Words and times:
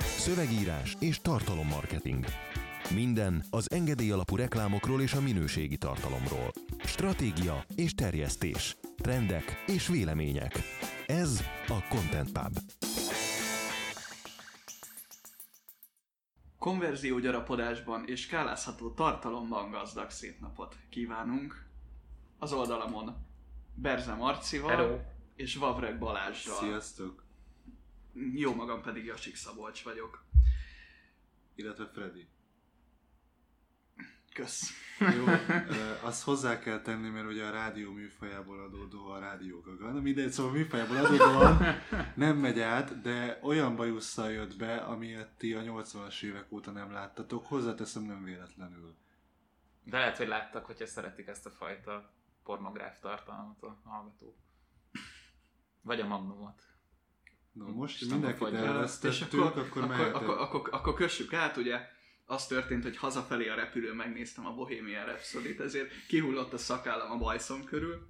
Szövegírás 0.00 0.96
és 1.00 1.20
tartalommarketing. 1.20 2.24
Minden 2.94 3.44
az 3.50 3.70
engedély 3.70 4.10
alapú 4.10 4.36
reklámokról 4.36 5.02
és 5.02 5.12
a 5.12 5.20
minőségi 5.20 5.76
tartalomról. 5.76 6.52
Stratégia 6.84 7.64
és 7.76 7.94
terjesztés. 7.94 8.76
Trendek 8.96 9.64
és 9.66 9.86
vélemények. 9.86 10.52
Ez 11.06 11.44
a 11.68 11.86
Content 11.88 12.32
Pub. 12.32 12.58
Konverzió 16.58 17.18
gyarapodásban 17.18 18.04
és 18.06 18.20
skálázható 18.20 18.90
tartalomban 18.90 19.70
gazdag 19.70 20.10
szép 20.10 20.40
napot 20.40 20.76
kívánunk. 20.90 21.66
Az 22.38 22.52
oldalamon 22.52 23.16
Berze 23.74 24.14
Marcival 24.14 24.70
Hello. 24.70 24.98
és 25.34 25.56
Vavreg 25.56 25.98
Balázsral. 25.98 26.56
Sziasztok! 26.56 27.23
Jó 28.34 28.54
magam 28.54 28.82
pedig 28.82 29.04
Jasik 29.04 29.36
Szabolcs 29.36 29.82
vagyok. 29.82 30.24
Illetve 31.54 31.86
Freddy. 31.86 32.28
Kösz. 34.32 34.70
Jó, 34.98 35.24
azt 36.02 36.22
hozzá 36.22 36.58
kell 36.58 36.80
tenni, 36.80 37.08
mert 37.08 37.26
ugye 37.26 37.44
a 37.44 37.50
rádió 37.50 37.92
műfajából 37.92 38.60
adódó 38.60 39.06
a 39.06 39.18
rádió 39.18 39.60
gaga. 39.60 39.90
Na 39.90 40.00
mindegy, 40.00 40.30
szóval 40.30 40.52
a 40.52 40.54
műfajából 40.54 40.96
adódóan 40.96 41.58
nem 42.14 42.36
megy 42.36 42.60
át, 42.60 43.00
de 43.00 43.38
olyan 43.42 43.76
bajusszal 43.76 44.30
jött 44.30 44.56
be, 44.56 44.76
amilyet 44.76 45.36
ti 45.36 45.54
a 45.54 45.62
80-as 45.62 46.22
évek 46.22 46.52
óta 46.52 46.70
nem 46.70 46.92
láttatok. 46.92 47.46
Hozzáteszem 47.46 48.02
nem 48.02 48.24
véletlenül. 48.24 48.96
De 49.84 49.98
lehet, 49.98 50.16
hogy 50.16 50.28
láttak, 50.28 50.64
hogyha 50.64 50.86
szeretik 50.86 51.26
ezt 51.26 51.46
a 51.46 51.50
fajta 51.50 52.12
pornográf 52.42 53.00
tartalmat 53.00 53.62
a 53.62 53.80
hallgatók. 53.84 54.36
Vagy 55.82 56.00
a 56.00 56.06
magnumot. 56.06 56.73
Na 57.54 57.64
most 57.64 57.76
Most 57.76 58.10
mindenkit 58.10 58.40
nem 58.40 58.50
vagy- 58.50 58.60
elvesztettük, 58.68 59.16
és 59.16 59.20
akkor, 59.38 59.40
akkor, 59.40 59.82
akkor, 59.82 60.06
akkor, 60.06 60.38
akkor, 60.38 60.68
akkor, 60.70 60.94
kössük 60.94 61.32
át, 61.32 61.56
ugye 61.56 61.80
az 62.26 62.46
történt, 62.46 62.82
hogy 62.82 62.96
hazafelé 62.96 63.48
a 63.48 63.54
repülőn 63.54 63.96
megnéztem 63.96 64.46
a 64.46 64.54
Bohemian 64.54 65.04
rhapsody 65.04 65.56
ezért 65.58 66.06
kihullott 66.06 66.52
a 66.52 66.58
szakállam 66.58 67.10
a 67.10 67.16
bajszom 67.18 67.64
körül. 67.64 68.06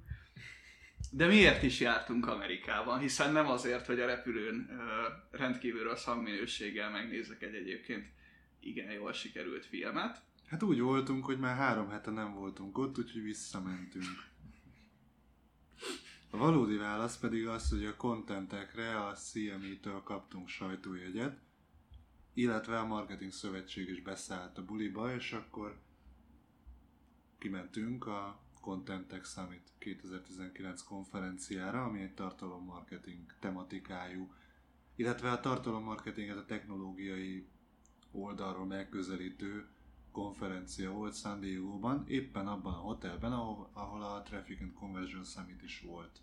De 1.11 1.27
miért 1.27 1.63
is 1.63 1.81
jártunk 1.81 2.27
Amerikában? 2.27 2.99
Hiszen 2.99 3.33
nem 3.33 3.49
azért, 3.49 3.87
hogy 3.87 4.01
a 4.01 4.07
repülőn 4.07 4.69
ö, 4.71 5.09
rendkívül 5.37 5.83
rossz 5.83 6.05
hangminőséggel 6.05 6.91
megnézek 6.91 7.43
egy 7.43 7.55
egyébként 7.55 8.07
igen 8.61 8.93
jól 8.93 9.13
sikerült 9.13 9.67
filmet. 9.67 10.23
Hát 10.47 10.63
úgy 10.63 10.81
voltunk, 10.81 11.25
hogy 11.25 11.39
már 11.39 11.57
három 11.57 11.89
hete 11.89 12.11
nem 12.11 12.35
voltunk 12.35 12.79
ott, 12.79 12.99
úgyhogy 12.99 13.23
visszamentünk. 13.23 14.33
A 16.35 16.37
valódi 16.37 16.77
válasz 16.77 17.19
pedig 17.19 17.47
az, 17.47 17.71
hogy 17.71 17.85
a 17.85 17.97
kontentekre 17.97 19.05
a 19.05 19.13
CME-től 19.13 20.03
kaptunk 20.03 20.49
sajtójegyet, 20.49 21.39
illetve 22.33 22.79
a 22.79 22.87
Marketing 22.87 23.33
Szövetség 23.33 23.89
is 23.89 24.03
beszállt 24.03 24.59
a 24.59 24.65
buliba, 24.65 25.15
és 25.15 25.33
akkor 25.33 25.81
kimentünk 27.39 28.07
a 28.07 28.41
Contentek 28.61 29.25
Summit 29.25 29.73
2019 29.79 30.83
konferenciára, 30.83 31.85
ami 31.85 32.01
egy 32.01 32.15
tartalommarketing 32.15 33.35
tematikájú, 33.41 34.33
illetve 34.97 35.31
a 35.31 35.41
tartalommarketinget 35.41 36.37
a 36.37 36.45
technológiai 36.45 37.47
oldalról 38.11 38.67
megközelítő 38.67 39.69
konferencia 40.15 40.91
volt 40.91 41.17
San 41.17 41.41
Diego-ban, 41.41 42.05
éppen 42.09 42.47
abban 42.47 42.75
a 42.75 42.77
hotelben, 42.77 43.33
ahol, 43.33 43.71
ahol 43.73 44.03
a 44.03 44.23
Traffic 44.23 44.61
and 44.61 44.73
Conversion 44.73 45.25
Summit 45.25 45.63
is 45.63 45.81
volt 45.81 46.21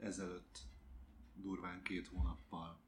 ezelőtt 0.00 0.58
durván 1.34 1.82
két 1.82 2.06
hónappal. 2.06 2.80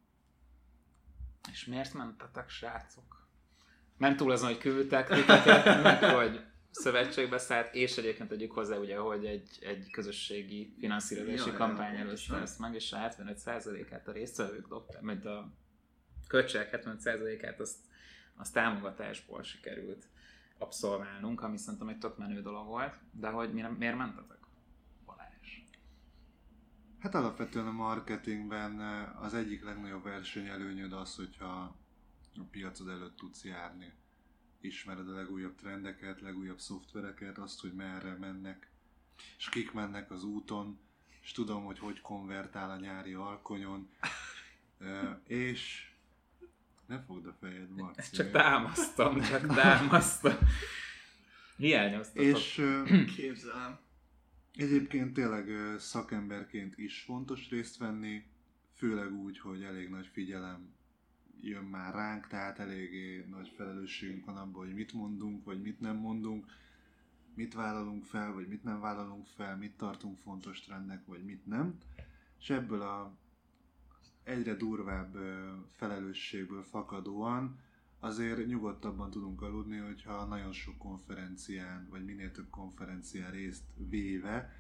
És 1.50 1.67
miért 1.67 1.95
mentetek, 1.95 2.48
srácok? 2.48 3.27
Nem 3.97 4.17
túl 4.17 4.31
azon, 4.31 4.48
hogy 4.48 4.59
küldtek 4.59 5.09
titeket, 5.09 5.83
meg 5.83 6.05
hogy 6.20 6.45
szövetségbe 6.70 7.39
szállt, 7.39 7.75
és 7.75 7.97
egyébként 7.97 8.28
tegyük 8.28 8.53
hozzá, 8.53 8.77
ugye, 8.77 8.97
hogy 8.97 9.27
egy, 9.27 9.59
egy 9.61 9.91
közösségi 9.91 10.75
finanszírozási 10.78 11.50
Ja, 11.50 11.56
kampány 11.56 11.97
pontosan. 11.97 12.43
ezt 12.43 12.59
meg, 12.59 12.75
és 12.75 12.93
a 12.93 12.97
75%-át 12.97 14.09
a 14.09 14.12
résztvevők 14.12 14.69
dobták, 14.69 15.03
mint 15.03 15.25
a 15.25 15.53
költségek 16.27 16.84
75%-át 16.84 17.61
azt, 17.61 17.77
azt 18.37 18.53
támogatásból 18.53 19.43
sikerült 19.43 20.09
abszolválnunk, 20.59 21.43
ami 21.43 21.56
szerintem 21.56 21.88
egy 21.88 21.98
tök 21.98 22.19
menő 22.19 22.43
dolog 22.43 22.66
volt, 22.66 23.00
de 23.10 23.28
hogy 23.28 23.53
mi 23.53 23.60
nem, 23.60 23.75
miért 23.75 23.97
mentetek? 23.97 24.38
Balázs. 25.04 25.59
Hát 26.98 27.15
alapvetően 27.15 27.66
a 27.66 27.72
marketingben 27.72 28.81
eh, 28.81 29.22
az 29.22 29.34
egyik 29.34 29.65
legnagyobb 29.65 30.03
versenyelőnyöd 30.03 30.93
az, 30.93 31.16
hogyha 31.16 31.76
a 32.37 32.44
piacod 32.50 32.88
előtt 32.88 33.16
tudsz 33.16 33.44
járni. 33.44 33.93
Ismered 34.60 35.09
a 35.09 35.14
legújabb 35.14 35.54
trendeket, 35.54 36.20
legújabb 36.20 36.59
szoftvereket, 36.59 37.38
azt, 37.38 37.60
hogy 37.60 37.72
merre 37.75 38.16
mennek, 38.19 38.70
és 39.37 39.49
kik 39.49 39.72
mennek 39.72 40.10
az 40.10 40.25
úton, 40.25 40.81
és 41.22 41.32
tudom, 41.32 41.64
hogy 41.64 41.78
hogy 41.78 42.00
konvertál 42.00 42.70
a 42.70 42.76
nyári 42.76 43.12
alkonyon, 43.12 43.88
Eh, 44.82 45.16
és 45.26 45.91
ne 46.87 47.00
fogd 47.00 47.26
a 47.26 47.37
fejed, 47.41 47.70
Marci. 47.70 48.16
Csak 48.16 48.31
támasztam, 48.31 49.20
csak 49.20 49.47
támasztam. 49.62 50.37
Hiányoztatok. 51.56 52.22
És 52.25 52.65
Képzelem. 53.16 53.78
Egyébként 54.54 55.12
tényleg 55.12 55.48
szakemberként 55.78 56.78
is 56.78 57.00
fontos 57.00 57.50
részt 57.50 57.76
venni, 57.76 58.25
főleg 58.75 59.12
úgy, 59.12 59.38
hogy 59.38 59.62
elég 59.62 59.88
nagy 59.88 60.06
figyelem 60.06 60.75
jön 61.41 61.65
már 61.65 61.94
ránk, 61.94 62.26
tehát 62.26 62.59
eléggé 62.59 63.26
nagy 63.31 63.53
felelősségünk 63.56 64.25
van 64.25 64.37
abban, 64.37 64.64
hogy 64.64 64.75
mit 64.75 64.93
mondunk, 64.93 65.44
vagy 65.44 65.62
mit 65.62 65.81
nem 65.81 65.97
mondunk, 65.97 66.47
mit 67.34 67.54
vállalunk 67.54 68.04
fel, 68.04 68.32
vagy 68.32 68.49
mit 68.49 68.64
nem 68.64 68.81
vállalunk 68.81 69.26
fel, 69.26 69.56
mit 69.56 69.76
tartunk 69.76 70.19
fontos 70.19 70.60
trendnek, 70.60 71.06
vagy 71.06 71.25
mit 71.25 71.47
nem. 71.47 71.78
És 72.41 72.50
ebből 72.50 72.82
a 72.82 73.16
egyre 74.22 74.55
durvább 74.55 75.16
felelősségből 75.71 76.62
fakadóan 76.62 77.59
azért 77.99 78.47
nyugodtabban 78.47 79.10
tudunk 79.10 79.43
aludni, 79.43 79.77
hogyha 79.77 80.25
nagyon 80.25 80.53
sok 80.53 80.78
konferencián, 80.78 81.87
vagy 81.91 82.05
minél 82.05 82.32
több 82.32 82.50
konferencián 82.50 83.31
részt 83.31 83.65
véve 83.77 84.53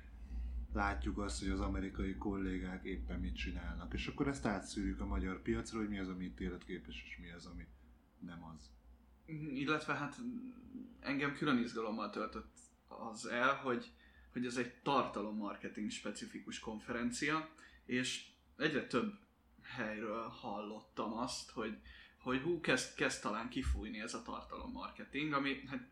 látjuk 0.72 1.18
azt, 1.18 1.40
hogy 1.40 1.50
az 1.50 1.60
amerikai 1.60 2.16
kollégák 2.16 2.84
éppen 2.84 3.20
mit 3.20 3.36
csinálnak. 3.36 3.94
És 3.94 4.06
akkor 4.06 4.28
ezt 4.28 4.46
átszűrjük 4.46 5.00
a 5.00 5.06
magyar 5.06 5.42
piacra, 5.42 5.78
hogy 5.78 5.88
mi 5.88 5.98
az, 5.98 6.08
ami 6.08 6.24
itt 6.24 6.40
életképes, 6.40 7.02
és 7.06 7.18
mi 7.20 7.30
az, 7.30 7.46
ami 7.46 7.66
nem 8.18 8.44
az. 8.44 8.70
Illetve 9.54 9.94
hát 9.94 10.16
engem 11.00 11.34
külön 11.34 11.58
izgalommal 11.58 12.10
töltött 12.10 12.58
az 12.88 13.26
el, 13.26 13.54
hogy, 13.54 13.92
hogy 14.32 14.46
ez 14.46 14.56
egy 14.56 14.74
tartalommarketing 14.82 15.90
specifikus 15.90 16.58
konferencia, 16.58 17.48
és 17.84 18.30
egyre 18.56 18.86
több 18.86 19.18
helyről 19.62 20.28
hallottam 20.28 21.12
azt, 21.12 21.50
hogy, 21.50 21.76
hogy 22.18 22.40
hú, 22.40 22.60
kezd, 22.60 22.94
kezd 22.94 23.22
talán 23.22 23.48
kifújni 23.48 24.00
ez 24.00 24.14
a 24.14 24.22
tartalommarketing, 24.22 25.32
ami 25.32 25.62
hát 25.70 25.88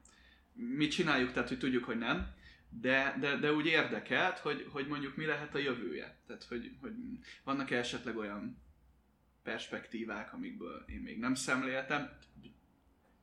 mi 0.53 0.89
csináljuk, 0.89 1.33
tehát 1.33 1.49
hogy 1.49 1.59
tudjuk, 1.59 1.85
hogy 1.85 1.99
nem, 1.99 2.35
de, 2.69 3.17
de, 3.21 3.37
de 3.37 3.53
úgy 3.53 3.67
érdekelt, 3.67 4.39
hogy, 4.39 4.69
hogy 4.73 4.87
mondjuk 4.87 5.17
mi 5.17 5.25
lehet 5.25 5.55
a 5.55 5.59
jövője. 5.59 6.17
Tehát, 6.27 6.45
hogy, 6.45 6.77
hogy 6.81 6.93
vannak 7.45 7.71
esetleg 7.71 8.17
olyan 8.17 8.63
perspektívák, 9.43 10.33
amikből 10.33 10.85
én 10.87 11.01
még 11.01 11.19
nem 11.19 11.35
szemléltem. 11.35 12.11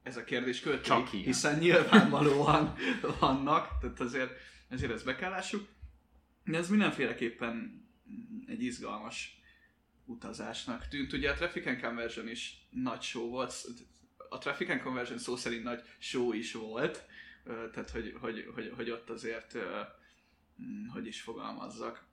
Ez 0.03 0.17
a 0.17 0.23
kérdés 0.23 0.59
költői, 0.59 0.83
Csak 0.83 1.13
ilyen. 1.13 1.25
hiszen 1.25 1.57
nyilvánvalóan 1.57 2.73
vannak, 3.19 3.79
tehát 3.81 3.99
azért, 3.99 4.31
ezért 4.67 4.91
ezt 4.91 5.05
be 5.05 5.15
kell 5.15 5.29
lássuk. 5.29 5.67
De 6.43 6.57
ez 6.57 6.69
mindenféleképpen 6.69 7.85
egy 8.47 8.63
izgalmas 8.63 9.36
utazásnak 10.07 10.87
tűnt. 10.87 11.13
Ugye 11.13 11.31
a 11.31 11.33
Traffic 11.33 11.65
and 11.65 11.81
Conversion 11.81 12.27
is 12.27 12.67
nagy 12.69 13.01
show 13.01 13.29
volt, 13.29 13.53
a 14.29 14.37
Traffic 14.37 14.69
and 14.69 14.81
Conversion 14.81 15.17
szó 15.17 15.35
szerint 15.35 15.63
nagy 15.63 15.81
show 15.97 16.33
is 16.33 16.53
volt, 16.53 17.05
tehát 17.43 17.89
hogy, 17.89 18.15
hogy, 18.19 18.49
hogy, 18.53 18.71
hogy 18.75 18.89
ott 18.89 19.09
azért, 19.09 19.57
mm, 20.61 20.87
hogy 20.87 21.07
is 21.07 21.21
fogalmazzak, 21.21 22.05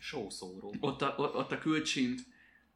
Sószóró. 0.00 0.74
ott 0.80 1.02
a, 1.02 1.14
ott 1.16 1.34
ott 1.34 1.52
a 1.52 1.58
külcsint 1.58 2.20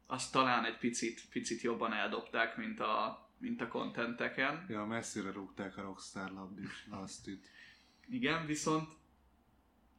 azt 0.05 0.31
talán 0.31 0.65
egy 0.65 0.77
picit, 0.77 1.21
picit 1.29 1.61
jobban 1.61 1.93
eldobták, 1.93 2.57
mint 2.57 2.79
a, 2.79 3.23
mint 3.37 3.61
a 3.61 3.67
kontenteken. 3.67 4.65
Ja, 4.69 4.85
messzire 4.85 5.31
rúgták 5.31 5.77
a 5.77 5.81
Rockstar 5.81 6.31
labdit, 6.31 6.85
azt 6.89 7.27
itt. 7.27 7.45
Igen, 8.07 8.45
viszont 8.45 8.89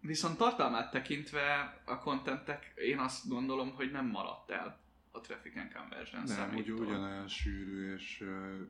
viszont 0.06 0.36
tartalmát 0.38 0.90
tekintve 0.90 1.74
a 1.84 1.98
kontentek 1.98 2.72
én 2.76 2.98
azt 2.98 3.28
gondolom, 3.28 3.74
hogy 3.74 3.90
nem 3.90 4.06
maradt 4.06 4.50
el 4.50 4.80
a 5.10 5.20
Traffic 5.20 5.56
and 5.56 5.72
Conversion 5.74 6.22
Nem, 6.22 6.36
úgy, 6.36 6.64
Summit-tól. 6.64 6.86
ugyanolyan 6.86 7.28
sűrű 7.28 7.94
és 7.94 8.24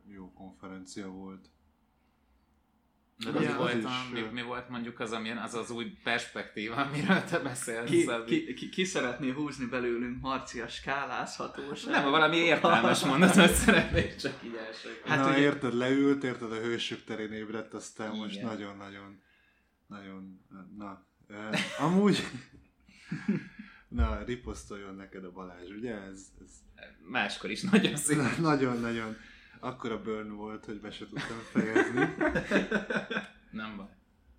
jó 0.09 0.33
konferencia 0.33 1.09
volt. 1.09 1.49
De 3.19 3.31
mi, 3.31 3.47
az 3.47 3.57
volt, 3.57 3.75
is, 3.75 4.11
mi, 4.13 4.21
mi, 4.21 4.43
volt 4.43 4.69
mondjuk 4.69 5.01
az, 5.01 5.13
amilyen, 5.13 5.39
az 5.39 5.55
az 5.55 5.71
új 5.71 5.85
perspektíva, 6.03 6.75
amiről 6.85 7.25
te 7.25 7.39
beszélsz? 7.39 7.91
Ki, 7.91 8.07
ki, 8.27 8.55
ki, 8.55 8.69
ki 8.69 8.85
szeretné 8.85 9.31
húzni 9.31 9.67
belőlünk 9.67 10.21
Marcia 10.21 10.69
skálázhatóság? 10.69 11.91
Nem, 11.93 12.11
valami 12.11 12.37
értelmes 12.37 13.05
mondatot 13.05 13.51
szeretnék 13.65 14.17
csak 14.17 14.33
így 14.45 14.55
elsők. 14.55 15.07
Hát 15.07 15.17
Hát 15.19 15.27
Na 15.27 15.31
ugye- 15.33 15.41
érted, 15.41 15.75
leült, 15.75 16.25
érted, 16.25 16.53
a 16.53 16.61
hősök 16.61 17.05
terén 17.05 17.33
ébredt, 17.33 17.75
aztán 17.75 18.09
Igen. 18.09 18.19
most 18.21 18.43
nagyon-nagyon, 18.43 19.23
nagyon, 19.87 20.41
na, 20.77 21.07
eh, 21.29 21.61
amúgy, 21.81 22.19
na, 23.89 24.25
riposztoljon 24.25 24.95
neked 24.95 25.25
a 25.25 25.33
Balázs, 25.33 25.71
ugye? 25.71 25.95
Ez, 25.95 26.33
ez 26.45 26.63
Máskor 27.11 27.51
is 27.51 27.63
nagyon 27.63 27.97
szép. 27.97 28.39
nagyon-nagyon, 28.41 29.17
akkora 29.61 30.03
burn 30.03 30.37
volt, 30.37 30.65
hogy 30.65 30.81
be 30.81 30.91
se 30.91 31.07
tudtam 31.09 31.39
fejezni. 31.53 32.15
Nem 33.51 33.77
baj. 33.77 33.87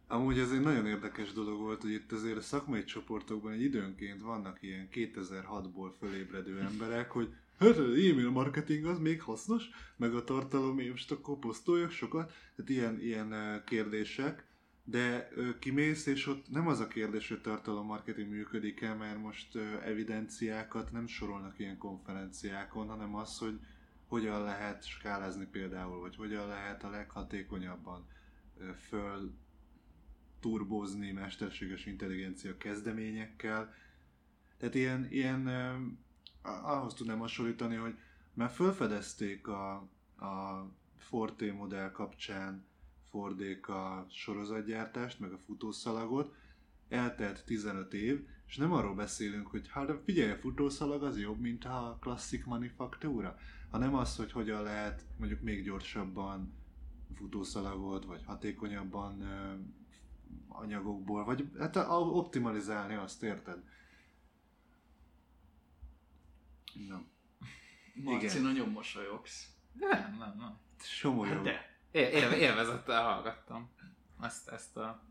Amúgy 0.08 0.40
ez 0.40 0.52
egy 0.52 0.62
nagyon 0.62 0.86
érdekes 0.86 1.34
dolog 1.34 1.60
volt, 1.60 1.82
hogy 1.82 1.92
itt 1.92 2.12
azért 2.12 2.38
a 2.38 2.42
szakmai 2.42 2.84
csoportokban 2.84 3.52
egy 3.52 3.62
időnként 3.62 4.22
vannak 4.22 4.62
ilyen 4.62 4.88
2006-ból 4.92 5.92
fölébredő 6.00 6.60
emberek, 6.60 7.12
hogy 7.12 7.34
hát 7.60 7.78
az 7.78 7.90
e-mail 7.90 8.30
marketing 8.30 8.86
az 8.86 9.00
még 9.00 9.22
hasznos, 9.22 9.64
meg 9.98 10.14
a 10.14 10.24
tartalom, 10.24 10.80
én 10.80 10.90
most 10.90 11.12
akkor 11.12 11.40
posztoljak 11.40 11.92
sokat, 11.92 12.34
tehát 12.56 12.70
ilyen, 12.70 13.00
ilyen 13.02 13.62
kérdések, 13.66 14.46
de 14.88 15.30
ö, 15.36 15.60
kimész, 15.60 16.06
és 16.06 16.28
ott 16.28 16.50
nem 16.50 16.68
az 16.68 16.80
a 16.80 16.88
kérdés, 16.88 17.30
hogy 17.30 17.42
tartalommarketing 17.42 18.30
működik-e, 18.30 18.94
mert 18.94 19.22
most 19.22 19.56
ö, 19.56 19.82
evidenciákat 19.82 20.92
nem 20.92 21.08
sorolnak 21.08 21.60
ilyen 21.60 21.78
konferenciákon, 21.78 22.88
hanem 22.88 23.16
az, 23.16 23.38
hogy 23.38 23.60
hogyan 24.08 24.44
lehet 24.44 24.86
skálázni 24.86 25.46
például, 25.46 26.00
vagy 26.00 26.16
hogyan 26.16 26.48
lehet 26.48 26.84
a 26.84 26.90
leghatékonyabban 26.90 28.08
ö, 28.58 28.74
föl 28.88 29.34
turbozni 30.40 31.12
mesterséges 31.12 31.86
intelligencia 31.86 32.58
kezdeményekkel. 32.58 33.74
Tehát 34.58 34.76
ilyen, 34.76 35.08
ilyen 35.10 35.48
ö, 35.48 35.76
ahhoz 36.42 36.94
tudnám 36.94 37.20
hasonlítani, 37.20 37.76
hogy 37.76 37.98
már 38.34 38.50
felfedezték 38.50 39.48
a, 39.48 39.74
a 40.18 40.66
Forte 40.98 41.54
modell 41.54 41.92
kapcsán 41.92 42.66
Fordék 43.16 43.68
a 43.68 44.06
sorozatgyártást, 44.10 45.20
meg 45.20 45.32
a 45.32 45.38
futószalagot, 45.38 46.36
eltelt 46.90 47.46
15 47.46 47.94
év, 47.94 48.28
és 48.48 48.58
nem 48.58 48.72
arról 48.72 48.96
beszélünk, 48.96 49.48
hogy 49.48 49.68
hát 49.70 49.86
de 49.88 50.02
figyelj, 50.06 50.32
a 50.32 50.36
futószalag 50.36 51.04
az 51.04 51.20
jobb, 51.20 51.40
mint 51.40 51.66
a 51.66 51.98
klasszik 52.02 52.46
manufaktúra, 52.46 53.38
hanem 53.72 53.96
az, 53.96 54.16
hogy 54.16 54.32
hogyan 54.32 54.64
lehet 54.64 55.06
mondjuk 55.18 55.42
még 55.42 55.64
gyorsabban 55.64 56.54
futószalagot, 57.16 58.06
vagy 58.06 58.24
hatékonyabban 58.26 59.22
ö, 59.22 59.54
anyagokból, 60.48 61.24
vagy 61.26 61.50
hát 61.60 61.76
a- 61.76 61.92
a- 61.96 62.00
optimalizálni 62.10 62.96
azt, 62.96 63.24
érted? 63.24 63.64
Na, 66.88 67.04
Marci, 68.04 68.26
Igen. 68.26 68.42
nagyon 68.42 68.70
mosolyogsz. 68.70 69.50
Nem, 69.74 70.16
nem, 70.20 70.34
nem. 70.38 70.58
somolyog. 70.80 71.36
Hát 71.36 71.44
de. 71.44 71.74
Élve, 71.96 72.38
élvezettel 72.38 73.04
hallgattam 73.04 73.72
ezt, 74.22 74.50
ezt 74.50 74.78
a 74.78 75.04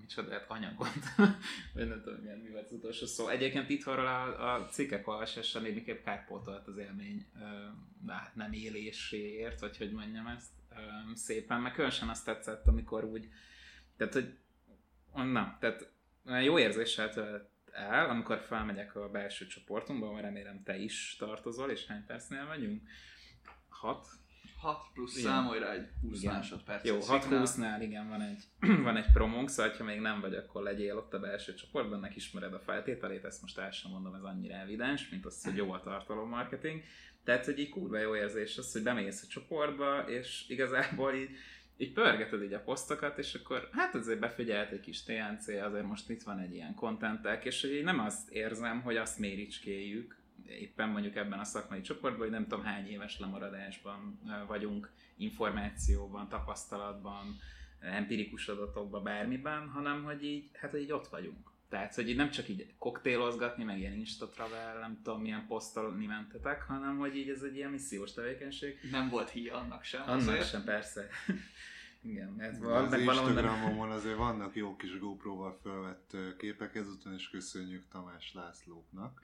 micsoda 0.00 0.30
hát 0.30 0.44
anyagot, 0.48 0.88
vagy 1.74 1.88
nem 1.88 2.02
tudom 2.02 2.20
milyen, 2.20 2.38
mi 2.38 2.48
volt 2.48 2.66
az 2.66 2.72
utolsó 2.72 3.06
szó. 3.06 3.28
Egyébként 3.28 3.68
itthonról 3.68 4.06
a, 4.06 4.54
a 4.54 4.66
cikkek 4.66 5.08
olvasása 5.08 5.60
némiképp 5.60 6.04
kárpótolt 6.04 6.66
az 6.66 6.76
élmény, 6.76 7.26
de 8.00 8.12
hát 8.12 8.34
nem 8.34 8.52
éléséért, 8.52 9.60
vagy 9.60 9.76
hogy 9.76 9.92
mondjam 9.92 10.26
ezt 10.26 10.50
szépen, 11.14 11.60
meg 11.60 11.72
különösen 11.72 12.08
azt 12.08 12.24
tetszett, 12.24 12.66
amikor 12.66 13.04
úgy, 13.04 13.28
tehát 13.96 14.12
hogy, 14.12 14.38
na, 15.12 15.56
tehát 15.60 15.92
jó 16.42 16.58
érzéssel 16.58 17.10
tölt 17.10 17.48
el, 17.72 18.08
amikor 18.08 18.38
felmegyek 18.38 18.96
a 18.96 19.08
belső 19.08 19.46
csoportunkba, 19.46 20.20
remélem 20.20 20.62
te 20.62 20.76
is 20.76 21.16
tartozol, 21.18 21.70
és 21.70 21.86
hány 21.86 22.06
percnél 22.06 22.46
vagyunk? 22.46 22.88
Hat? 23.68 24.08
6 24.64 24.86
plusz 24.94 25.18
Igen. 25.18 25.30
számolj 25.30 25.58
rá 25.58 25.72
egy 25.72 25.86
20 26.00 26.22
Igen. 26.22 26.34
másodperc. 26.34 26.84
Jó, 26.84 26.98
6-20-nál 27.00 27.78
igen, 27.80 28.08
van 28.08 28.20
egy, 28.20 28.42
van 28.88 28.96
egy 28.96 29.12
promónk, 29.12 29.50
szóval 29.50 29.72
ha 29.78 29.84
még 29.84 30.00
nem 30.00 30.20
vagy, 30.20 30.34
akkor 30.34 30.62
legyél 30.62 30.96
ott 30.96 31.14
a 31.14 31.18
belső 31.18 31.54
csoportban, 31.54 32.00
nek 32.00 32.16
ismered 32.16 32.52
a 32.52 32.58
feltételét, 32.58 33.24
ezt 33.24 33.42
most 33.42 33.58
el 33.58 33.70
sem 33.70 33.90
mondom, 33.90 34.14
ez 34.14 34.22
annyira 34.22 34.54
evidens, 34.54 35.08
mint 35.08 35.26
az, 35.26 35.44
hogy 35.44 35.56
jó 35.56 35.72
a 35.72 35.80
tartalommarketing. 35.80 36.82
Tehát, 37.24 37.44
hogy 37.44 37.58
így 37.58 37.68
kurva 37.68 37.98
jó 37.98 38.16
érzés 38.16 38.58
az, 38.58 38.72
hogy 38.72 38.82
bemész 38.82 39.22
a 39.22 39.26
csoportba, 39.26 40.08
és 40.08 40.44
igazából 40.48 41.14
így, 41.14 41.30
így 41.76 41.92
pörgeted 41.92 42.42
így 42.42 42.52
a 42.52 42.62
posztokat, 42.62 43.18
és 43.18 43.34
akkor 43.34 43.68
hát 43.72 43.94
azért 43.94 44.18
befigyelt 44.18 44.70
egy 44.70 44.80
kis 44.80 45.02
TNC, 45.02 45.48
azért 45.48 45.86
most 45.86 46.10
itt 46.10 46.22
van 46.22 46.38
egy 46.38 46.54
ilyen 46.54 46.74
kontentek, 46.74 47.44
és 47.44 47.60
hogy 47.60 47.72
így 47.72 47.84
nem 47.84 48.00
azt 48.00 48.30
érzem, 48.30 48.80
hogy 48.80 48.96
azt 48.96 49.18
méricskéljük, 49.18 50.22
éppen 50.48 50.88
mondjuk 50.88 51.16
ebben 51.16 51.38
a 51.38 51.44
szakmai 51.44 51.80
csoportban, 51.80 52.20
hogy 52.20 52.30
nem 52.30 52.46
tudom 52.46 52.64
hány 52.64 52.86
éves 52.86 53.18
lemaradásban 53.18 54.20
vagyunk 54.46 54.90
információban, 55.16 56.28
tapasztalatban, 56.28 57.38
empirikus 57.80 58.48
adatokban, 58.48 59.02
bármiben, 59.02 59.68
hanem 59.68 60.04
hogy 60.04 60.24
így, 60.24 60.50
hát 60.52 60.70
hogy 60.70 60.80
így 60.80 60.92
ott 60.92 61.08
vagyunk. 61.08 61.52
Tehát, 61.68 61.94
hogy 61.94 62.08
így 62.08 62.16
nem 62.16 62.30
csak 62.30 62.48
így 62.48 62.74
koktélozgatni, 62.78 63.64
meg 63.64 63.78
ilyen 63.78 63.92
instatravel, 63.92 64.78
nem 64.78 65.00
tudom 65.02 65.20
milyen 65.20 65.46
posztolni 65.46 66.06
mentetek, 66.06 66.62
hanem 66.62 66.98
hogy 66.98 67.16
így 67.16 67.28
ez 67.28 67.42
egy 67.42 67.56
ilyen 67.56 67.70
missziós 67.70 68.12
tevékenység. 68.12 68.78
Nem 68.90 69.08
volt 69.08 69.30
híja 69.30 69.54
annak 69.54 69.84
sem. 69.84 70.02
Annak 70.02 70.16
azért. 70.16 70.48
sem, 70.48 70.64
persze. 70.64 71.08
Igen, 72.04 72.28
mert 72.28 72.52
Az 72.52 72.58
valaminek 72.58 73.04
valahonnan... 73.04 73.44
Instagramon 73.44 73.90
azért 73.90 74.16
vannak 74.16 74.56
jó 74.56 74.76
kis 74.76 74.98
GoPro-val 74.98 75.58
felvett 75.62 76.16
képek, 76.38 76.74
ezután 76.74 77.14
is 77.14 77.28
köszönjük 77.30 77.88
Tamás 77.88 78.32
Lászlóknak, 78.34 79.20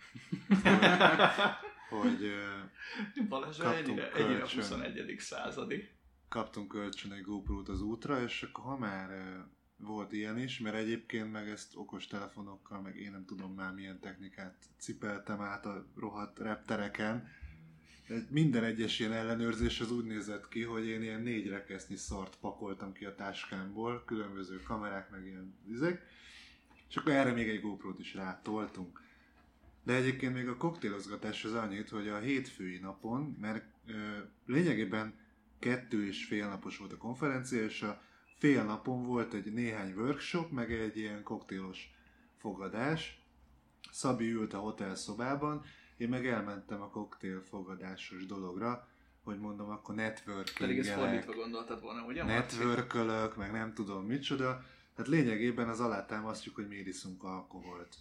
hogy 1.90 2.32
Balázs 3.28 3.58
Kaptunk 3.58 3.88
ennyire, 3.88 4.12
ennyire 4.12 4.38
kölcsön. 4.38 4.60
21. 4.60 5.16
századi. 5.18 5.88
kaptunk 6.28 6.68
kölcsön 6.68 7.12
egy 7.12 7.22
GoPro-t 7.22 7.68
az 7.68 7.80
útra, 7.80 8.22
és 8.22 8.42
akkor 8.42 8.64
ha 8.64 8.76
már 8.76 9.36
volt 9.76 10.12
ilyen 10.12 10.38
is, 10.38 10.58
mert 10.58 10.76
egyébként 10.76 11.32
meg 11.32 11.48
ezt 11.48 11.76
okos 11.76 12.06
telefonokkal, 12.06 12.80
meg 12.80 12.96
én 12.96 13.10
nem 13.10 13.24
tudom 13.24 13.54
már 13.54 13.72
milyen 13.72 14.00
technikát 14.00 14.54
cipeltem 14.78 15.40
át 15.40 15.66
a 15.66 15.86
rohadt 15.96 16.38
reptereken. 16.38 17.28
Minden 18.28 18.64
egyes 18.64 18.98
ilyen 18.98 19.12
ellenőrzés 19.12 19.80
az 19.80 19.92
úgy 19.92 20.04
nézett 20.04 20.48
ki, 20.48 20.62
hogy 20.62 20.86
én 20.86 21.02
ilyen 21.02 21.22
négy 21.22 21.48
rekesznyi 21.48 21.96
szart 21.96 22.36
pakoltam 22.40 22.92
ki 22.92 23.04
a 23.04 23.14
táskámból, 23.14 24.02
különböző 24.06 24.62
kamerák, 24.62 25.10
meg 25.10 25.26
ilyen 25.26 25.54
vizek, 25.66 26.06
és 26.88 26.96
akkor 26.96 27.12
erre 27.12 27.32
még 27.32 27.48
egy 27.48 27.60
GoPro-t 27.60 27.98
is 27.98 28.14
rátoltunk. 28.14 29.02
De 29.82 29.94
egyébként 29.94 30.34
még 30.34 30.48
a 30.48 30.56
koktélozgatás 30.56 31.44
az 31.44 31.54
annyit, 31.54 31.88
hogy 31.88 32.08
a 32.08 32.18
hétfői 32.18 32.78
napon, 32.78 33.36
mert 33.40 33.64
ö, 33.86 33.92
lényegében 34.46 35.14
kettő 35.58 36.06
és 36.06 36.24
fél 36.24 36.48
napos 36.48 36.78
volt 36.78 36.92
a 36.92 36.96
konferencia, 36.96 37.62
és 37.64 37.82
a 37.82 38.02
fél 38.38 38.64
napon 38.64 39.06
volt 39.06 39.34
egy 39.34 39.52
néhány 39.52 39.92
workshop, 39.92 40.50
meg 40.50 40.72
egy 40.72 40.96
ilyen 40.96 41.22
koktélos 41.22 41.90
fogadás. 42.38 43.20
Szabi 43.90 44.30
ült 44.30 44.52
a 44.52 44.58
hotel 44.58 44.94
szobában, 44.94 45.64
én 46.00 46.08
meg 46.08 46.26
elmentem 46.26 46.82
a 46.82 46.90
koktél 46.90 47.42
fogadásos 47.42 48.26
dologra, 48.26 48.88
hogy 49.22 49.38
mondom, 49.38 49.70
akkor 49.70 49.94
networking 49.94 50.58
Pedig 50.58 50.78
ezt 50.78 50.90
fordítva 50.90 51.32
gondoltad 51.32 51.80
volna, 51.80 52.04
ugye? 52.04 52.24
Networkölök, 52.24 53.36
meg 53.36 53.52
nem 53.52 53.74
tudom 53.74 54.06
micsoda. 54.06 54.64
Tehát 54.94 55.10
lényegében 55.10 55.68
az 55.68 55.80
alátámasztjuk, 55.80 56.54
hogy 56.54 56.68
miért 56.68 56.86
iszunk 56.86 57.24
alkoholt. 57.24 57.96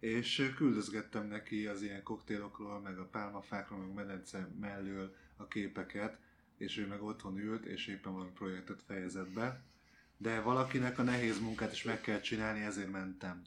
És 0.00 0.52
küldözgettem 0.56 1.26
neki 1.26 1.66
az 1.66 1.82
ilyen 1.82 2.02
koktélokról, 2.02 2.80
meg 2.80 2.98
a 2.98 3.08
pálmafákról, 3.08 3.78
meg 3.78 3.88
a 3.88 3.92
medence 3.92 4.48
mellől 4.60 5.14
a 5.36 5.46
képeket, 5.46 6.18
és 6.56 6.78
ő 6.78 6.86
meg 6.86 7.02
otthon 7.02 7.38
ült, 7.38 7.64
és 7.64 7.86
éppen 7.86 8.12
valami 8.12 8.30
projektet 8.30 8.82
fejezett 8.86 9.32
be. 9.32 9.62
De 10.16 10.40
valakinek 10.40 10.98
a 10.98 11.02
nehéz 11.02 11.40
munkát 11.40 11.72
is 11.72 11.82
meg 11.82 12.00
kell 12.00 12.20
csinálni, 12.20 12.60
ezért 12.60 12.90
mentem 12.90 13.42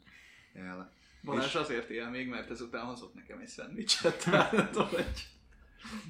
el. 0.52 0.94
Balázs 1.22 1.46
És- 1.46 1.54
azért 1.54 1.90
él 1.90 2.10
még, 2.10 2.28
mert 2.28 2.50
ezután 2.50 2.84
hozott 2.84 3.14
nekem 3.14 3.38
egy 3.38 3.48
szendvicset. 3.48 4.22
Hogy 4.74 5.04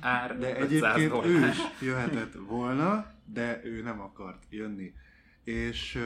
Ár 0.01 0.39
De 0.39 0.61
500 0.61 0.63
egyébként 0.71 1.11
dollár. 1.11 1.29
ő 1.31 1.49
is 1.49 1.57
jöhetett 1.81 2.35
volna, 2.35 3.15
de 3.25 3.61
ő 3.65 3.83
nem 3.83 4.01
akart 4.01 4.45
jönni. 4.51 4.95
És 5.45 5.99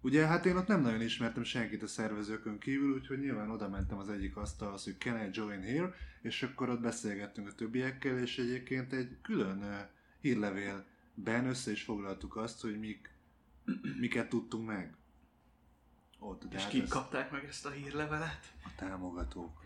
ugye 0.00 0.26
hát 0.26 0.46
én 0.46 0.56
ott 0.56 0.66
nem 0.66 0.80
nagyon 0.80 1.00
ismertem 1.00 1.42
senkit 1.42 1.82
a 1.82 1.86
szervezőkön 1.86 2.58
kívül, 2.58 2.92
úgyhogy 2.94 3.18
nyilván 3.18 3.50
oda 3.50 3.68
mentem 3.68 3.98
az 3.98 4.08
egyik 4.08 4.36
asztalhoz, 4.36 4.84
hogy 4.84 4.96
can 4.98 5.20
I 5.26 5.28
join 5.32 5.62
here, 5.62 5.94
és 6.22 6.42
akkor 6.42 6.68
ott 6.68 6.80
beszélgettünk 6.80 7.48
a 7.48 7.52
többiekkel, 7.54 8.18
és 8.18 8.38
egyébként 8.38 8.92
egy 8.92 9.16
külön 9.22 9.88
hírlevélben 10.20 11.46
össze 11.46 11.70
is 11.70 11.82
foglaltuk 11.82 12.36
azt, 12.36 12.60
hogy 12.60 12.78
mik, 12.78 13.10
miket 14.00 14.28
tudtunk 14.28 14.66
meg. 14.66 14.94
Ott, 16.22 16.42
és 16.54 16.60
hát 16.62 16.70
kik 16.70 16.82
ez 16.82 16.88
kapták 16.88 17.30
meg 17.30 17.44
ezt 17.44 17.66
a 17.66 17.70
hírlevelet? 17.70 18.52
a 18.64 18.68
támogatók. 18.76 19.62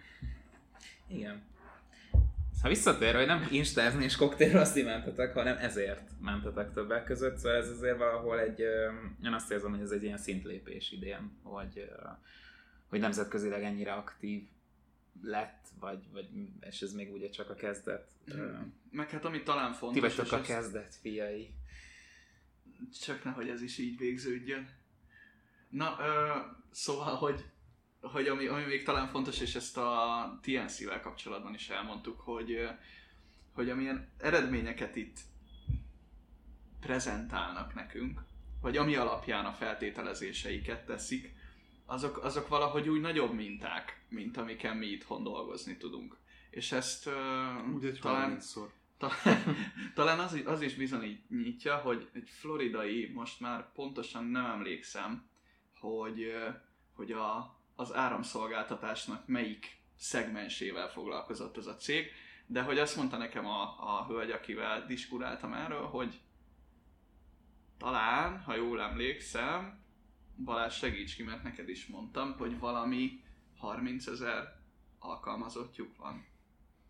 Igen. 1.06 1.42
Ha 2.62 2.68
visszatérve, 2.68 3.18
hogy 3.18 3.26
nem 3.26 3.46
instázni 3.50 4.04
és 4.04 4.16
koktélrozni 4.16 4.82
mentetek, 4.82 5.32
hanem 5.32 5.56
ezért 5.56 6.10
mentetek 6.20 6.72
többek 6.72 7.04
között, 7.04 7.36
szóval 7.36 7.56
ez 7.58 7.68
azért 7.68 7.98
valahol 7.98 8.40
egy, 8.40 8.60
én 9.24 9.32
azt 9.32 9.50
érzem, 9.50 9.70
hogy 9.70 9.80
ez 9.80 9.90
egy 9.90 10.02
ilyen 10.02 10.18
szintlépés 10.18 10.92
idén, 10.92 11.30
hogy, 11.42 11.90
hogy 12.88 13.00
nemzetközileg 13.00 13.62
ennyire 13.62 13.92
aktív 13.92 14.48
lett, 15.22 15.66
vagy, 15.80 15.98
vagy 16.12 16.28
és 16.60 16.80
ez 16.80 16.92
még 16.92 17.12
ugye 17.12 17.28
csak 17.30 17.50
a 17.50 17.54
kezdet. 17.54 18.08
Ö, 18.24 18.52
Meg 18.90 19.10
hát 19.10 19.24
ami 19.24 19.42
talán 19.42 19.72
Ti 19.72 19.78
fontos, 19.78 20.00
vagytok 20.00 20.24
és 20.26 20.32
a 20.32 20.36
ezt- 20.36 20.46
kezdet 20.46 20.94
fiai. 21.00 21.54
csak 23.00 23.24
nehogy 23.24 23.48
ez 23.48 23.62
is 23.62 23.78
így 23.78 23.98
végződjön. 23.98 24.68
Na, 25.74 25.96
ö, 26.00 26.38
szóval, 26.70 27.16
hogy, 27.16 27.44
hogy 28.00 28.28
ami, 28.28 28.46
ami 28.46 28.64
még 28.64 28.84
talán 28.84 29.08
fontos, 29.08 29.40
és 29.40 29.54
ezt 29.54 29.76
a 29.76 30.38
TNC-vel 30.42 31.00
kapcsolatban 31.00 31.54
is 31.54 31.68
elmondtuk, 31.68 32.20
hogy, 32.20 32.68
hogy 33.52 33.70
amilyen 33.70 34.12
eredményeket 34.18 34.96
itt 34.96 35.18
prezentálnak 36.80 37.74
nekünk, 37.74 38.20
vagy 38.60 38.76
ami 38.76 38.96
alapján 38.96 39.44
a 39.44 39.52
feltételezéseiket 39.52 40.86
teszik, 40.86 41.34
azok, 41.86 42.24
azok 42.24 42.48
valahogy 42.48 42.88
úgy 42.88 43.00
nagyobb 43.00 43.32
minták, 43.32 44.04
mint 44.08 44.36
amiken 44.36 44.76
mi 44.76 44.86
itthon 44.86 45.22
dolgozni 45.22 45.76
tudunk. 45.76 46.16
És 46.50 46.72
ezt 46.72 47.10
Úgy 47.74 47.84
egy 47.84 47.98
talán, 48.00 48.38
30-szor. 48.40 48.68
talán, 48.98 49.56
talán 49.94 50.18
az, 50.18 50.42
az 50.44 50.60
is 50.60 50.74
bizonyítja, 50.74 51.76
hogy 51.76 52.08
egy 52.12 52.28
floridai, 52.30 53.10
most 53.14 53.40
már 53.40 53.72
pontosan 53.72 54.24
nem 54.24 54.44
emlékszem, 54.44 55.32
hogy, 55.84 56.32
hogy 56.94 57.12
a, 57.12 57.58
az 57.74 57.94
áramszolgáltatásnak 57.94 59.26
melyik 59.26 59.82
szegmensével 59.96 60.88
foglalkozott 60.88 61.56
ez 61.56 61.66
a 61.66 61.76
cég, 61.76 62.10
de 62.46 62.62
hogy 62.62 62.78
azt 62.78 62.96
mondta 62.96 63.16
nekem 63.16 63.46
a, 63.46 63.62
a 63.62 64.06
hölgy, 64.08 64.30
akivel 64.30 64.86
diskuráltam 64.86 65.52
erről, 65.52 65.86
hogy 65.86 66.20
talán, 67.78 68.40
ha 68.40 68.54
jól 68.54 68.80
emlékszem, 68.80 69.82
Balázs 70.44 70.74
segíts 70.74 71.14
ki, 71.16 71.22
mert 71.22 71.42
neked 71.42 71.68
is 71.68 71.86
mondtam, 71.86 72.34
hogy 72.38 72.58
valami 72.58 73.22
30 73.56 74.06
ezer 74.06 74.60
alkalmazottjuk 74.98 75.96
van. 75.96 76.26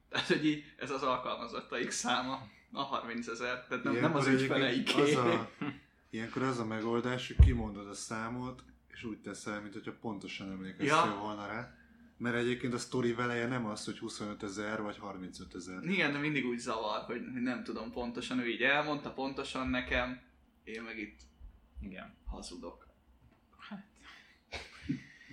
Tehát, 0.08 0.26
hogy 0.26 0.46
így, 0.46 0.64
ez 0.76 0.90
az 0.90 1.02
alkalmazottaik 1.02 1.90
száma, 1.90 2.48
a 2.72 2.82
30 2.82 3.26
ezer, 3.26 3.66
tehát 3.66 3.84
nem, 3.84 3.94
nem 3.94 4.16
az 4.16 4.26
ügyfeleiké. 4.26 5.00
Az 5.00 5.14
a, 5.16 5.50
ilyenkor 6.10 6.42
az 6.42 6.58
a 6.58 6.64
megoldás, 6.64 7.26
hogy 7.26 7.46
kimondod 7.46 7.88
a 7.88 7.94
számot, 7.94 8.62
és 8.94 9.04
úgy 9.04 9.20
teszel, 9.20 9.60
mint 9.60 9.72
hogyha 9.72 9.92
pontosan 10.00 10.50
emlékeztél 10.50 10.86
Ja. 10.86 11.16
volna 11.20 11.46
rá. 11.46 11.74
Mert 12.16 12.36
egyébként 12.36 12.74
a 12.74 12.78
sztori 12.78 13.12
veleje 13.12 13.46
nem 13.46 13.66
az, 13.66 13.84
hogy 13.84 13.98
25 13.98 14.42
ezer 14.42 14.82
vagy 14.82 14.98
35 14.98 15.54
ezer. 15.54 15.82
Igen, 15.84 16.12
de 16.12 16.18
mindig 16.18 16.46
úgy 16.46 16.58
zavar, 16.58 17.00
hogy 17.04 17.22
nem 17.22 17.64
tudom 17.64 17.92
pontosan, 17.92 18.38
ő 18.38 18.48
így 18.48 18.62
elmondta 18.62 19.12
pontosan 19.12 19.68
nekem, 19.68 20.20
én 20.64 20.82
meg 20.82 20.98
itt 20.98 21.20
Igen. 21.80 22.16
hazudok. 22.26 22.84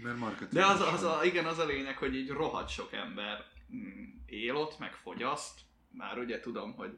Mert 0.04 0.18
marketing. 0.18 0.52
De 0.52 0.66
az, 0.66 0.82
az 0.82 1.04
a, 1.04 1.24
igen, 1.24 1.46
az 1.46 1.58
a 1.58 1.66
lényeg, 1.66 1.98
hogy 1.98 2.16
így 2.16 2.30
rohadt 2.30 2.70
sok 2.70 2.94
ember 2.94 3.46
mm, 3.76 4.10
él 4.26 4.56
ott, 4.56 4.80
meg 4.80 4.94
fogyaszt. 4.94 5.60
Már 5.92 6.18
ugye 6.18 6.40
tudom, 6.40 6.74
hogy, 6.74 6.98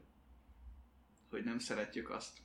hogy 1.30 1.44
nem 1.44 1.58
szeretjük 1.58 2.10
azt. 2.10 2.38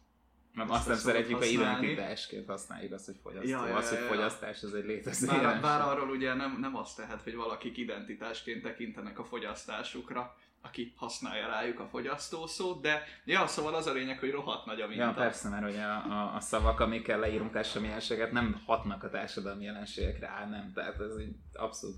Ezt 0.56 0.70
azt 0.70 0.88
nem 0.88 0.98
szeretjük, 0.98 1.38
a 1.38 1.39
használni. 1.39 1.86
identitásként 1.86 2.48
használjuk 2.48 2.94
azt, 2.94 3.06
hogy 3.06 3.15
fogyasztó. 3.24 3.50
Ja, 3.50 3.68
ja, 3.68 3.75
az, 3.75 3.89
hogy 3.89 3.98
ja, 3.98 4.03
ja. 4.03 4.10
fogyasztás, 4.10 4.62
ez 4.62 4.72
egy 4.72 4.86
létező 4.86 5.27
Bár, 5.27 5.36
jelenség. 5.36 5.62
bár 5.62 5.82
arról 5.82 6.10
ugye 6.10 6.34
nem, 6.34 6.58
nem 6.60 6.75
azt 6.75 6.96
tehet, 6.98 7.22
hogy 7.22 7.36
valakik 7.36 7.77
identitásként 7.77 8.63
tekintenek 8.63 9.20
a 9.20 9.24
fogyasztásukra, 9.24 10.36
aki 10.62 10.94
használja 10.96 11.48
rájuk 11.48 11.79
a 11.79 11.88
fogyasztó 11.88 12.48
szót, 12.48 12.82
de 12.82 13.03
ja, 13.25 13.48
szóval 13.48 13.75
az 13.75 13.88
a 13.88 13.94
lényeg, 13.94 14.20
hogy 14.20 14.32
rohadt 14.32 14.65
nagy 14.65 14.82
a 14.82 14.88
minta. 14.88 15.03
Ja, 15.03 15.13
persze, 15.13 15.50
mert 15.50 15.70
ugye 15.70 15.84
a, 15.84 16.06
a, 16.06 16.36
a 16.36 16.39
szavak, 16.39 16.79
amikkel 16.79 17.20
leírunk 17.20 17.51
társadalmi 17.51 17.88
jelenségeket, 17.88 18.32
nem 18.32 18.62
hatnak 18.65 19.03
a 19.03 19.10
társadalmi 19.10 19.63
jelenségekre, 19.63 20.27
á, 20.27 20.46
nem. 20.46 20.72
Tehát 20.74 21.00
ez 21.00 21.15
egy 21.15 21.36
abszolút 21.53 21.98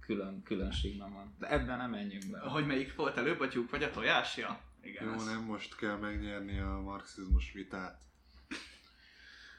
külön, 0.00 0.42
különségben 0.42 1.12
van. 1.12 1.36
De 1.38 1.50
ebben 1.50 1.78
nem 1.78 1.90
menjünk 1.90 2.30
be. 2.30 2.38
Hogy 2.38 2.66
melyik 2.66 2.94
volt 2.94 3.16
előbb, 3.16 3.40
a 3.40 3.48
tyúk 3.48 3.70
vagy 3.70 3.82
a 3.82 3.90
tojás? 3.90 4.36
Ja, 4.36 4.60
igen. 4.86 5.04
Jó, 5.04 5.24
nem 5.24 5.40
most 5.42 5.76
kell 5.76 5.96
megnyerni 5.96 6.58
a 6.58 6.80
marxizmus 6.84 7.52
vitát. 7.52 8.02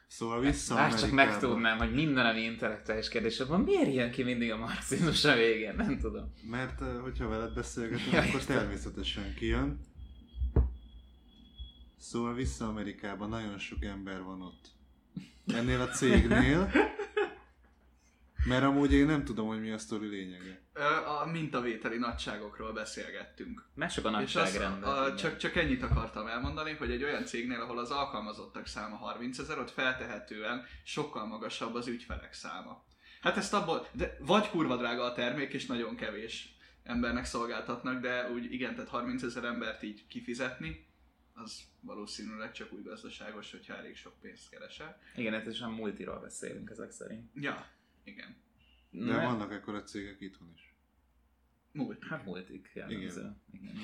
Szóval 0.07 0.39
vissza 0.39 0.75
Bár 0.75 0.89
csak 0.89 0.99
Amerikába. 1.11 1.31
megtudnám, 1.31 1.77
hogy 1.77 1.93
minden, 1.93 2.25
ami 2.25 2.41
intellektuális 2.41 3.09
kérdés, 3.09 3.39
abban 3.39 3.61
miért 3.61 3.93
jön 3.93 4.11
ki 4.11 4.23
mindig 4.23 4.51
a 4.51 4.57
marxizmus 4.57 5.23
a 5.25 5.35
végén, 5.35 5.75
nem 5.75 5.99
tudom. 5.99 6.33
Mert 6.49 6.81
eh, 6.81 7.01
hogyha 7.01 7.27
veled 7.27 7.53
beszélgetem, 7.53 8.05
Ja, 8.11 8.21
akkor 8.21 8.39
értem. 8.39 8.57
természetesen 8.57 9.33
kijön. 9.35 9.79
Szóval 11.97 12.33
vissza 12.33 12.67
Amerikában 12.67 13.29
nagyon 13.29 13.57
sok 13.57 13.83
ember 13.83 14.21
van 14.23 14.41
ott. 14.41 14.67
Ennél 15.47 15.81
a 15.81 15.87
cégnél. 15.87 16.71
Mert 18.45 18.63
amúgy 18.63 18.93
én 18.93 19.05
nem 19.05 19.23
tudom, 19.23 19.47
hogy 19.47 19.61
mi 19.61 19.71
a 19.71 19.77
sztori 19.77 20.07
lényege. 20.07 20.61
A 21.21 21.25
mintavételi 21.25 21.97
nagyságokról 21.97 22.73
beszélgettünk. 22.73 23.65
Mások 23.73 24.05
a 24.05 24.21
igen. 24.21 24.83
csak, 25.15 25.37
csak 25.37 25.55
ennyit 25.55 25.83
akartam 25.83 26.27
elmondani, 26.27 26.71
hogy 26.71 26.91
egy 26.91 27.03
olyan 27.03 27.25
cégnél, 27.25 27.59
ahol 27.61 27.79
az 27.79 27.91
alkalmazottak 27.91 28.67
száma 28.67 28.95
30 28.95 29.37
ezer, 29.37 29.59
ott 29.59 29.71
feltehetően 29.71 30.65
sokkal 30.83 31.25
magasabb 31.25 31.75
az 31.75 31.87
ügyfelek 31.87 32.33
száma. 32.33 32.85
Hát 33.21 33.37
ezt 33.37 33.53
abból, 33.53 33.87
de 33.91 34.17
vagy 34.19 34.49
kurva 34.49 34.77
drága 34.77 35.03
a 35.03 35.13
termék, 35.13 35.53
és 35.53 35.65
nagyon 35.65 35.95
kevés 35.95 36.57
embernek 36.83 37.25
szolgáltatnak, 37.25 38.01
de 38.01 38.31
úgy 38.31 38.53
igen, 38.53 38.75
tehát 38.75 38.89
30 38.89 39.23
ezer 39.23 39.43
embert 39.43 39.83
így 39.83 40.07
kifizetni, 40.07 40.87
az 41.33 41.61
valószínűleg 41.81 42.51
csak 42.51 42.73
úgy 42.73 42.83
gazdaságos, 42.83 43.51
hogyha 43.51 43.75
elég 43.77 43.95
sok 43.95 44.13
pénzt 44.21 44.49
keresel. 44.49 44.99
Igen, 45.15 45.33
hát 45.33 45.45
és 45.45 45.61
a 45.61 45.69
multiról 45.69 46.19
beszélünk 46.19 46.69
ezek 46.69 46.91
szerint. 46.91 47.31
Ja, 47.33 47.65
igen. 48.05 48.35
De 48.89 49.05
Ne- 49.05 49.25
vannak 49.25 49.51
ekkora 49.51 49.83
cégek 49.83 50.21
itthon 50.21 50.51
is. 50.55 50.73
Múlt. 51.71 52.03
Hát 52.03 52.25
multik 52.25 52.71
jellemző. 52.73 53.35
Igen. 53.51 53.75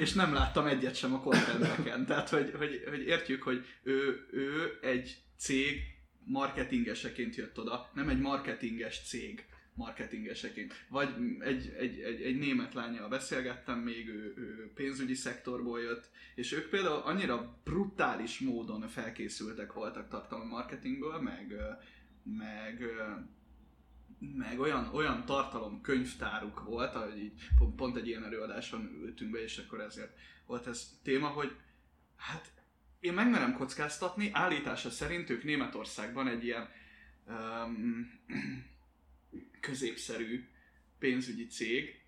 és 0.00 0.12
nem 0.12 0.32
láttam 0.32 0.66
egyet 0.66 0.94
sem 0.94 1.14
a 1.14 1.20
contenteken. 1.20 2.06
Tehát, 2.06 2.28
hogy, 2.28 2.52
hogy, 2.54 2.84
hogy 2.88 3.06
értjük, 3.06 3.42
hogy 3.42 3.64
ő, 3.82 4.26
ő 4.32 4.78
egy 4.82 5.22
cég 5.36 5.80
marketingeseként 6.24 7.34
jött 7.34 7.58
oda, 7.58 7.90
nem 7.94 8.08
egy 8.08 8.20
marketinges 8.20 9.00
cég 9.08 9.46
marketingeseként. 9.74 10.86
Vagy 10.88 11.08
egy, 11.38 11.74
egy, 11.78 12.00
egy, 12.00 12.22
egy 12.22 12.38
német 12.38 12.74
lányjal 12.74 13.08
beszélgettem 13.08 13.78
még, 13.78 14.08
ő, 14.08 14.34
ő 14.36 14.72
pénzügyi 14.74 15.14
szektorból 15.14 15.80
jött, 15.80 16.10
és 16.34 16.52
ők 16.52 16.68
például 16.68 17.00
annyira 17.00 17.58
brutális 17.64 18.38
módon 18.38 18.88
felkészültek 18.88 19.72
voltak 19.72 20.08
tartalommarketingből, 20.08 21.20
meg, 21.20 21.50
ö, 21.50 21.70
meg 22.36 22.80
ö, 22.80 23.02
meg 24.18 24.60
olyan, 24.60 24.90
olyan 24.94 25.24
tartalom 25.24 25.80
könyvtáruk 25.80 26.64
volt, 26.64 26.94
ahogy 26.94 27.18
így 27.18 27.32
pont, 27.58 27.76
pont 27.76 27.96
egy 27.96 28.06
ilyen 28.06 28.24
előadáson 28.24 28.90
ültünk 29.02 29.30
be, 29.30 29.42
és 29.42 29.58
akkor 29.58 29.80
ezért 29.80 30.16
volt 30.46 30.66
ez 30.66 30.98
téma, 31.02 31.26
hogy 31.26 31.56
hát 32.16 32.52
én 33.00 33.12
megmerem 33.12 33.52
kockáztatni, 33.52 34.30
állítása 34.32 34.90
szerint 34.90 35.30
ők 35.30 35.44
Németországban 35.44 36.28
egy 36.28 36.44
ilyen 36.44 36.68
um, 37.26 38.10
középszerű 39.60 40.48
pénzügyi 40.98 41.46
cég. 41.46 42.04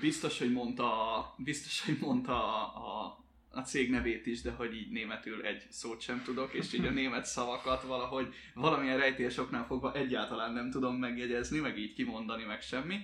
Biztos, 0.00 0.38
hogy 0.38 0.52
mondta, 0.52 1.34
biztos, 1.38 1.84
hogy 1.84 1.98
mondta 2.00 2.44
a, 2.44 3.06
a, 3.06 3.24
a 3.58 3.62
cég 3.62 3.90
nevét 3.90 4.26
is, 4.26 4.40
de 4.40 4.50
hogy 4.50 4.74
így 4.74 4.90
németül 4.90 5.42
egy 5.42 5.66
szót 5.70 6.00
sem 6.00 6.22
tudok, 6.24 6.52
és 6.52 6.72
így 6.72 6.84
a 6.84 6.90
német 7.00 7.24
szavakat 7.24 7.82
valahogy 7.82 8.34
valamilyen 8.54 8.98
rejtélyes 8.98 9.36
oknál 9.36 9.66
fogva 9.66 9.94
egyáltalán 9.94 10.52
nem 10.52 10.70
tudom 10.70 10.96
megjegyezni, 10.96 11.58
meg 11.58 11.78
így 11.78 11.94
kimondani, 11.94 12.44
meg 12.44 12.62
semmi. 12.62 12.98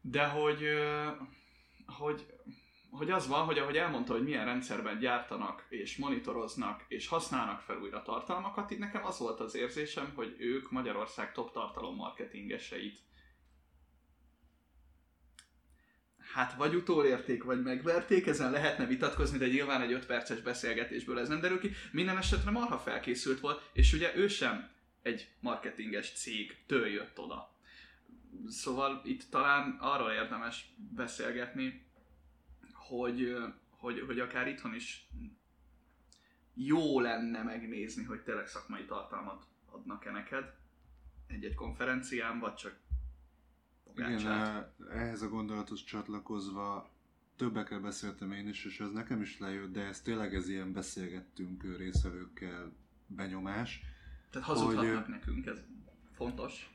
De 0.00 0.26
hogy, 0.26 0.62
hogy, 1.86 2.26
hogy 2.90 3.10
az 3.10 3.28
van, 3.28 3.44
hogy 3.44 3.58
ahogy 3.58 3.76
elmondta, 3.76 4.12
hogy 4.12 4.22
milyen 4.22 4.44
rendszerben 4.44 4.98
gyártanak, 4.98 5.66
és 5.68 5.96
monitoroznak, 5.96 6.84
és 6.88 7.08
használnak 7.08 7.60
fel 7.60 7.76
újra 7.76 8.02
tartalmakat, 8.02 8.70
így 8.70 8.78
nekem 8.78 9.04
az 9.04 9.18
volt 9.18 9.40
az 9.40 9.54
érzésem, 9.54 10.12
hogy 10.14 10.36
ők 10.38 10.70
Magyarország 10.70 11.32
top 11.32 11.52
tartalommarketingeseit 11.52 12.98
hát 16.38 16.54
vagy 16.54 16.74
utolérték, 16.74 17.44
vagy 17.44 17.62
megverték, 17.62 18.26
ezen 18.26 18.50
lehetne 18.50 18.86
vitatkozni, 18.86 19.38
de 19.38 19.46
nyilván 19.46 19.82
egy 19.82 19.92
5 19.92 20.06
perces 20.06 20.40
beszélgetésből 20.40 21.18
ez 21.18 21.28
nem 21.28 21.40
derül 21.40 21.60
ki. 21.60 21.70
Minden 21.92 22.16
esetre 22.16 22.50
marha 22.50 22.78
felkészült 22.78 23.40
volt, 23.40 23.70
és 23.72 23.92
ugye 23.92 24.16
ő 24.16 24.28
sem 24.28 24.70
egy 25.02 25.28
marketinges 25.40 26.12
cégtől 26.12 26.86
jött 26.86 27.18
oda. 27.18 27.52
Szóval 28.48 29.02
itt 29.04 29.30
talán 29.30 29.76
arról 29.80 30.10
érdemes 30.10 30.74
beszélgetni, 30.76 31.86
hogy, 32.72 33.36
hogy, 33.70 34.04
hogy 34.06 34.20
akár 34.20 34.48
itthon 34.48 34.74
is 34.74 35.08
jó 36.54 37.00
lenne 37.00 37.42
megnézni, 37.42 38.04
hogy 38.04 38.20
tényleg 38.20 38.46
szakmai 38.46 38.84
tartalmat 38.84 39.46
adnak-e 39.70 40.10
neked 40.10 40.54
egy-egy 41.26 41.54
konferencián, 41.54 42.38
vagy 42.38 42.54
csak 42.54 42.76
Igen, 43.98 44.16
pogácsát. 44.16 44.72
eh, 44.90 45.00
ehhez 45.00 45.22
a 45.22 45.28
gondolathoz 45.28 45.84
csatlakozva 45.84 46.90
többekkel 47.38 47.80
beszéltem 47.80 48.32
én 48.32 48.48
is, 48.48 48.64
és 48.64 48.80
ez 48.80 48.90
nekem 48.90 49.20
is 49.20 49.38
lejött, 49.38 49.72
de 49.72 49.80
ez 49.80 50.00
tényleg 50.00 50.34
ez 50.34 50.48
ilyen 50.48 50.72
beszélgettünk 50.72 51.76
részvevőkkel 51.76 52.72
benyomás. 53.06 53.82
Tehát 54.30 54.46
hazudhatnak 54.46 55.04
hogy, 55.04 55.14
nekünk, 55.14 55.46
ez 55.46 55.58
fontos. 56.14 56.72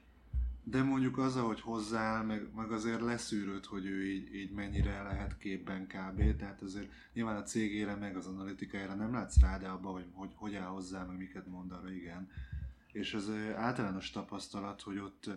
De 0.64 0.84
mondjuk 0.84 1.18
az, 1.18 1.36
ahogy 1.36 1.62
hozzááll, 1.62 2.24
meg, 2.24 2.54
meg 2.56 2.72
azért 2.72 3.02
leszűrőd, 3.02 3.66
hogy 3.66 3.86
ő 3.86 4.06
így, 4.08 4.36
így 4.36 4.52
mennyire 4.52 5.02
lehet 5.02 5.38
képben 5.38 5.88
kb. 5.88 6.36
Tehát 6.36 6.62
azért 6.62 6.92
nyilván 7.14 7.36
a 7.36 7.44
cégére, 7.44 7.96
meg 7.96 8.16
az 8.16 8.28
analitikájára 8.28 8.96
nem 8.96 9.14
látsz 9.14 9.40
rá, 9.40 9.58
de 9.58 9.68
abban, 9.68 9.94
hogy, 9.94 10.08
hogy 10.12 10.32
hogy 10.36 10.56
áll 10.56 10.68
hozzá, 10.68 11.04
meg 11.04 11.18
miket 11.18 11.48
mond 11.48 11.72
arra, 11.72 11.92
igen. 11.92 12.30
És 12.92 13.14
ez 13.14 13.30
általános 13.56 14.10
tapasztalat, 14.10 14.82
hogy 14.82 14.98
ott 14.98 15.30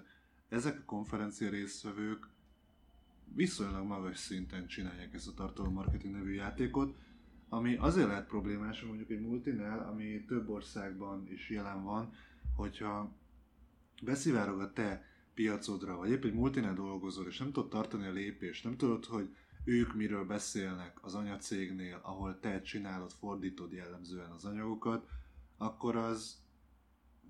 ezek 0.48 0.78
a 0.78 0.84
konferencia 0.84 1.50
résztvevők 1.50 2.28
viszonylag 3.34 3.86
magas 3.86 4.18
szinten 4.18 4.66
csinálják 4.66 5.14
ezt 5.14 5.28
a 5.28 5.34
tartalommarketing 5.34 6.14
nevű 6.14 6.32
játékot, 6.32 6.96
ami 7.48 7.76
azért 7.76 8.06
lehet 8.06 8.26
problémás, 8.26 8.82
mondjuk 8.82 9.10
egy 9.10 9.20
multinál, 9.20 9.88
ami 9.88 10.24
több 10.24 10.48
országban 10.48 11.28
is 11.28 11.50
jelen 11.50 11.82
van, 11.84 12.12
hogyha 12.54 13.16
beszivárog 14.02 14.60
a 14.60 14.72
te 14.72 15.04
piacodra, 15.34 15.96
vagy 15.96 16.10
épp 16.10 16.24
egy 16.24 16.34
multinál 16.34 16.74
dolgozol, 16.74 17.26
és 17.26 17.38
nem 17.38 17.52
tudod 17.52 17.70
tartani 17.70 18.06
a 18.06 18.12
lépést, 18.12 18.64
nem 18.64 18.76
tudod, 18.76 19.04
hogy 19.04 19.36
ők 19.64 19.94
miről 19.94 20.24
beszélnek 20.24 21.04
az 21.04 21.14
anyacégnél, 21.14 22.00
ahol 22.02 22.40
te 22.40 22.60
csinálod, 22.60 23.12
fordítod 23.12 23.72
jellemzően 23.72 24.30
az 24.30 24.44
anyagokat, 24.44 25.08
akkor 25.56 25.96
az 25.96 26.44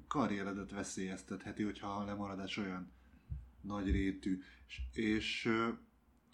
karrieredet 0.09 0.71
veszélyeztetheti, 0.71 1.63
hogyha 1.63 1.89
a 1.89 2.05
lemaradás 2.05 2.57
olyan 2.57 2.93
nagy 3.67 3.91
rétű. 3.91 4.41
És, 4.67 4.81
és 4.93 5.49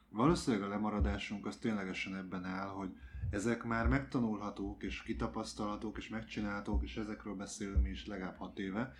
valószínűleg 0.08 0.66
a 0.66 0.70
lemaradásunk 0.70 1.46
az 1.46 1.56
ténylegesen 1.56 2.16
ebben 2.16 2.44
áll, 2.44 2.68
hogy 2.68 2.96
ezek 3.30 3.64
már 3.64 3.88
megtanulhatók, 3.88 4.82
és 4.82 5.02
kitapasztalhatók, 5.02 5.98
és 5.98 6.08
megcsinálhatók, 6.08 6.82
és 6.82 6.96
ezekről 6.96 7.34
beszélünk 7.34 7.82
mi 7.82 7.90
is 7.90 8.06
legalább 8.06 8.36
hat 8.36 8.58
éve. 8.58 8.94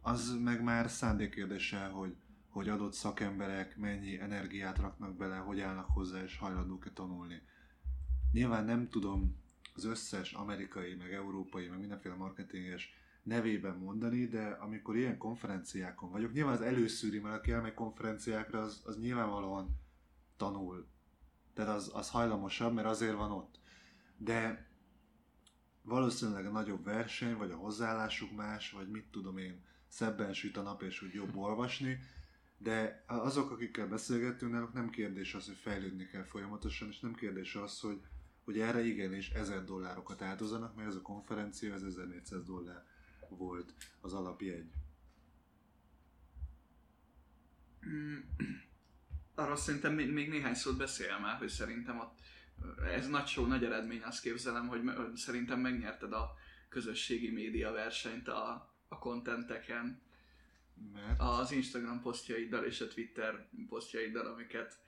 Az 0.00 0.36
meg 0.42 0.62
már 0.62 0.90
szándékérdése, 0.90 1.86
hogy, 1.86 2.16
hogy 2.48 2.68
adott 2.68 2.92
szakemberek 2.92 3.76
mennyi 3.76 4.20
energiát 4.20 4.78
raknak 4.78 5.16
bele, 5.16 5.36
hogy 5.36 5.60
állnak 5.60 5.86
hozzá, 5.86 6.22
és 6.22 6.38
hajlandók-e 6.38 6.90
tanulni. 6.90 7.42
Nyilván 8.32 8.64
nem 8.64 8.88
tudom 8.88 9.36
az 9.74 9.84
összes 9.84 10.32
amerikai, 10.32 10.94
meg 10.94 11.12
európai, 11.12 11.68
meg 11.68 11.78
mindenféle 11.78 12.14
marketinges 12.14 12.94
nevében 13.30 13.76
mondani, 13.76 14.26
de 14.26 14.46
amikor 14.46 14.96
ilyen 14.96 15.18
konferenciákon 15.18 16.10
vagyok, 16.10 16.32
nyilván 16.32 16.54
az 16.54 16.60
előszűri, 16.60 17.18
mert 17.18 17.36
aki 17.36 17.50
elmegy 17.50 17.74
konferenciákra, 17.74 18.60
az, 18.60 18.82
az 18.84 18.98
nyilvánvalóan 18.98 19.80
tanul. 20.36 20.86
Tehát 21.54 21.76
az, 21.76 21.90
az 21.94 22.10
hajlamosabb, 22.10 22.74
mert 22.74 22.86
azért 22.86 23.14
van 23.14 23.30
ott. 23.30 23.60
De 24.16 24.70
valószínűleg 25.82 26.46
a 26.46 26.50
nagyobb 26.50 26.84
verseny, 26.84 27.36
vagy 27.36 27.50
a 27.50 27.56
hozzáállásuk 27.56 28.36
más, 28.36 28.70
vagy 28.70 28.88
mit 28.88 29.10
tudom 29.10 29.38
én, 29.38 29.64
szebben 29.88 30.32
süt 30.32 30.56
a 30.56 30.62
nap, 30.62 30.82
és 30.82 31.02
úgy 31.02 31.14
jobb 31.14 31.36
olvasni, 31.36 31.98
de 32.58 33.04
azok, 33.06 33.50
akikkel 33.50 33.88
beszélgettünk, 33.88 34.52
náluk 34.52 34.72
nem 34.72 34.90
kérdés 34.90 35.34
az, 35.34 35.46
hogy 35.46 35.56
fejlődni 35.56 36.06
kell 36.06 36.24
folyamatosan, 36.24 36.88
és 36.88 37.00
nem 37.00 37.14
kérdés 37.14 37.54
az, 37.54 37.80
hogy, 37.80 38.00
hogy 38.44 38.58
erre 38.58 38.84
igenis 38.84 39.30
ezer 39.30 39.64
dollárokat 39.64 40.22
áldozanak, 40.22 40.74
mert 40.74 40.88
ez 40.88 40.94
a 40.94 41.02
konferencia 41.02 41.74
az 41.74 41.84
1400 41.84 42.44
dollár 42.44 42.89
volt 43.36 43.74
az 44.00 44.12
alapjegy. 44.12 44.70
Mm, 47.86 48.18
arról 49.34 49.56
szerintem 49.56 49.94
még, 49.94 50.12
még 50.12 50.28
néhány 50.28 50.54
szót 50.54 50.76
beszél 50.76 51.18
már, 51.18 51.36
hogy 51.36 51.48
szerintem 51.48 51.98
ott 51.98 52.18
ez 52.94 53.08
nagy 53.08 53.26
show, 53.26 53.46
nagy 53.46 53.64
eredmény, 53.64 54.02
azt 54.02 54.22
képzelem, 54.22 54.68
hogy 54.68 54.82
szerintem 55.14 55.60
megnyerted 55.60 56.12
a 56.12 56.34
közösségi 56.68 57.30
média 57.30 57.72
versenyt 57.72 58.28
a, 58.28 58.74
a 58.88 58.98
kontenteken. 58.98 60.00
Mert? 60.92 61.20
Az 61.20 61.52
Instagram 61.52 62.00
posztjaiddal 62.00 62.64
és 62.64 62.80
a 62.80 62.88
Twitter 62.88 63.48
posztjaiddal, 63.68 64.26
amiket 64.26 64.78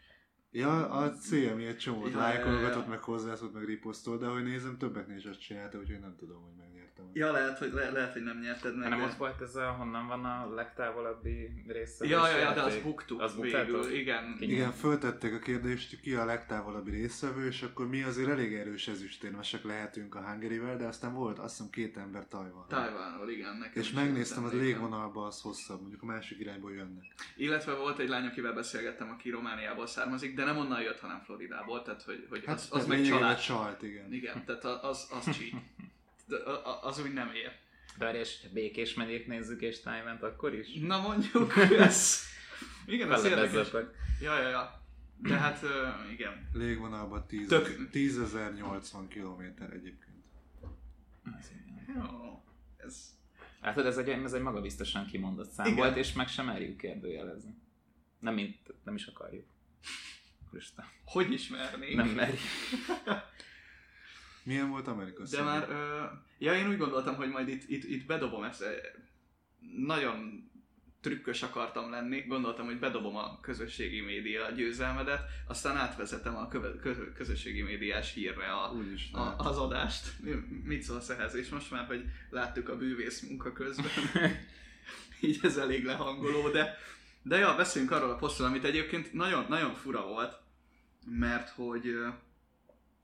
Ja, 0.54 0.90
a 0.90 1.12
CMI 1.12 1.66
egy 1.66 1.76
csomót 1.76 2.10
ja, 2.10 2.18
lájkolgatott, 2.18 2.76
ja, 2.76 2.82
ja. 2.82 2.88
meg 2.88 3.02
hozzászólt, 3.02 3.52
meg 3.52 3.64
riposztolt, 3.64 4.20
de 4.20 4.26
ahogy 4.26 4.42
nézem, 4.42 4.78
többeknél 4.78 5.16
is 5.16 5.24
azt 5.24 5.40
csinálta, 5.40 5.78
úgyhogy 5.78 6.00
nem 6.00 6.16
tudom, 6.16 6.42
hogy 6.42 6.54
megnyertem. 6.96 7.10
Ja, 7.12 7.32
lehet, 7.32 7.58
hogy, 7.58 7.72
le, 7.72 7.90
lehet, 7.90 8.12
hogy 8.12 8.22
nem 8.22 8.38
nyerted 8.38 8.76
meg. 8.76 8.88
Nem 8.88 9.02
ott 9.02 9.14
volt 9.14 9.40
ez 9.40 9.56
a, 9.56 9.70
honnan 9.70 10.06
van 10.06 10.24
a 10.24 10.54
legtávolabbi 10.54 11.64
része? 11.66 12.06
Ja, 12.06 12.28
ja, 12.28 12.36
ja, 12.36 12.52
de 12.52 12.60
az 12.60 12.76
buktuk 12.82 13.20
az 13.20 13.36
végül, 13.40 13.92
igen. 13.92 14.36
Igen, 14.40 14.72
föltették 14.72 15.34
a 15.34 15.38
kérdést, 15.38 16.00
ki 16.00 16.14
a 16.14 16.24
legtávolabbi 16.24 16.90
részvevő, 16.90 17.46
és 17.46 17.62
akkor 17.62 17.88
mi 17.88 18.02
azért 18.02 18.28
elég 18.28 18.54
erős 18.54 18.88
ezüstérmesek 18.88 19.64
lehetünk 19.64 20.14
a 20.14 20.20
Hungary-vel, 20.20 20.76
de 20.76 20.86
aztán 20.86 21.14
volt 21.14 21.38
azt 21.38 21.56
hiszem 21.56 21.70
két 21.70 21.96
ember 21.96 22.28
Tajvan. 22.28 22.64
Tajvanról, 22.68 23.30
igen. 23.30 23.56
Nekem 23.56 23.82
és 23.82 23.92
megnéztem, 23.92 24.44
az 24.44 24.52
légvonalban 24.52 25.26
az 25.26 25.40
hosszabb, 25.40 25.80
mondjuk 25.80 26.02
a 26.02 26.06
másik 26.06 26.38
irányból 26.38 26.72
jönnek. 26.72 27.04
Illetve 27.36 27.74
volt 27.74 27.98
egy 27.98 28.08
lány, 28.08 28.26
akivel 28.26 28.52
beszélgettem, 28.52 29.10
aki 29.10 29.30
Romániából 29.30 29.86
származik, 29.86 30.34
de 30.34 30.44
nem 30.44 30.56
onnan 30.56 30.82
jött, 30.82 31.00
hanem 31.00 31.20
Floridából, 31.24 31.82
tehát 31.82 32.02
hogy, 32.02 32.26
hogy 32.30 32.44
hát, 32.44 32.54
az, 32.54 32.68
az 32.70 32.86
meg 32.86 33.02
család. 33.02 33.38
Csalt, 33.38 33.82
igen. 33.82 34.12
Igen, 34.12 34.44
tehát 34.44 34.64
az, 34.64 35.08
az 35.10 35.24
cheat. 35.24 35.62
Az 36.82 37.00
úgy 37.00 37.12
nem 37.12 37.30
ér. 37.34 37.52
De 37.98 38.18
és 38.18 38.38
békés 38.52 38.94
megyét 38.94 39.26
nézzük 39.26 39.60
és 39.60 39.80
Tájvánt 39.80 40.22
akkor 40.22 40.54
is? 40.54 40.66
Na 40.80 41.00
mondjuk, 41.00 41.56
ez... 41.78 42.20
Igen, 42.86 43.12
ez 43.12 43.24
érdekes. 43.24 43.70
Ja, 44.20 44.40
ja, 44.40 44.48
ja. 44.48 44.80
De 45.18 45.34
hát, 45.34 45.62
uh, 45.62 46.12
igen. 46.12 46.48
Légvonalban 46.52 47.26
10, 47.26 47.48
Tök... 47.48 47.88
10.080 47.92 48.82
km 49.08 49.62
egyébként. 49.72 50.24
Jó, 51.94 52.44
ez... 52.76 53.20
Hát 53.60 53.78
ez 53.78 53.98
egy, 53.98 54.08
ez 54.08 54.32
egy 54.32 54.42
magabiztosan 54.42 55.06
kimondott 55.06 55.50
szám 55.50 55.66
igen. 55.66 55.78
volt, 55.78 55.96
és 55.96 56.12
meg 56.12 56.28
sem 56.28 56.46
merjük 56.46 56.76
kérdőjelezni. 56.76 57.54
Nem, 58.18 58.34
mint, 58.34 58.56
nem 58.84 58.94
is 58.94 59.06
akarjuk. 59.06 59.46
Úristen. 60.52 60.84
Hogy 61.04 61.32
ismernénk? 61.32 61.94
Nem 61.94 62.08
merjük. 62.08 62.40
Milyen 64.44 64.70
volt 64.70 64.86
Amerika 64.86 65.22
De 65.30 65.42
már, 65.42 65.68
ö, 65.68 66.04
ja 66.38 66.54
én 66.54 66.68
úgy 66.68 66.78
gondoltam, 66.78 67.14
hogy 67.14 67.28
majd 67.28 67.48
itt, 67.48 67.68
itt, 67.68 67.84
itt 67.84 68.06
bedobom 68.06 68.42
ezt. 68.42 68.64
Nagyon 69.76 70.50
trükkös 71.02 71.42
akartam 71.42 71.90
lenni, 71.90 72.20
gondoltam, 72.20 72.66
hogy 72.66 72.78
bedobom 72.78 73.16
a 73.16 73.40
közösségi 73.40 74.00
média 74.00 74.50
győzelmedet, 74.50 75.20
aztán 75.46 75.76
átvezetem 75.76 76.36
a 76.36 76.48
köve, 76.48 76.76
kö, 76.76 77.12
közösségi 77.12 77.62
médiás 77.62 78.12
hírre 78.12 78.52
a, 78.52 78.72
a, 79.12 79.34
az 79.36 79.58
adást. 79.58 80.12
Mit 80.64 80.82
szólsz 80.82 81.08
ehhez? 81.08 81.34
És 81.34 81.48
most 81.48 81.70
már, 81.70 81.86
hogy 81.86 82.04
láttuk 82.30 82.68
a 82.68 82.76
bűvész 82.76 83.20
munka 83.20 83.52
közben, 83.52 83.92
így 85.20 85.38
ez 85.42 85.56
elég 85.56 85.84
lehangoló, 85.84 86.48
de, 86.48 86.78
de 87.22 87.36
ja, 87.38 87.56
beszéljünk 87.56 87.94
arról 87.94 88.10
a 88.10 88.16
posztról, 88.16 88.48
amit 88.48 88.64
egyébként 88.64 89.12
nagyon, 89.12 89.44
nagyon 89.48 89.74
fura 89.74 90.06
volt, 90.06 90.38
mert 91.06 91.48
hogy 91.48 91.94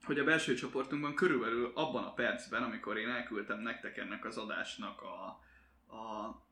hogy 0.08 0.18
a 0.18 0.24
belső 0.24 0.54
csoportunkban 0.54 1.14
körülbelül 1.14 1.72
abban 1.74 2.04
a 2.04 2.12
percben, 2.12 2.62
amikor 2.62 2.98
én 2.98 3.08
elküldtem 3.08 3.60
nektek 3.60 3.96
ennek 3.96 4.24
az 4.24 4.36
adásnak 4.36 5.02
a, 5.02 5.24
a 5.96 6.46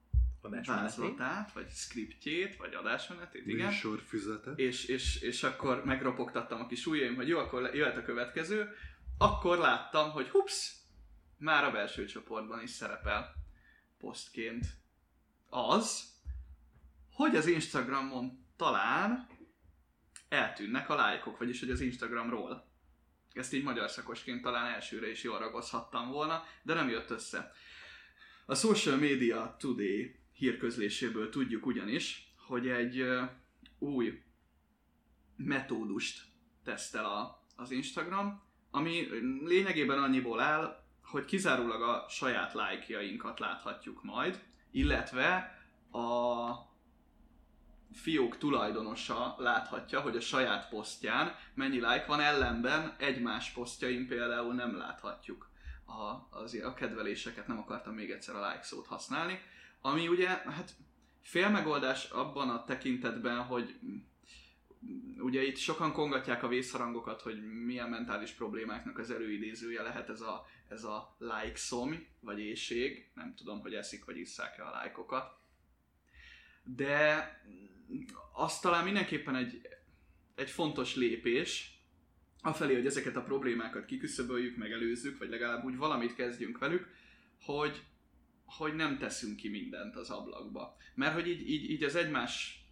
vázlatát, 0.66 1.52
vagy 1.52 1.70
skriptjét, 1.70 2.56
vagy 2.56 2.74
adásmenetét, 2.74 3.46
igen. 3.46 3.66
Műsorfüzetet. 3.66 4.58
És, 4.58 4.84
és, 4.84 5.20
és 5.20 5.42
akkor 5.42 5.84
megropogtattam 5.84 6.60
a 6.60 6.66
kis 6.66 6.86
ujjaim, 6.86 7.14
hogy 7.14 7.28
jó, 7.28 7.38
akkor 7.38 7.74
jöhet 7.74 7.96
a 7.96 8.02
következő. 8.02 8.68
Akkor 9.18 9.58
láttam, 9.58 10.10
hogy 10.10 10.28
hups, 10.28 10.74
már 11.38 11.64
a 11.64 11.70
belső 11.70 12.04
csoportban 12.04 12.62
is 12.62 12.70
szerepel 12.70 13.34
posztként 13.98 14.66
az, 15.48 16.14
hogy 17.12 17.36
az 17.36 17.46
Instagramon 17.46 18.44
talán 18.56 19.28
eltűnnek 20.28 20.88
a 20.88 20.94
lájkok, 20.94 21.38
vagyis 21.38 21.60
hogy 21.60 21.70
az 21.70 21.80
Instagramról. 21.80 22.74
Ezt 23.36 23.52
így 23.52 23.62
magyar 23.62 23.90
szakosként 23.90 24.42
talán 24.42 24.74
elsőre 24.74 25.10
is 25.10 25.22
jól 25.22 25.38
ragozhattam 25.38 26.10
volna, 26.10 26.44
de 26.62 26.74
nem 26.74 26.88
jött 26.88 27.10
össze. 27.10 27.52
A 28.46 28.54
Social 28.54 28.96
Media 28.96 29.56
Today 29.58 30.14
hírközléséből 30.32 31.28
tudjuk 31.28 31.66
ugyanis, 31.66 32.34
hogy 32.46 32.68
egy 32.68 33.08
új 33.78 34.22
metódust 35.36 36.24
tesztel 36.64 37.04
a, 37.04 37.46
az 37.56 37.70
Instagram, 37.70 38.42
ami 38.70 39.08
lényegében 39.44 40.02
annyiból 40.02 40.40
áll, 40.40 40.84
hogy 41.02 41.24
kizárólag 41.24 41.82
a 41.82 42.06
saját 42.08 42.54
lájkjainkat 42.54 43.38
láthatjuk 43.38 44.02
majd, 44.02 44.42
illetve 44.70 45.58
a 45.90 46.65
fiók 47.96 48.38
tulajdonosa 48.38 49.34
láthatja, 49.38 50.00
hogy 50.00 50.16
a 50.16 50.20
saját 50.20 50.68
posztján 50.68 51.34
mennyi 51.54 51.76
like 51.76 52.04
van, 52.06 52.20
ellenben 52.20 52.94
egymás 52.98 53.50
posztjain 53.50 54.06
például 54.06 54.54
nem 54.54 54.76
láthatjuk 54.76 55.50
a, 55.86 56.36
az, 56.38 56.54
a 56.54 56.74
kedveléseket, 56.74 57.46
nem 57.46 57.58
akartam 57.58 57.94
még 57.94 58.10
egyszer 58.10 58.34
a 58.34 58.48
like 58.48 58.62
szót 58.62 58.86
használni, 58.86 59.40
ami 59.80 60.08
ugye 60.08 60.28
hát 60.28 60.70
fél 61.22 61.48
megoldás 61.48 62.10
abban 62.10 62.50
a 62.50 62.64
tekintetben, 62.64 63.42
hogy 63.42 63.78
ugye 65.18 65.42
itt 65.42 65.56
sokan 65.56 65.92
kongatják 65.92 66.42
a 66.42 66.48
vészharangokat, 66.48 67.22
hogy 67.22 67.64
milyen 67.64 67.88
mentális 67.88 68.30
problémáknak 68.30 68.98
az 68.98 69.10
előidézője 69.10 69.82
lehet 69.82 70.08
ez 70.08 70.20
a, 70.20 70.46
ez 70.68 70.84
a 70.84 71.16
like 71.18 71.56
szom, 71.56 72.06
vagy 72.20 72.40
éjség. 72.40 73.10
Nem 73.14 73.34
tudom, 73.34 73.60
hogy 73.60 73.74
eszik 73.74 74.04
vagy 74.04 74.18
isszák-e 74.18 74.66
a 74.66 74.70
lájkokat. 74.70 75.38
De 76.64 77.30
azt 78.32 78.62
talán 78.62 78.84
mindenképpen 78.84 79.36
egy, 79.36 79.68
egy 80.34 80.50
fontos 80.50 80.96
lépés, 80.96 81.76
afelé, 82.46 82.74
hogy 82.74 82.86
ezeket 82.86 83.16
a 83.16 83.22
problémákat 83.22 83.84
kiküszöböljük, 83.84 84.56
megelőzzük, 84.56 85.18
vagy 85.18 85.28
legalább 85.28 85.64
úgy 85.64 85.76
valamit 85.76 86.14
kezdjünk 86.14 86.58
velük, 86.58 86.88
hogy, 87.40 87.82
hogy 88.44 88.74
nem 88.74 88.98
teszünk 88.98 89.36
ki 89.36 89.48
mindent 89.48 89.96
az 89.96 90.10
ablakba. 90.10 90.76
Mert 90.94 91.14
hogy 91.14 91.28
így, 91.28 91.50
így, 91.50 91.70
így 91.70 91.82
az 91.82 91.94
egymás 91.94 92.64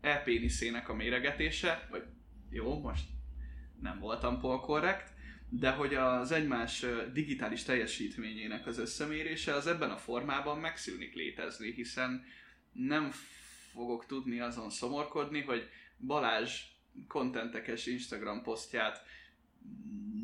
e-péniszének 0.00 0.88
a 0.88 0.94
méregetése, 0.94 1.88
vagy 1.90 2.02
jó, 2.50 2.80
most 2.80 3.04
nem 3.80 3.98
voltam 3.98 4.40
polkorrekt, 4.40 5.12
de 5.48 5.70
hogy 5.70 5.94
az 5.94 6.32
egymás 6.32 6.84
digitális 7.12 7.62
teljesítményének 7.62 8.66
az 8.66 8.78
összemérése 8.78 9.54
az 9.54 9.66
ebben 9.66 9.90
a 9.90 9.96
formában 9.96 10.58
megszűnik 10.58 11.14
létezni, 11.14 11.72
hiszen 11.72 12.24
nem 12.72 13.12
fogok 13.72 14.06
tudni 14.06 14.40
azon 14.40 14.70
szomorkodni, 14.70 15.42
hogy 15.42 15.68
Balázs 15.98 16.62
kontentekes 17.08 17.86
Instagram 17.86 18.42
posztját 18.42 19.04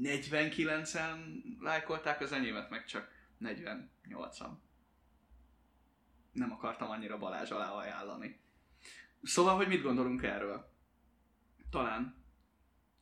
49-en 0.03 1.43
lájkolták, 1.61 2.21
az 2.21 2.33
enyémet 2.33 2.71
meg 2.71 2.85
csak 2.85 3.11
48-an. 3.41 4.51
Nem 6.33 6.53
akartam 6.53 6.91
annyira 6.91 7.19
Balázs 7.19 7.51
alá 7.51 7.71
ajánlani. 7.71 8.41
Szóval, 9.23 9.57
hogy 9.57 9.69
mit 9.69 9.83
gondolunk 9.83 10.23
erről? 10.23 10.73
Talán 11.71 12.25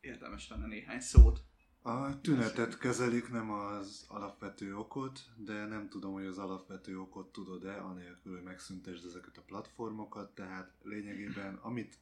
érdemes 0.00 0.48
lenne 0.48 0.66
néhány 0.66 1.00
szót. 1.00 1.40
A 1.86 2.20
tünetet 2.20 2.78
kezelik, 2.78 3.30
nem 3.30 3.50
az 3.50 4.04
alapvető 4.08 4.76
okot, 4.76 5.20
de 5.36 5.66
nem 5.66 5.88
tudom, 5.88 6.12
hogy 6.12 6.24
az 6.24 6.38
alapvető 6.38 7.00
okot 7.00 7.32
tudod-e, 7.32 7.76
anélkül, 7.82 8.34
hogy 8.34 8.42
megszüntesd 8.42 9.04
ezeket 9.04 9.36
a 9.36 9.42
platformokat, 9.46 10.34
tehát 10.34 10.72
lényegében 10.82 11.54
amit 11.54 11.98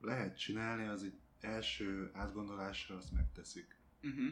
lehet 0.00 0.38
csinálni, 0.38 0.86
az 0.86 1.02
egy 1.02 1.18
első 1.40 2.10
átgondolásra 2.12 2.96
azt 2.96 3.12
megteszik. 3.12 3.76
Uh-huh. 4.02 4.26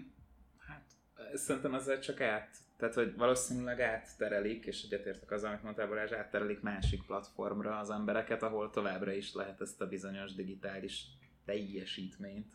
Hát 0.58 0.96
szerintem 1.34 1.72
azért 1.72 2.02
csak 2.02 2.20
át, 2.20 2.56
tehát 2.76 2.94
hogy 2.94 3.16
valószínűleg 3.16 3.80
átterelik, 3.80 4.64
és 4.66 4.82
egyetértek 4.82 5.30
az, 5.30 5.44
amit 5.44 5.62
mondtál 5.62 5.88
Balázs, 5.88 6.12
átterelik 6.12 6.60
másik 6.60 7.02
platformra 7.02 7.78
az 7.78 7.90
embereket, 7.90 8.42
ahol 8.42 8.70
továbbra 8.70 9.12
is 9.12 9.34
lehet 9.34 9.60
ezt 9.60 9.80
a 9.80 9.88
bizonyos 9.88 10.34
digitális 10.34 11.06
teljesítményt 11.44 12.54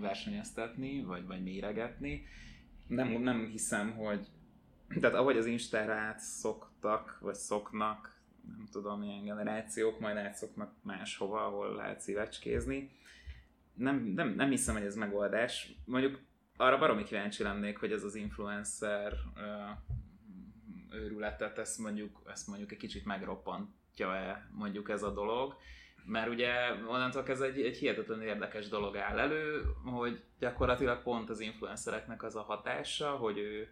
versenyeztetni, 0.00 1.02
vagy, 1.02 1.26
vagy 1.26 1.42
méregetni. 1.42 2.26
Nem, 2.86 3.08
nem 3.08 3.46
hiszem, 3.46 3.92
hogy 3.92 4.26
tehát 5.00 5.16
ahogy 5.16 5.36
az 5.36 5.46
Instára 5.46 5.94
átszoktak, 5.94 7.18
vagy 7.20 7.34
szoknak, 7.34 8.20
nem 8.56 8.66
tudom, 8.70 9.00
milyen 9.00 9.24
generációk, 9.24 10.00
majd 10.00 10.16
átszoknak 10.16 10.72
máshova, 10.82 11.46
ahol 11.46 11.74
lehet 11.74 12.00
szívecskézni. 12.00 12.90
Nem, 13.74 13.96
nem, 14.04 14.28
nem 14.28 14.50
hiszem, 14.50 14.74
hogy 14.74 14.84
ez 14.84 14.96
megoldás. 14.96 15.72
Mondjuk 15.84 16.20
arra 16.56 16.78
baromi 16.78 17.02
kíváncsi 17.02 17.42
lennék, 17.42 17.78
hogy 17.78 17.92
ez 17.92 18.02
az 18.02 18.14
influencer 18.14 19.12
őrületet, 20.90 21.58
ezt 21.58 21.78
mondjuk, 21.78 22.22
ezt 22.26 22.46
mondjuk 22.46 22.72
egy 22.72 22.78
kicsit 22.78 23.04
megroppantja-e 23.04 24.48
mondjuk 24.52 24.90
ez 24.90 25.02
a 25.02 25.12
dolog 25.12 25.56
mert 26.06 26.28
ugye 26.28 26.52
onnantól 26.88 27.26
ez 27.26 27.40
egy, 27.40 27.60
egy 27.60 27.76
hihetetlen 27.76 28.22
érdekes 28.22 28.68
dolog 28.68 28.96
áll 28.96 29.18
elő, 29.18 29.62
hogy 29.84 30.22
gyakorlatilag 30.38 31.02
pont 31.02 31.30
az 31.30 31.40
influencereknek 31.40 32.22
az 32.22 32.36
a 32.36 32.42
hatása, 32.42 33.10
hogy 33.10 33.38
ő, 33.38 33.68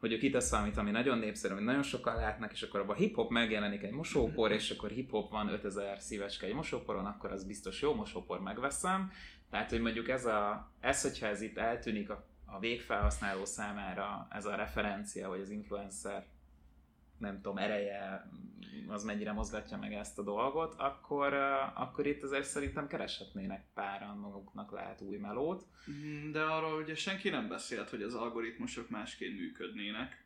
hogy 0.00 0.12
ő 0.12 0.18
kitesz 0.18 0.50
valamit, 0.50 0.76
ami 0.76 0.90
nagyon 0.90 1.18
népszerű, 1.18 1.52
amit 1.52 1.64
nagyon 1.64 1.82
sokan 1.82 2.16
látnak, 2.16 2.52
és 2.52 2.62
akkor 2.62 2.80
abban 2.80 2.96
hip-hop 2.96 3.30
megjelenik 3.30 3.82
egy 3.82 3.92
mosópor, 3.92 4.52
és 4.52 4.70
akkor 4.70 4.90
hip-hop 4.90 5.30
van 5.30 5.48
5000 5.48 6.00
szívecske 6.00 6.46
egy 6.46 6.54
mosóporon, 6.54 7.06
akkor 7.06 7.32
az 7.32 7.44
biztos 7.44 7.80
jó 7.80 7.94
mosópor, 7.94 8.40
megveszem. 8.40 9.12
Tehát, 9.50 9.70
hogy 9.70 9.80
mondjuk 9.80 10.08
ez, 10.08 10.26
a, 10.26 10.70
ez 10.80 11.02
hogyha 11.02 11.26
ez 11.26 11.40
itt 11.40 11.58
eltűnik 11.58 12.10
a, 12.10 12.26
a 12.46 12.58
végfelhasználó 12.58 13.44
számára, 13.44 14.26
ez 14.30 14.46
a 14.46 14.54
referencia, 14.54 15.28
vagy 15.28 15.40
az 15.40 15.50
influencer 15.50 16.26
nem 17.18 17.34
tudom, 17.34 17.58
ereje 17.58 18.28
az 18.88 19.04
mennyire 19.04 19.32
mozgatja 19.32 19.78
meg 19.78 19.92
ezt 19.92 20.18
a 20.18 20.22
dolgot, 20.22 20.74
akkor, 20.78 21.32
akkor 21.74 22.06
itt 22.06 22.22
azért 22.22 22.44
szerintem 22.44 22.86
kereshetnének 22.86 23.64
páran 23.74 24.16
maguknak 24.16 24.72
lehet 24.72 25.00
új 25.00 25.16
melót. 25.16 25.66
Mm, 25.90 26.30
de 26.32 26.40
arról 26.42 26.82
ugye 26.82 26.94
senki 26.94 27.28
nem 27.28 27.48
beszélt, 27.48 27.90
hogy 27.90 28.02
az 28.02 28.14
algoritmusok 28.14 28.88
másként 28.88 29.38
működnének. 29.38 30.24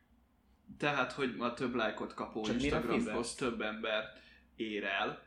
Tehát, 0.77 1.11
hogy 1.11 1.35
a 1.39 1.53
több 1.53 1.75
lájkot 1.75 2.13
kapó 2.13 2.41
Csak 2.41 2.61
Instagramhoz 2.61 3.35
több 3.35 3.61
embert 3.61 4.19
ér 4.55 4.83
el, 4.83 5.23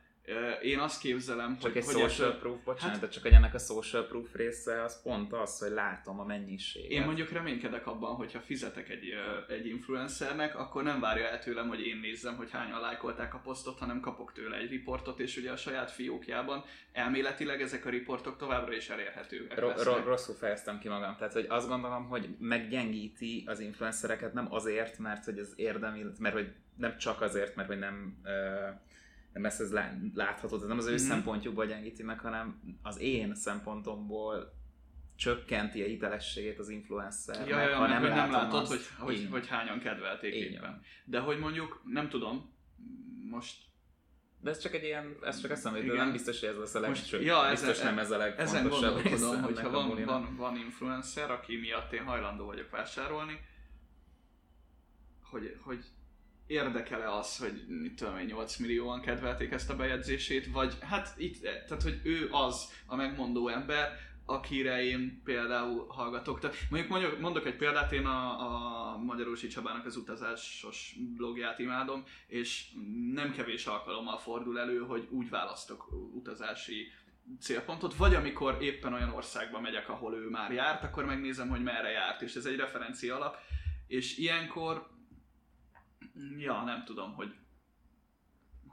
én 0.63 0.79
azt 0.79 1.01
képzelem, 1.01 1.53
csak 1.59 1.63
hogy... 1.73 1.77
egy 1.77 1.85
hogy 1.85 1.95
social 1.95 2.29
ebből- 2.29 2.41
proof, 2.41 2.63
bocsánat, 2.65 2.91
hát- 2.93 3.01
de 3.01 3.09
csak 3.09 3.23
hogy 3.23 3.33
ennek 3.33 3.55
a 3.55 3.59
social 3.59 4.07
proof 4.07 4.35
része 4.35 4.83
az 4.83 5.03
pont 5.03 5.33
az, 5.33 5.59
hogy 5.59 5.71
látom 5.71 6.21
a 6.21 6.25
mennyiséget. 6.25 6.91
Én 6.91 7.03
mondjuk 7.03 7.31
reménykedek 7.31 7.87
abban, 7.87 8.15
hogyha 8.15 8.41
fizetek 8.41 8.89
egy, 8.89 9.05
egy 9.49 9.67
influencernek, 9.67 10.59
akkor 10.59 10.83
nem 10.83 11.01
várja 11.01 11.27
el 11.29 11.39
tőlem, 11.39 11.69
hogy 11.69 11.87
én 11.87 11.97
nézzem, 11.97 12.37
hogy 12.37 12.51
hányan 12.51 12.81
lájkolták 12.81 13.35
a 13.35 13.39
posztot, 13.39 13.79
hanem 13.79 14.01
kapok 14.01 14.33
tőle 14.33 14.57
egy 14.57 14.71
riportot, 14.71 15.19
és 15.21 15.37
ugye 15.37 15.51
a 15.51 15.57
saját 15.57 15.91
fiókjában 15.91 16.65
elméletileg 16.93 17.61
ezek 17.63 17.87
a 17.87 17.91
riportok 17.91 18.37
továbbra 18.37 18.75
is 18.75 18.89
elérhetőek 18.89 19.59
Ro- 19.59 19.77
lesznek. 19.77 19.95
ro- 19.97 20.07
rosszul 20.07 20.35
fejeztem 20.35 20.79
ki 20.79 20.89
magam. 20.89 21.17
Tehát, 21.17 21.33
hogy 21.33 21.47
azt 21.49 21.69
gondolom, 21.69 22.09
hogy 22.09 22.29
meggyengíti 22.39 23.45
az 23.47 23.61
influencereket 23.61 24.33
nem 24.33 24.47
azért, 24.55 24.99
mert 24.99 25.25
hogy 25.25 25.39
ez 25.39 25.53
érdemi, 25.57 26.05
mert 26.19 26.35
hogy 26.35 26.53
nem 26.77 26.97
csak 26.99 27.21
azért, 27.21 27.57
mert 27.57 27.69
hogy 27.69 27.79
nem, 27.79 28.17
ö, 28.25 28.69
nem 29.33 29.43
lesz 29.43 29.59
ez 29.59 29.73
lá- 29.73 29.95
látható, 30.15 30.57
ez 30.57 30.63
nem 30.63 30.79
az 30.79 30.87
ő 30.87 30.95
Mhm. 30.95 31.01
szempontjukból 31.03 31.67
gyengíti 31.67 32.03
meg, 32.03 32.19
hanem 32.19 32.61
az 32.83 32.99
én 33.01 33.35
szempontomból 33.35 34.53
csökkenti 35.17 35.83
a 35.83 35.87
hitelességét 35.87 36.59
az 36.59 36.69
influencer. 36.69 37.49
Ja, 37.49 37.61
ja, 37.61 37.77
ha 37.77 37.87
nem, 37.87 38.01
hogy 38.01 38.11
nem 38.11 38.31
látod, 38.31 38.61
azt. 38.61 38.71
hogy, 38.71 38.87
hogy, 38.99 39.29
hogy 39.31 39.47
hányan 39.49 39.79
kedvelték 39.79 40.35
Így 40.35 40.43
éppen. 40.43 40.61
van. 40.61 40.81
De 41.05 41.19
hogy 41.19 41.39
mondjuk, 41.39 41.83
nem 41.85 42.09
tudom, 42.09 42.55
most 43.31 43.71
De 44.41 44.51
ez 44.51 44.59
csak 44.59 44.75
egy 44.75 44.83
ilyen, 44.83 45.17
ez 45.23 45.41
csak 45.41 45.51
eszembe 45.51 45.79
jut, 45.79 45.87
Igen. 45.87 45.97
nem 45.99 46.13
biztos, 46.13 46.41
hogy 46.41 46.49
ez 46.49 46.57
lesz 46.57 46.75
a 46.75 46.81
Most- 46.81 47.11
legcső. 47.11 47.27
ja, 47.27 47.51
biztos 47.51 47.69
ezen- 47.69 47.85
nem 47.85 47.99
ez 47.99 48.11
a 48.11 48.15
ezen 48.23 48.29
legfontosabb 48.37 49.03
gondolkodom, 49.03 49.43
hogyha 49.43 49.71
van, 49.71 49.89
bulinak. 49.89 50.09
van, 50.25 50.37
van 50.37 50.57
influencer, 50.57 51.31
aki 51.31 51.57
miatt 51.57 51.93
én 51.93 52.03
hajlandó 52.05 52.45
vagyok 52.47 52.71
vásárolni, 52.71 53.41
hogy, 55.23 55.57
hogy 55.61 55.85
érdekel-e 56.53 57.13
az, 57.13 57.39
hogy 57.39 57.65
mit 57.69 57.95
tudom 57.95 58.19
én, 58.19 58.25
8 58.25 58.57
millióan 58.57 59.01
kedvelték 59.01 59.53
ezt 59.53 59.71
a 59.71 59.77
bejegyzését, 59.77 60.53
vagy 60.53 60.77
hát 60.81 61.15
itt, 61.17 61.43
tehát 61.43 61.83
hogy 61.83 62.01
ő 62.05 62.29
az 62.31 62.73
a 62.87 62.97
megmondó 62.97 63.49
ember, 63.49 63.99
akire 64.27 64.85
én 64.85 65.21
például 65.25 65.87
hallgatok. 65.89 66.41
Tehát 66.41 66.57
mondjuk 66.71 66.91
mondjuk, 66.91 67.21
mondok 67.21 67.47
egy 67.47 67.57
példát, 67.57 67.93
én 67.93 68.07
a, 68.07 68.93
a 68.93 68.97
Magyarósi 68.97 69.47
Csabának 69.47 69.87
az 69.87 69.97
utazásos 69.97 70.97
blogját 71.17 71.59
imádom, 71.59 72.05
és 72.27 72.67
nem 73.13 73.33
kevés 73.33 73.67
alkalommal 73.67 74.19
fordul 74.19 74.59
elő, 74.59 74.79
hogy 74.79 75.09
úgy 75.11 75.31
választok 75.31 75.89
utazási 76.15 76.87
célpontot, 77.41 77.95
vagy 77.95 78.15
amikor 78.15 78.57
éppen 78.61 78.93
olyan 78.93 79.11
országba 79.11 79.61
megyek, 79.61 79.89
ahol 79.89 80.15
ő 80.15 80.29
már 80.29 80.53
járt, 80.53 80.85
akkor 80.85 81.05
megnézem, 81.05 81.49
hogy 81.49 81.63
merre 81.63 81.89
járt, 81.89 82.23
és 82.23 82.35
ez 82.35 82.45
egy 82.45 82.57
referencia 82.57 83.17
alap, 83.17 83.37
és 83.87 84.19
ilyenkor, 84.19 84.91
ja, 86.39 86.63
nem 86.63 86.85
tudom, 86.85 87.15
hogy 87.15 87.35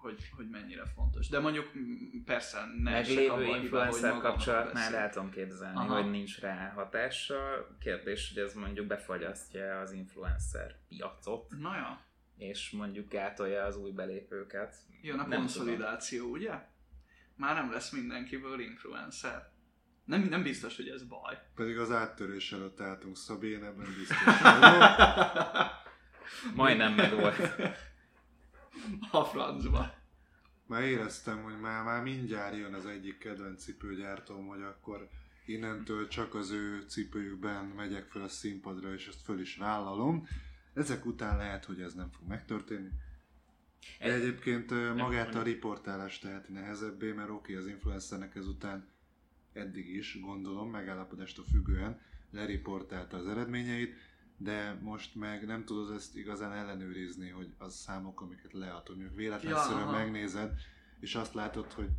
hogy, 0.02 0.30
hogy 0.36 0.49
mennyire 0.49 0.86
fontos. 0.86 1.30
De 1.30 1.39
mondjuk 1.39 1.71
persze 2.25 2.65
ne 2.78 2.91
Meglévő 2.91 3.43
influencer 3.43 4.17
kapcsolatnál 4.17 4.95
el 4.95 5.10
tudom 5.10 5.30
képzelni, 5.30 5.78
Aha. 5.78 6.02
hogy 6.02 6.12
nincs 6.12 6.39
rá 6.39 6.71
hatással. 6.75 7.75
Kérdés, 7.80 8.32
hogy 8.34 8.43
ez 8.43 8.54
mondjuk 8.54 8.88
befagyasztja 8.88 9.80
az 9.80 9.91
influencer 9.91 10.75
piacot, 10.88 11.49
Na 11.60 11.75
ja, 11.75 12.02
és 12.38 12.69
mondjuk 12.71 13.10
gátolja 13.10 13.63
az 13.63 13.78
új 13.78 13.91
belépőket. 13.91 14.75
jön 15.02 15.19
a 15.19 15.28
Nem 15.28 15.39
konszolidáció, 15.39 16.30
ugye? 16.30 16.54
Már 17.36 17.56
nem 17.56 17.71
lesz 17.71 17.91
mindenkiből 17.91 18.60
influencer. 18.60 19.52
Nem, 20.06 20.21
nem 20.21 20.43
biztos, 20.43 20.75
hogy 20.75 20.88
ez 20.88 21.04
baj. 21.04 21.38
Pedig 21.56 21.78
az 21.78 21.91
áttörés 21.91 22.52
előtt 22.52 22.82
álltunk 22.82 23.17
Szabén, 23.17 23.63
ebben 23.63 23.88
biztos. 23.97 24.17
Majdnem 26.55 26.93
meg 26.93 27.13
volt. 27.13 27.37
A 29.11 29.23
francba. 29.23 29.93
Már 30.65 30.83
éreztem, 30.83 31.43
hogy 31.43 31.59
már, 31.59 31.83
már 31.83 32.03
mindjárt 32.03 32.55
jön 32.55 32.73
az 32.73 32.85
egyik 32.85 33.17
kedvenc 33.17 33.63
cipőgyártóm, 33.63 34.47
hogy 34.47 34.61
akkor 34.61 35.09
innentől 35.45 36.07
csak 36.07 36.35
az 36.35 36.51
ő 36.51 36.81
cipőjükben 36.87 37.65
megyek 37.65 38.05
fel 38.05 38.21
a 38.21 38.27
színpadra, 38.27 38.93
és 38.93 39.07
ezt 39.07 39.21
föl 39.21 39.39
is 39.39 39.55
vállalom. 39.55 40.27
Ezek 40.73 41.05
után 41.05 41.37
lehet, 41.37 41.65
hogy 41.65 41.81
ez 41.81 41.93
nem 41.93 42.09
fog 42.11 42.27
megtörténni. 42.27 42.89
De 43.99 44.13
egyébként 44.13 44.95
magát 44.95 45.35
a 45.35 45.43
riportálást 45.43 46.21
teheti 46.21 46.51
nehezebbé, 46.51 47.11
mert 47.11 47.29
oké, 47.29 47.55
az 47.55 47.67
influencernek 47.67 48.35
ezután 48.35 48.87
eddig 49.53 49.89
is, 49.95 50.19
gondolom, 50.19 50.69
megállapodástól 50.69 51.45
függően 51.51 52.01
leriportálta 52.31 53.17
az 53.17 53.27
eredményeit, 53.27 53.95
de 54.41 54.78
most 54.82 55.15
meg 55.15 55.45
nem 55.45 55.65
tudod 55.65 55.95
ezt 55.95 56.15
igazán 56.15 56.54
ellenőrizni, 56.54 57.30
hogy 57.30 57.54
az 57.58 57.75
számok, 57.75 58.21
amiket 58.21 58.54
lead, 58.54 58.88
hogy 58.88 58.95
mondjuk 58.95 59.17
véletlenszerűen 59.17 59.86
Ja, 59.86 59.91
megnézed, 59.91 60.52
és 60.99 61.15
azt 61.15 61.34
látod, 61.34 61.71
hogy 61.71 61.89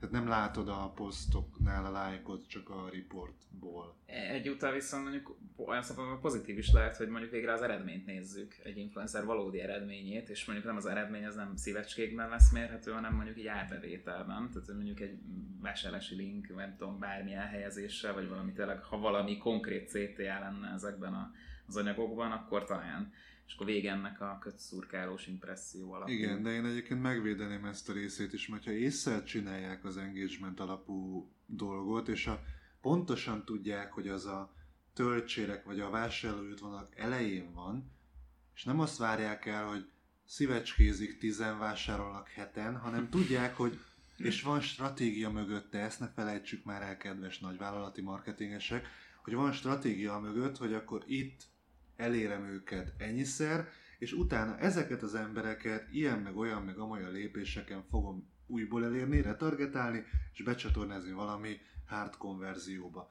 tehát 0.00 0.14
nem 0.14 0.28
látod 0.28 0.68
a 0.68 0.92
posztoknál 0.94 1.84
a 1.84 1.90
lájkot, 1.90 2.48
csak 2.48 2.70
a 2.70 2.88
riportból. 2.90 3.94
Egyúttal 4.06 4.72
viszont 4.72 5.02
mondjuk 5.02 5.36
olyan 5.56 5.82
szempontból 5.82 6.18
pozitív 6.18 6.58
is 6.58 6.72
lehet, 6.72 6.96
hogy 6.96 7.08
mondjuk 7.08 7.32
végre 7.32 7.52
az 7.52 7.62
eredményt 7.62 8.06
nézzük, 8.06 8.54
egy 8.62 8.76
influencer 8.76 9.24
valódi 9.24 9.60
eredményét, 9.60 10.28
és 10.28 10.44
mondjuk 10.44 10.66
nem 10.66 10.76
az 10.76 10.86
eredmény 10.86 11.24
az 11.24 11.34
nem 11.34 11.56
szívecskékben 11.56 12.28
lesz 12.28 12.52
mérhető, 12.52 12.92
hanem 12.92 13.14
mondjuk 13.14 13.38
így 13.38 13.46
árbevételben. 13.46 14.50
Tehát 14.52 14.68
mondjuk 14.74 15.00
egy 15.00 15.18
vásárlási 15.60 16.14
link, 16.14 16.54
nem 16.56 16.76
tudom, 16.76 16.98
bármilyen 16.98 17.46
helyezéssel, 17.46 18.14
vagy 18.14 18.28
valami 18.28 18.52
tényleg, 18.52 18.82
ha 18.82 18.98
valami 18.98 19.38
konkrét 19.38 19.88
CTA 19.88 20.38
lenne 20.40 20.72
ezekben 20.74 21.14
a, 21.14 21.30
az 21.70 21.76
anyagokban, 21.76 22.32
akkor 22.32 22.64
talán. 22.64 23.12
És 23.46 23.54
akkor 23.54 23.66
vége 23.66 23.90
ennek 23.90 24.20
a 24.20 24.38
kötszurkálós 24.40 25.26
impresszió 25.26 25.92
alapú. 25.92 26.10
Igen, 26.10 26.42
de 26.42 26.50
én 26.50 26.64
egyébként 26.64 27.02
megvédeném 27.02 27.64
ezt 27.64 27.88
a 27.88 27.92
részét 27.92 28.32
is, 28.32 28.48
mert 28.48 28.64
ha 28.64 28.70
észre 28.70 29.22
csinálják 29.22 29.84
az 29.84 29.96
engagement 29.96 30.60
alapú 30.60 31.30
dolgot, 31.46 32.08
és 32.08 32.26
a, 32.26 32.42
pontosan 32.80 33.44
tudják, 33.44 33.92
hogy 33.92 34.08
az 34.08 34.26
a 34.26 34.54
töltsérek 34.94 35.64
vagy 35.64 35.80
a 35.80 35.90
vásárlóútvonalak 35.90 36.96
elején 36.96 37.52
van, 37.52 37.90
és 38.54 38.64
nem 38.64 38.80
azt 38.80 38.98
várják 38.98 39.46
el, 39.46 39.66
hogy 39.66 39.90
szívecskézik 40.24 41.18
tizen 41.18 41.58
vásárolnak 41.58 42.28
heten, 42.28 42.76
hanem 42.76 43.10
tudják, 43.10 43.56
hogy 43.56 43.78
és 44.16 44.42
van 44.42 44.60
stratégia 44.60 45.30
mögötte, 45.30 45.78
ezt 45.78 46.00
ne 46.00 46.08
felejtsük 46.08 46.64
már 46.64 46.82
el, 46.82 46.96
kedves 46.96 47.38
nagyvállalati 47.38 48.00
marketingesek, 48.00 48.86
hogy 49.22 49.34
van 49.34 49.52
stratégia 49.52 50.18
mögött, 50.18 50.56
hogy 50.56 50.74
akkor 50.74 51.02
itt 51.06 51.42
elérem 52.00 52.44
őket 52.44 52.92
ennyiszer, 52.98 53.68
és 53.98 54.12
utána 54.12 54.58
ezeket 54.58 55.02
az 55.02 55.14
embereket 55.14 55.88
ilyen 55.92 56.18
meg 56.18 56.36
olyan 56.36 56.62
meg 56.62 56.78
amolyan 56.78 57.12
lépéseken 57.12 57.84
fogom 57.90 58.28
újból 58.46 58.84
elérni, 58.84 59.22
retargetálni, 59.22 60.04
és 60.32 60.42
becsatornázni 60.42 61.12
valami 61.12 61.60
hard 61.86 62.16
konverzióba. 62.16 63.08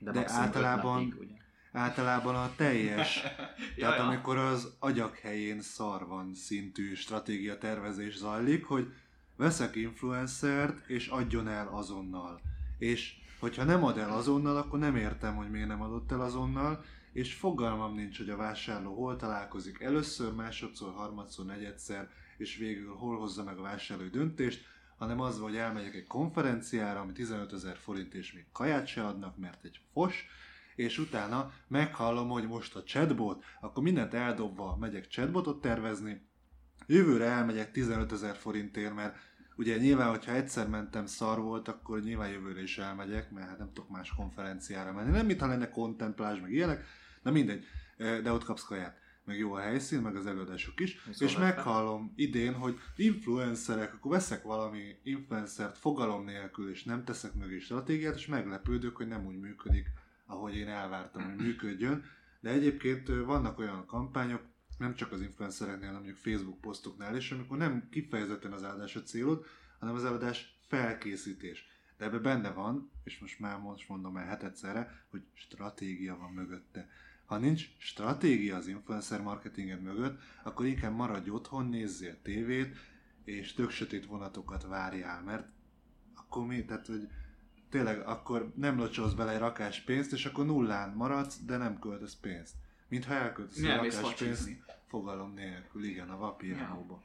de 0.00 0.20
öt 0.20 0.30
általában- 0.30 1.04
napig? 1.04 1.40
Általában 1.72 2.34
a 2.34 2.52
teljes, 2.56 3.20
tehát 3.76 3.98
ja. 3.98 4.04
amikor 4.04 4.36
az 4.36 4.76
agyak 4.78 5.18
helyén 5.18 5.60
szar 5.60 6.06
van 6.06 6.34
szintű 6.34 6.94
stratégia 6.94 7.58
tervezés 7.58 8.16
zajlik, 8.16 8.64
hogy 8.64 8.92
veszek 9.36 9.76
influencert, 9.76 10.88
és 10.88 11.06
adjon 11.06 11.48
el 11.48 11.68
azonnal. 11.68 12.40
És 12.78 13.14
hogyha 13.38 13.64
nem 13.64 13.84
ad 13.84 13.98
el 13.98 14.10
azonnal, 14.10 14.56
akkor 14.56 14.78
nem 14.78 14.96
értem, 14.96 15.36
hogy 15.36 15.50
miért 15.50 15.68
nem 15.68 15.82
adott 15.82 16.12
el 16.12 16.20
azonnal, 16.20 16.84
és 17.12 17.34
fogalmam 17.34 17.94
nincs, 17.94 18.18
hogy 18.18 18.30
a 18.30 18.36
vásárló 18.36 18.94
hol 18.94 19.16
találkozik 19.16 19.80
először, 19.80 20.32
másodszor, 20.32 20.92
harmadszor, 20.94 21.44
negyedszer, 21.46 22.10
és 22.36 22.56
végül 22.56 22.94
hol 22.94 23.18
hozza 23.18 23.44
meg 23.44 23.58
a 23.58 23.62
vásárlói 23.62 24.08
döntést, 24.08 24.64
hanem 24.96 25.20
az, 25.20 25.38
hogy 25.38 25.56
elmegyek 25.56 25.94
egy 25.94 26.06
konferenciára, 26.06 27.00
ami 27.00 27.12
15 27.12 27.52
ezer 27.52 27.76
forint, 27.76 28.14
és 28.14 28.32
még 28.32 28.46
kaját 28.52 28.86
se 28.86 29.06
adnak, 29.06 29.36
mert 29.36 29.64
egy 29.64 29.80
fos, 29.92 30.26
és 30.76 30.98
utána 30.98 31.52
meghallom, 31.68 32.28
hogy 32.28 32.46
most 32.46 32.76
a 32.76 32.82
chatbot, 32.82 33.44
akkor 33.60 33.82
mindent 33.82 34.14
eldobva 34.14 34.76
megyek 34.76 35.06
chatbotot 35.06 35.60
tervezni, 35.60 36.30
jövőre 36.86 37.24
elmegyek 37.24 37.72
15 37.72 38.12
ezer 38.12 38.36
forintért, 38.36 38.94
mert 38.94 39.16
ugye 39.56 39.76
nyilván, 39.76 40.08
hogyha 40.08 40.32
egyszer 40.32 40.68
mentem 40.68 41.06
szar 41.06 41.40
volt, 41.40 41.68
akkor 41.68 42.00
nyilván 42.00 42.30
jövőre 42.30 42.62
is 42.62 42.78
elmegyek, 42.78 43.30
mert 43.30 43.48
hát 43.48 43.58
nem 43.58 43.72
tudok 43.72 43.90
más 43.90 44.14
konferenciára 44.16 44.92
menni. 44.92 45.10
Nem, 45.10 45.26
mintha 45.26 45.46
lenne 45.46 45.70
kontemplás, 45.70 46.40
meg 46.40 46.52
ilyenek, 46.52 46.84
na 47.22 47.30
mindegy, 47.30 47.64
de 47.96 48.32
ott 48.32 48.44
kapsz 48.44 48.64
kaját. 48.64 49.00
Meg 49.24 49.38
jó 49.38 49.52
a 49.52 49.60
helyszín, 49.60 50.00
meg 50.00 50.16
az 50.16 50.26
előadások 50.26 50.80
is. 50.80 51.04
Viszont 51.04 51.30
és 51.30 51.36
ebben- 51.36 51.54
meghallom 51.54 52.12
idén, 52.16 52.54
hogy 52.54 52.78
influencerek, 52.96 53.94
akkor 53.94 54.10
veszek 54.10 54.42
valami 54.42 54.96
influencert 55.02 55.78
fogalom 55.78 56.24
nélkül, 56.24 56.70
és 56.70 56.84
nem 56.84 57.04
teszek 57.04 57.34
mögé 57.34 57.58
stratégiát, 57.58 58.14
és 58.14 58.26
meglepődök, 58.26 58.96
hogy 58.96 59.08
nem 59.08 59.26
úgy 59.26 59.38
működik, 59.38 59.86
ahogy 60.26 60.56
én 60.56 60.68
elvártam, 60.68 61.24
hogy 61.24 61.36
működjön. 61.36 62.04
De 62.40 62.50
egyébként 62.50 63.08
vannak 63.08 63.58
olyan 63.58 63.86
kampányok, 63.86 64.42
nem 64.78 64.94
csak 64.94 65.12
az 65.12 65.20
influencereknél, 65.20 65.86
hanem 65.86 66.02
mondjuk 66.02 66.16
Facebook 66.18 66.60
posztoknál 66.60 67.16
is, 67.16 67.30
amikor 67.30 67.56
nem 67.56 67.88
kifejezetten 67.90 68.52
az 68.52 68.62
eladás 68.62 68.96
a 68.96 69.02
célod, 69.02 69.46
hanem 69.78 69.94
az 69.94 70.04
eladás 70.04 70.58
felkészítés. 70.66 71.66
De 71.96 72.04
ebbe 72.04 72.18
benne 72.18 72.50
van, 72.50 72.90
és 73.04 73.18
most 73.18 73.38
már 73.38 73.58
most 73.58 73.88
mondom 73.88 74.16
el 74.16 74.26
hetedszerre, 74.26 75.04
hogy 75.10 75.22
stratégia 75.34 76.16
van 76.16 76.32
mögötte. 76.32 76.88
Ha 77.32 77.38
nincs 77.38 77.68
stratégia 77.78 78.56
az 78.56 78.66
influencer 78.66 79.20
marketinged 79.20 79.82
mögött, 79.82 80.20
akkor 80.42 80.66
inkább 80.66 80.94
maradj 80.94 81.30
otthon, 81.30 81.68
nézzél 81.68 82.22
tévét, 82.22 82.76
és 83.24 83.52
tök 83.52 83.70
sötét 83.70 84.06
vonatokat 84.06 84.66
várjál, 84.66 85.22
mert 85.22 85.48
akkor 86.14 86.46
mi, 86.46 86.64
tehát 86.64 86.86
hogy 86.86 87.08
tényleg 87.70 88.00
akkor 88.00 88.52
nem 88.56 88.78
locsolsz 88.78 89.12
bele 89.12 89.32
egy 89.32 89.38
rakás 89.38 89.80
pénzt, 89.80 90.12
és 90.12 90.26
akkor 90.26 90.46
nullán 90.46 90.92
maradsz, 90.92 91.38
de 91.44 91.56
nem 91.56 91.78
költesz 91.78 92.14
pénzt. 92.14 92.54
Mintha 92.88 93.14
elköltesz 93.14 93.56
egy 93.56 93.64
rakás 93.64 94.14
pénzt 94.14 94.48
fogalom 94.88 95.34
nélkül, 95.34 95.84
igen, 95.84 96.10
a 96.10 96.16
vapírhóba. 96.16 97.02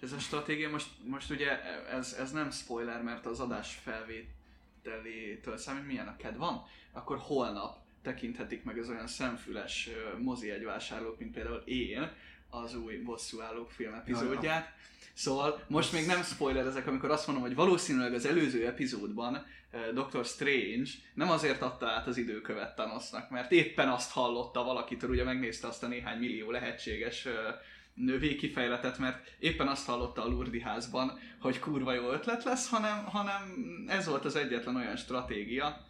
Ez 0.00 0.12
a 0.12 0.18
stratégia 0.18 0.70
most, 0.70 0.90
most 1.04 1.30
ugye 1.30 1.62
ez, 1.86 2.12
ez 2.12 2.32
nem 2.32 2.50
spoiler, 2.50 3.02
mert 3.02 3.26
az 3.26 3.40
adás 3.40 3.74
felvételétől 3.74 5.56
számít, 5.56 5.86
milyen 5.86 6.08
a 6.08 6.16
kedv? 6.16 6.38
Van, 6.38 6.62
akkor 6.92 7.18
holnap 7.18 7.86
tekinthetik 8.08 8.64
meg 8.64 8.78
az 8.78 8.88
olyan 8.88 9.06
szemfüles 9.06 9.88
mozi 10.18 10.50
egyvásárlók, 10.50 11.18
mint 11.18 11.32
például 11.32 11.62
én, 11.64 12.10
az 12.50 12.74
új 12.74 12.96
bosszúállók 12.96 13.70
film 13.70 13.94
epizódját. 13.94 14.72
Szóval 15.14 15.64
most 15.66 15.92
még 15.92 16.06
nem 16.06 16.22
spoiler 16.22 16.66
ezek, 16.66 16.86
amikor 16.86 17.10
azt 17.10 17.26
mondom, 17.26 17.44
hogy 17.44 17.54
valószínűleg 17.54 18.14
az 18.14 18.26
előző 18.26 18.66
epizódban 18.66 19.46
Dr. 19.94 20.24
Strange 20.24 20.90
nem 21.14 21.30
azért 21.30 21.62
adta 21.62 21.86
át 21.88 22.06
az 22.06 22.16
időkövet 22.16 22.74
Thanosnak, 22.74 23.30
mert 23.30 23.52
éppen 23.52 23.88
azt 23.88 24.12
hallotta 24.12 24.64
valakitől, 24.64 25.10
ugye 25.10 25.24
megnézte 25.24 25.66
azt 25.66 25.82
a 25.82 25.86
néhány 25.86 26.18
millió 26.18 26.50
lehetséges 26.50 27.26
ö, 27.26 27.48
nővé 27.94 28.36
kifejletet, 28.36 28.98
mert 28.98 29.30
éppen 29.38 29.68
azt 29.68 29.86
hallotta 29.86 30.22
a 30.24 30.28
Lurdi 30.28 30.60
házban, 30.60 31.18
hogy 31.40 31.58
kurva 31.58 31.92
jó 31.92 32.10
ötlet 32.10 32.44
lesz, 32.44 32.68
hanem, 32.68 33.04
hanem 33.04 33.54
ez 33.88 34.06
volt 34.06 34.24
az 34.24 34.36
egyetlen 34.36 34.76
olyan 34.76 34.96
stratégia, 34.96 35.87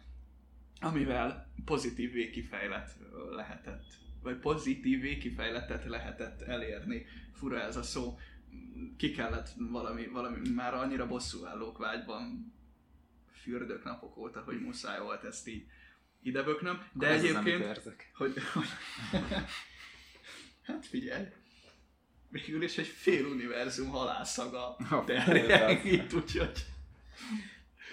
amivel 0.79 1.51
pozitív 1.65 2.11
végkifejlet 2.11 2.97
ö, 3.11 3.35
lehetett, 3.35 3.83
vagy 4.21 4.37
pozitív 4.37 5.01
végkifejletet 5.01 5.85
lehetett 5.85 6.41
elérni. 6.41 7.05
Fura 7.33 7.61
ez 7.61 7.75
a 7.75 7.83
szó. 7.83 8.17
Ki 8.97 9.11
kellett 9.11 9.49
valami, 9.57 10.07
valami 10.07 10.49
már 10.49 10.73
annyira 10.73 11.07
bosszúállók 11.07 11.77
vágyban 11.77 12.53
fürdök 13.31 13.83
napok 13.83 14.17
óta, 14.17 14.41
hogy 14.41 14.61
muszáj 14.61 14.99
volt 14.99 15.23
ezt 15.23 15.47
így 15.47 15.65
ideböknöm. 16.21 16.87
De 16.93 17.07
Ez 17.07 17.23
az, 17.23 17.35
amit 17.35 17.47
egyébként 17.47 17.77
érzek. 17.77 18.11
hogy, 18.13 18.33
hogy 18.53 18.67
hát 20.61 20.85
figyelj, 20.85 21.25
végül 22.29 22.63
is 22.63 22.77
egy 22.77 22.87
fél 22.87 23.25
univerzum 23.25 23.89
halálszaga 23.89 24.75
Ha, 24.89 25.03
terjeng 25.03 25.85
itt, 25.85 26.13
úgyhogy... 26.13 26.65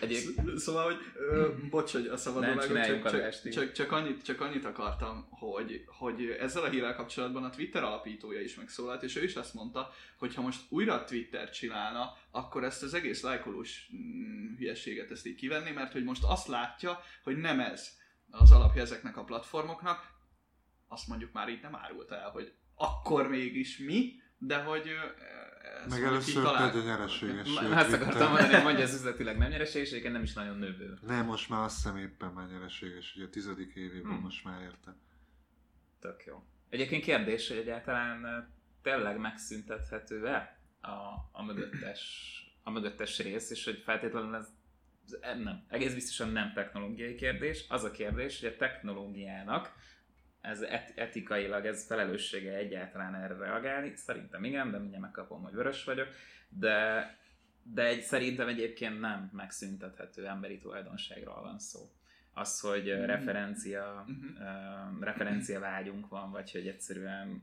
Egyéb, 0.00 0.18
Sz- 0.18 0.59
Szóval, 0.59 0.85
hogy 0.85 0.96
ö, 1.14 1.50
bocs, 1.70 1.92
hogy 1.92 2.06
a 2.06 2.18
csináljunk 2.61 3.09
csak, 3.11 3.30
csak, 3.30 3.52
csak, 3.52 3.72
csak, 3.72 3.92
annyit, 3.92 4.24
csak 4.24 4.40
annyit 4.40 4.64
akartam, 4.64 5.26
hogy, 5.30 5.85
hogy 5.87 6.37
ezzel 6.40 6.62
a 6.62 6.68
hírrel 6.68 6.94
kapcsolatban 6.94 7.44
a 7.44 7.50
Twitter 7.50 7.82
alapítója 7.82 8.40
is 8.40 8.54
megszólalt, 8.54 9.02
és 9.02 9.16
ő 9.16 9.22
is 9.22 9.35
azt 9.35 9.54
mondta, 9.54 9.92
hogy 10.18 10.35
ha 10.35 10.42
most 10.42 10.61
újra 10.68 11.04
Twitter 11.04 11.50
csinálna, 11.50 12.16
akkor 12.30 12.64
ezt 12.64 12.82
az 12.82 12.94
egész 12.94 13.22
lájkolós 13.22 13.90
mm, 13.94 14.56
hülyeséget 14.56 15.11
ezt 15.11 15.26
így 15.26 15.35
kivenni, 15.35 15.70
mert 15.70 15.92
hogy 15.92 16.04
most 16.04 16.24
azt 16.24 16.46
látja, 16.46 17.00
hogy 17.22 17.37
nem 17.37 17.61
ez 17.61 17.96
az 18.30 18.50
alapja 18.50 18.82
ezeknek 18.82 19.16
a 19.16 19.24
platformoknak, 19.24 20.14
azt 20.88 21.09
mondjuk 21.09 21.32
már 21.32 21.48
így 21.48 21.62
nem 21.62 21.74
árult 21.74 22.11
el, 22.11 22.30
hogy 22.30 22.52
akkor 22.74 23.28
mégis 23.28 23.78
mi, 23.78 24.12
de 24.38 24.56
hogy 24.56 24.88
Meg 25.88 26.02
először 26.02 26.42
talál- 26.42 26.72
tegye 26.72 26.85
nyereséges. 26.85 27.48
Azt 27.57 27.92
akartam 27.92 28.31
mondani, 28.33 28.62
hogy 28.62 28.81
ez 28.81 28.94
üzletileg 28.94 29.38
nem 29.38 29.48
nyereséges, 29.50 29.88
egyébként 29.88 30.12
nem 30.12 30.22
is 30.22 30.33
nagyon 30.33 30.59
nőből. 30.59 30.98
Nem, 31.07 31.24
most 31.26 31.48
már 31.48 31.62
azt 31.64 31.74
hiszem 31.76 31.96
éppen 31.96 32.33
már 32.33 32.48
nyereséges, 32.48 33.12
ugye 33.16 33.24
a 33.24 33.29
tizedik 33.31 33.74
évében 33.74 34.12
Hmm. 34.12 34.20
most 34.22 34.44
már 34.44 34.61
érte. 34.62 34.96
Tök 36.00 36.24
jó. 36.26 36.42
Egyébként 36.68 37.02
kérdés, 37.05 37.48
hogy 37.48 37.57
egyáltalán 37.57 38.48
tényleg 38.83 39.18
megszüntethető-e 39.18 40.59
a, 40.81 40.88
a, 41.33 41.42
mögöttes, 41.42 42.00
a 42.62 42.70
mögöttes 42.70 43.18
rész, 43.18 43.50
és 43.50 43.64
hogy 43.64 43.83
feltétlenül 43.85 44.35
ez 44.35 44.48
ez 45.20 45.38
nem, 45.42 45.64
egész 45.68 45.94
biztosan 45.94 46.31
nem 46.31 46.52
technológiai 46.52 47.14
kérdés. 47.14 47.64
Az 47.68 47.85
a 47.85 47.90
kérdés, 47.90 48.40
hogy 48.40 48.48
a 48.48 48.57
technológiának 48.57 49.72
ez 50.46 50.61
et- 50.61 50.98
etikailag, 50.98 51.66
ez 51.66 51.87
felelőssége 51.87 52.54
egyáltalán 52.56 53.14
erre 53.14 53.37
reagálni. 53.37 53.92
Szerintem 53.96 54.44
igen, 54.44 54.70
de 54.70 54.78
mindjárt 54.78 55.02
megkapom, 55.02 55.42
hogy 55.42 55.52
vörös 55.52 55.85
vagyok. 55.85 56.09
De, 56.48 57.06
de 57.62 57.82
egy, 57.87 58.00
szerintem 58.02 58.48
egyébként 58.48 59.00
nem 59.00 59.30
megszüntethető 59.32 60.26
emberi 60.26 60.59
tulajdonságról 60.59 61.40
van 61.42 61.59
szó. 61.59 61.90
Az, 62.32 62.61
hogy 62.61 62.85
Mhm. 62.96 63.04
referencia, 63.04 64.04
Mhm. 64.06 64.26
uh, 64.42 65.04
referencia 65.04 65.61
vágyunk 65.61 66.09
van, 66.09 66.30
vagy 66.30 66.52
hogy 66.52 66.66
egyszerűen 66.68 67.42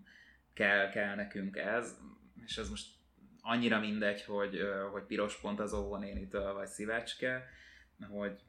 kell, 0.54 0.90
kell 0.90 1.16
nekünk 1.16 1.58
ez, 1.58 1.98
és 2.46 2.58
ez 2.58 2.70
most 2.70 2.88
annyira 3.42 3.80
mindegy, 3.80 4.24
hogy, 4.24 4.60
hogy 4.92 5.04
piros 5.04 5.40
pont 5.40 5.60
az 5.60 5.74
óvónénitől, 5.74 6.54
vagy 6.54 6.68
szívácske, 6.68 7.48
hogy, 8.10 8.40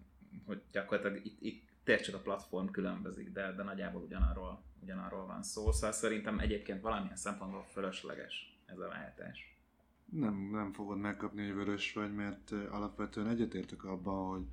hogy 0.47 0.63
gyakorlatilag 0.73 1.25
itt, 1.27 1.37
itt 1.41 1.69
tényleg 1.85 2.15
a 2.15 2.19
platform 2.19 2.67
különbözik, 2.67 3.33
de, 3.33 3.53
de 3.53 3.63
nagyjából 3.63 4.03
ugyanarról, 4.03 4.63
ugyanarról 4.83 5.27
van 5.27 5.43
szó. 5.43 5.73
Szóval 5.73 5.93
szerintem 5.93 6.39
egyébként 6.39 6.81
valamilyen 6.81 7.17
szempontból 7.17 7.67
fölösleges 7.73 8.59
ez 8.67 8.79
a 8.79 8.89
váltás. 8.89 9.59
Nem, 10.05 10.49
nem 10.53 10.73
fogod 10.73 10.99
megkapni, 10.99 11.47
hogy 11.47 11.55
vörös 11.55 11.93
vagy, 11.93 12.15
mert 12.15 12.53
alapvetően 12.53 13.29
egyetértek 13.29 13.85
abban, 13.85 14.29
hogy 14.29 14.47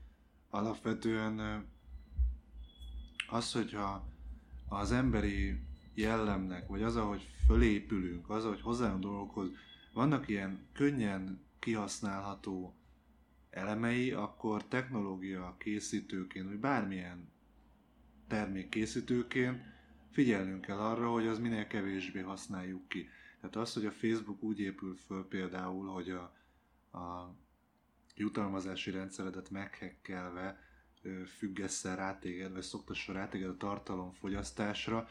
alapvetően 0.49 1.65
az, 3.29 3.51
hogyha 3.51 4.07
az 4.69 4.91
emberi 4.91 5.59
jellemnek, 5.93 6.67
vagy 6.67 6.83
az, 6.83 6.95
ahogy 6.95 7.29
fölépülünk, 7.47 8.29
az, 8.29 8.45
ahogy 8.45 8.61
hozzájön 8.61 8.99
dolgokhoz, 8.99 9.47
vannak 9.93 10.27
ilyen 10.27 10.67
könnyen 10.73 11.41
kihasználható 11.59 12.75
elemei, 13.51 14.11
akkor 14.11 14.67
technológia 14.67 15.55
készítőként, 15.57 16.47
vagy 16.47 16.59
bármilyen 16.59 17.29
termék 18.27 18.69
készítőként 18.69 19.63
figyelnünk 20.11 20.61
kell 20.61 20.77
arra, 20.77 21.09
hogy 21.09 21.27
az 21.27 21.39
minél 21.39 21.67
kevésbé 21.67 22.19
használjuk 22.19 22.87
ki. 22.87 23.09
Tehát 23.39 23.55
az, 23.55 23.73
hogy 23.73 23.85
a 23.85 23.91
Facebook 23.91 24.43
úgy 24.43 24.59
épül 24.59 24.95
föl 24.95 25.27
például, 25.27 25.87
hogy 25.87 26.09
a, 26.09 26.35
a 26.97 27.35
jutalmazási 28.15 28.91
rendszeredet 28.91 29.49
meghekkelve 29.49 30.59
függesszel 31.37 31.95
rá 31.95 32.19
téged, 32.19 32.51
vagy 32.51 32.61
szoktassa 32.61 33.13
rá 33.13 33.27
téged 33.27 33.49
a 33.49 33.57
tartalomfogyasztásra, 33.57 35.07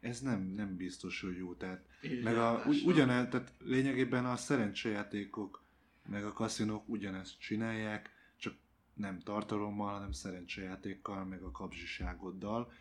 ez 0.00 0.20
nem, 0.20 0.42
nem 0.42 0.76
biztos, 0.76 1.20
hogy 1.20 1.36
jó. 1.36 1.54
Tehát, 1.54 1.84
Így 2.02 2.22
meg 2.22 2.36
a, 2.36 2.62
ugy, 2.66 2.82
ugyanez, 2.84 3.28
tehát 3.28 3.52
lényegében 3.58 4.26
a 4.26 4.36
szerencsejátékok, 4.36 5.64
meg 6.10 6.24
a 6.24 6.32
kaszinók 6.32 6.88
ugyanezt 6.88 7.40
csinálják, 7.40 8.10
csak 8.36 8.54
nem 8.94 9.18
tartalommal, 9.18 9.92
hanem 9.92 10.12
szerencsejátékkal, 10.12 11.24
meg 11.24 11.42
a 11.42 11.50
kapzsiságoddal. 11.50 12.72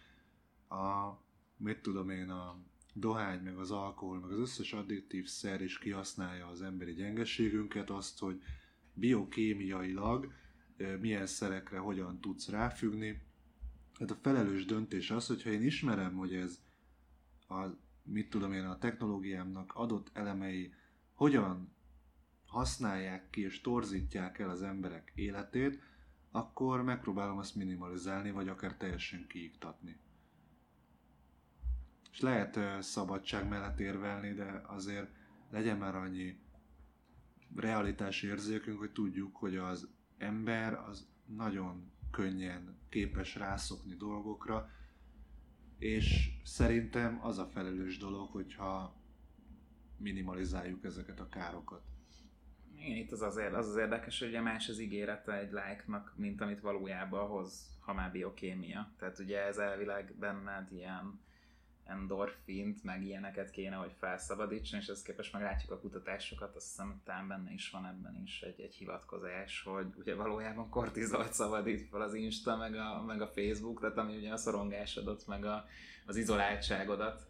A, 0.70 1.10
mit 1.58 1.82
tudom 1.82 2.10
én, 2.10 2.30
a 2.30 2.60
dohány, 2.94 3.40
meg 3.40 3.58
az 3.58 3.72
alkohol, 3.72 4.20
meg 4.20 4.32
az 4.32 4.40
összes 4.40 4.74
addiktív 4.74 5.28
szer 5.28 5.62
is 5.62 5.78
kihasználja 5.78 6.48
az 6.48 6.62
emberi 6.62 6.94
gyengeségünket, 6.94 7.90
azt, 7.90 8.20
hogy 8.20 8.42
biokémiailag 8.94 10.34
milyen 11.00 11.26
szerekre 11.26 11.78
hogyan 11.78 12.20
tudsz 12.20 12.50
ráfüggni. 12.50 13.22
Hát 14.00 14.12
a 14.12 14.18
felelős 14.22 14.66
döntés 14.66 15.12
az, 15.12 15.28
hogyha 15.28 15.50
én 15.50 15.64
ismerem, 15.64 16.16
hogy 16.16 16.34
ez 16.34 16.62
a, 17.48 17.66
mit 18.04 18.30
tudom 18.30 18.54
én, 18.54 18.66
a 18.66 18.78
technológiámnak 18.78 19.72
adott 19.76 20.10
elemei 20.14 20.74
hogyan 21.14 21.78
használják 22.50 23.30
ki 23.30 23.42
és 23.42 23.62
torzítják 23.62 24.40
el 24.40 24.50
az 24.50 24.62
emberek 24.62 25.12
életét, 25.16 25.82
akkor 26.32 26.84
megpróbálom 26.84 27.38
azt 27.38 27.56
minimalizálni, 27.56 28.32
vagy 28.32 28.48
akár 28.48 28.78
teljesen 28.78 29.28
kiiktatni. 29.28 30.00
És 32.12 32.20
lehet 32.20 32.84
szabadság 32.84 33.48
mellett 33.48 33.80
érvelni, 33.80 34.34
de 34.34 34.62
azért 34.68 35.10
legyen 35.50 35.78
már 35.78 35.96
annyi 35.96 36.40
realitási 37.56 38.28
érzékünk, 38.28 38.80
hogy 38.80 38.92
tudjuk, 38.92 39.36
hogy 39.36 39.56
az 39.58 39.90
ember 40.18 40.74
az 40.74 41.08
nagyon 41.26 41.92
könnyen 42.12 42.78
képes 42.90 43.36
rászokni 43.36 43.96
dolgokra, 43.96 44.70
és 45.78 46.32
szerintem 46.44 47.20
az 47.26 47.38
a 47.38 47.46
felelős 47.46 47.98
dolog, 47.98 48.30
hogyha 48.30 48.96
minimalizáljuk 49.98 50.84
ezeket 50.84 51.20
a 51.20 51.30
károkat. 51.30 51.89
Igen, 52.80 52.98
itt 52.98 53.12
az 53.12 53.22
azért, 53.22 53.54
az 53.54 53.68
az 53.68 53.76
érdekes, 53.76 54.20
hogy 54.20 54.28
ugye 54.28 54.42
más 54.42 54.70
az 54.70 54.80
ígérete 54.80 55.34
egy 55.34 55.52
like-nak, 55.52 56.14
mint 56.16 56.42
amit 56.42 56.62
valójában 56.62 57.28
hoz, 57.28 57.70
ha 57.80 57.94
már 57.94 58.12
biokémia. 58.12 58.92
Tehát 58.98 59.20
ugye 59.20 59.46
ez 59.46 59.58
elvileg 59.58 60.14
benned 60.20 60.72
ilyen 60.72 61.20
endorfint, 61.90 62.84
meg 62.84 63.04
ilyeneket 63.04 63.50
kéne, 63.50 63.76
hogy 63.76 63.92
felszabadítson, 64.00 64.80
és 64.80 64.88
ezt 64.88 65.06
képest 65.06 65.34
meg 65.34 65.42
látjuk 65.42 65.72
a 65.72 65.80
kutatásokat, 65.80 66.56
azt 66.56 66.68
hiszem 66.68 67.02
talán 67.06 67.28
benne 67.28 67.52
is 67.52 67.70
van 67.70 67.86
ebben 67.86 68.22
is 68.24 68.42
egy, 68.42 68.62
egy 68.62 68.76
hivatkozás, 68.76 69.64
hogy 69.64 69.88
ugye 69.98 70.16
valójában 70.16 70.70
kortizolt 70.70 71.34
szabadít 71.34 71.90
fel 71.90 72.02
az 72.02 72.14
Insta, 72.14 72.58
meg 72.58 72.76
a, 72.76 73.04
meg 73.08 73.22
a 73.22 73.28
Facebook, 73.28 73.80
tehát 73.80 73.98
ami 73.98 74.16
ugye 74.18 74.32
a 74.32 74.38
szorongásodat, 74.38 75.28
meg 75.28 75.46
a, 75.46 75.66
az 76.06 76.16
izoláltságodat 76.16 77.28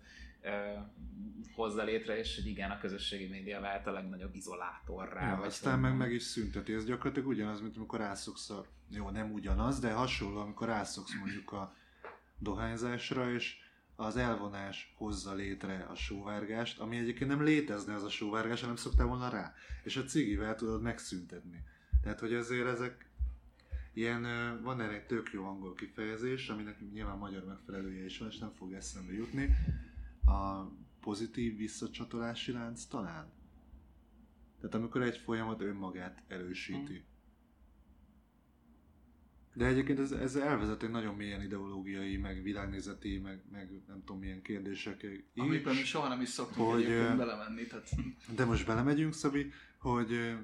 hozza 1.56 1.84
létre, 1.84 2.18
és 2.18 2.36
hogy 2.36 2.46
igen, 2.46 2.72
a 2.72 2.78
közösségi 2.78 3.28
média 3.28 3.60
vált 3.60 3.88
a 3.88 3.92
legnagyobb 3.92 4.36
izolátorrá. 4.36 5.30
Ja, 5.30 5.38
vagy 5.38 5.48
aztán 5.48 5.80
meg 5.80 5.98
meg 5.98 6.14
is 6.14 6.24
szünteti. 6.24 6.74
Ez 6.74 6.86
gyakorlatilag 6.86 7.28
ugyanaz, 7.28 7.62
mint 7.62 7.78
amikor 7.78 8.00
rászoksz 8.00 8.50
a... 8.50 8.66
Jó, 8.90 9.10
nem 9.10 9.32
ugyanaz, 9.32 9.80
de 9.80 9.92
hasonló, 9.92 10.40
amikor 10.40 10.68
rászoksz 10.68 11.16
mondjuk 11.20 11.52
a 11.52 11.76
dohányzásra, 12.38 13.32
és 13.32 13.58
az 13.96 14.18
elvonás 14.18 14.94
hozza 14.98 15.34
létre 15.34 15.88
a 15.90 15.96
sóvárgást, 15.96 16.80
ami 16.80 16.98
egyébként 16.98 17.30
nem 17.30 17.44
létezne 17.44 17.94
az 17.94 18.04
a 18.04 18.10
sóvárgás, 18.10 18.62
hanem 18.62 18.76
szoktál 18.76 19.06
volna 19.06 19.30
rá. 19.30 19.54
És 19.84 19.98
a 19.98 20.04
cigivel 20.04 20.56
tudod 20.56 20.82
megszüntetni. 20.82 21.64
Tehát, 22.02 22.20
hogy 22.20 22.34
azért 22.34 22.68
ezek 22.68 23.10
ilyen, 23.94 24.22
van 24.64 24.82
erre 24.82 24.94
egy 24.94 25.06
tök 25.06 25.30
jó 25.34 25.46
angol 25.46 25.74
kifejezés, 25.74 26.50
aminek 26.50 26.92
nyilván 26.94 27.18
magyar 27.18 27.46
megfelelője 27.46 28.06
is 28.06 28.18
van, 28.18 28.30
és 28.30 28.38
nem 28.38 28.52
fog 28.58 28.74
eszembe 28.74 29.14
jutni. 29.14 29.56
A 30.30 30.72
pozitív 31.02 31.58
visszacsatolási 31.58 32.52
lánc 32.52 32.86
talán. 32.86 33.32
Tehát 34.60 34.76
amikor 34.76 35.02
egy 35.02 35.18
folyamat 35.18 35.62
önmagát 35.62 36.24
erősíti. 36.28 37.04
De 39.54 39.66
egyébként 39.66 40.00
ez, 40.00 40.12
ez 40.12 40.36
elvezet 40.36 40.84
egy 40.84 40.90
nagyon 40.90 41.16
mélyen 41.16 41.42
ideológiai, 41.42 42.18
meg 42.18 42.44
világnézeti, 42.44 43.18
meg, 43.18 43.42
meg 43.52 43.82
nem 43.88 44.00
tudom 44.00 44.20
milyen 44.20 44.42
kérdésekig. 44.42 45.26
Amiben 45.36 45.76
mi 45.76 45.82
soha 45.82 46.08
nem 46.08 46.22
is 46.22 46.30
szoktunk 46.30 46.70
hogy, 46.70 46.84
egyébként 46.84 47.18
belemenni, 47.18 47.68
tehát 47.68 47.90
De 48.36 48.46
most 48.46 48.66
belemegyünk, 48.66 49.14
Szabi, 49.14 49.52
hogy 49.80 50.38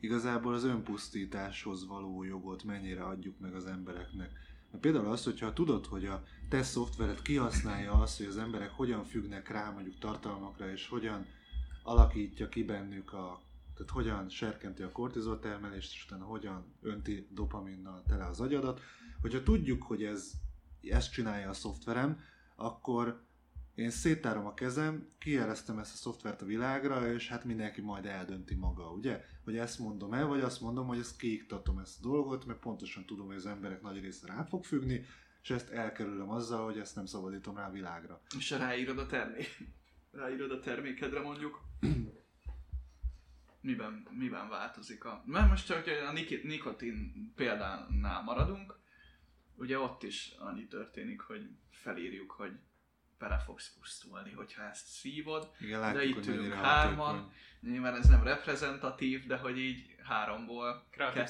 igazából 0.00 0.54
az 0.54 0.64
önpusztításhoz 0.64 1.86
való 1.86 2.22
jogot 2.22 2.64
mennyire 2.64 3.04
adjuk 3.04 3.38
meg 3.38 3.54
az 3.54 3.66
embereknek. 3.66 4.30
Mert 4.72 4.84
például 4.84 5.10
az, 5.10 5.24
hogyha 5.24 5.52
tudod, 5.52 5.86
hogy 5.86 6.06
a 6.06 6.22
te 6.48 6.62
szoftvered 6.62 7.22
kihasználja 7.22 7.92
azt, 7.92 8.16
hogy 8.16 8.26
az 8.26 8.36
emberek 8.36 8.70
hogyan 8.70 9.04
függnek 9.04 9.48
rá 9.48 9.70
mondjuk 9.70 9.98
tartalmakra, 9.98 10.70
és 10.70 10.88
hogyan 10.88 11.26
alakítja 11.82 12.48
ki 12.48 12.64
bennük 12.64 13.12
a 13.12 13.42
tehát 13.74 13.92
hogyan 13.92 14.28
serkenti 14.28 14.82
a 14.82 14.92
kortizol 14.92 15.38
termelést, 15.38 15.92
és 15.92 16.04
utána 16.04 16.24
hogyan 16.24 16.64
önti 16.82 17.28
dopaminnal 17.30 18.02
tele 18.08 18.26
az 18.26 18.40
agyadat. 18.40 18.80
Hogyha 19.20 19.42
tudjuk, 19.42 19.82
hogy 19.82 20.04
ez, 20.04 20.32
ezt 20.82 21.12
csinálja 21.12 21.48
a 21.48 21.52
szoftverem, 21.52 22.20
akkor 22.56 23.22
én 23.74 23.90
széttárom 23.90 24.46
a 24.46 24.54
kezem, 24.54 25.08
kijeleztem 25.18 25.78
ezt 25.78 25.92
a 25.92 25.96
szoftvert 25.96 26.42
a 26.42 26.46
világra, 26.46 27.12
és 27.12 27.28
hát 27.28 27.44
mindenki 27.44 27.80
majd 27.80 28.06
eldönti 28.06 28.54
maga, 28.54 28.90
ugye? 28.90 29.24
Hogy 29.44 29.56
ezt 29.56 29.78
mondom 29.78 30.12
el, 30.12 30.26
vagy 30.26 30.40
azt 30.40 30.60
mondom, 30.60 30.86
hogy 30.86 30.98
ezt 30.98 31.16
kiiktatom 31.16 31.78
ezt 31.78 32.04
a 32.04 32.08
dolgot, 32.08 32.44
mert 32.44 32.58
pontosan 32.58 33.06
tudom, 33.06 33.26
hogy 33.26 33.36
az 33.36 33.46
emberek 33.46 33.82
nagy 33.82 34.00
része 34.00 34.26
rá 34.26 34.44
fog 34.44 34.64
függni, 34.64 35.04
és 35.42 35.50
ezt 35.50 35.70
elkerülöm 35.70 36.30
azzal, 36.30 36.64
hogy 36.64 36.78
ezt 36.78 36.94
nem 36.94 37.06
szabadítom 37.06 37.56
rá 37.56 37.68
a 37.68 37.70
világra. 37.70 38.20
és 38.38 38.50
ráírod 38.50 38.98
a 38.98 39.06
termék, 39.06 39.58
ráírod 40.22 40.50
a 40.50 40.60
termékedre 40.60 41.20
mondjuk, 41.20 41.60
miben, 43.60 44.06
miben 44.10 44.48
változik 44.48 45.04
a... 45.04 45.22
Mert 45.26 45.48
most 45.48 45.66
csak 45.66 45.84
hogy 45.84 45.92
a 45.92 46.12
nik- 46.12 46.42
nikotin 46.42 47.32
példánál 47.36 48.22
maradunk, 48.22 48.78
ugye 49.54 49.78
ott 49.78 50.02
is 50.02 50.34
annyi 50.38 50.66
történik, 50.66 51.20
hogy 51.20 51.50
felírjuk, 51.70 52.30
hogy 52.30 52.52
bele 53.22 53.38
fogsz 53.38 53.72
pusztulni, 53.78 54.30
hogyha 54.30 54.62
ezt 54.62 54.86
szívod. 54.86 55.50
Igen, 55.60 55.80
De 55.80 55.86
látjuk, 55.86 56.18
itt 56.18 56.24
hogy 56.24 56.34
ülünk 56.34 56.52
hárman. 56.52 57.32
Nyilván 57.60 57.96
ez 57.96 58.08
nem 58.08 58.22
reprezentatív, 58.22 59.26
de 59.26 59.36
hogy 59.36 59.58
így 59.58 59.96
háromból 60.04 60.84
Kreatív 60.90 61.24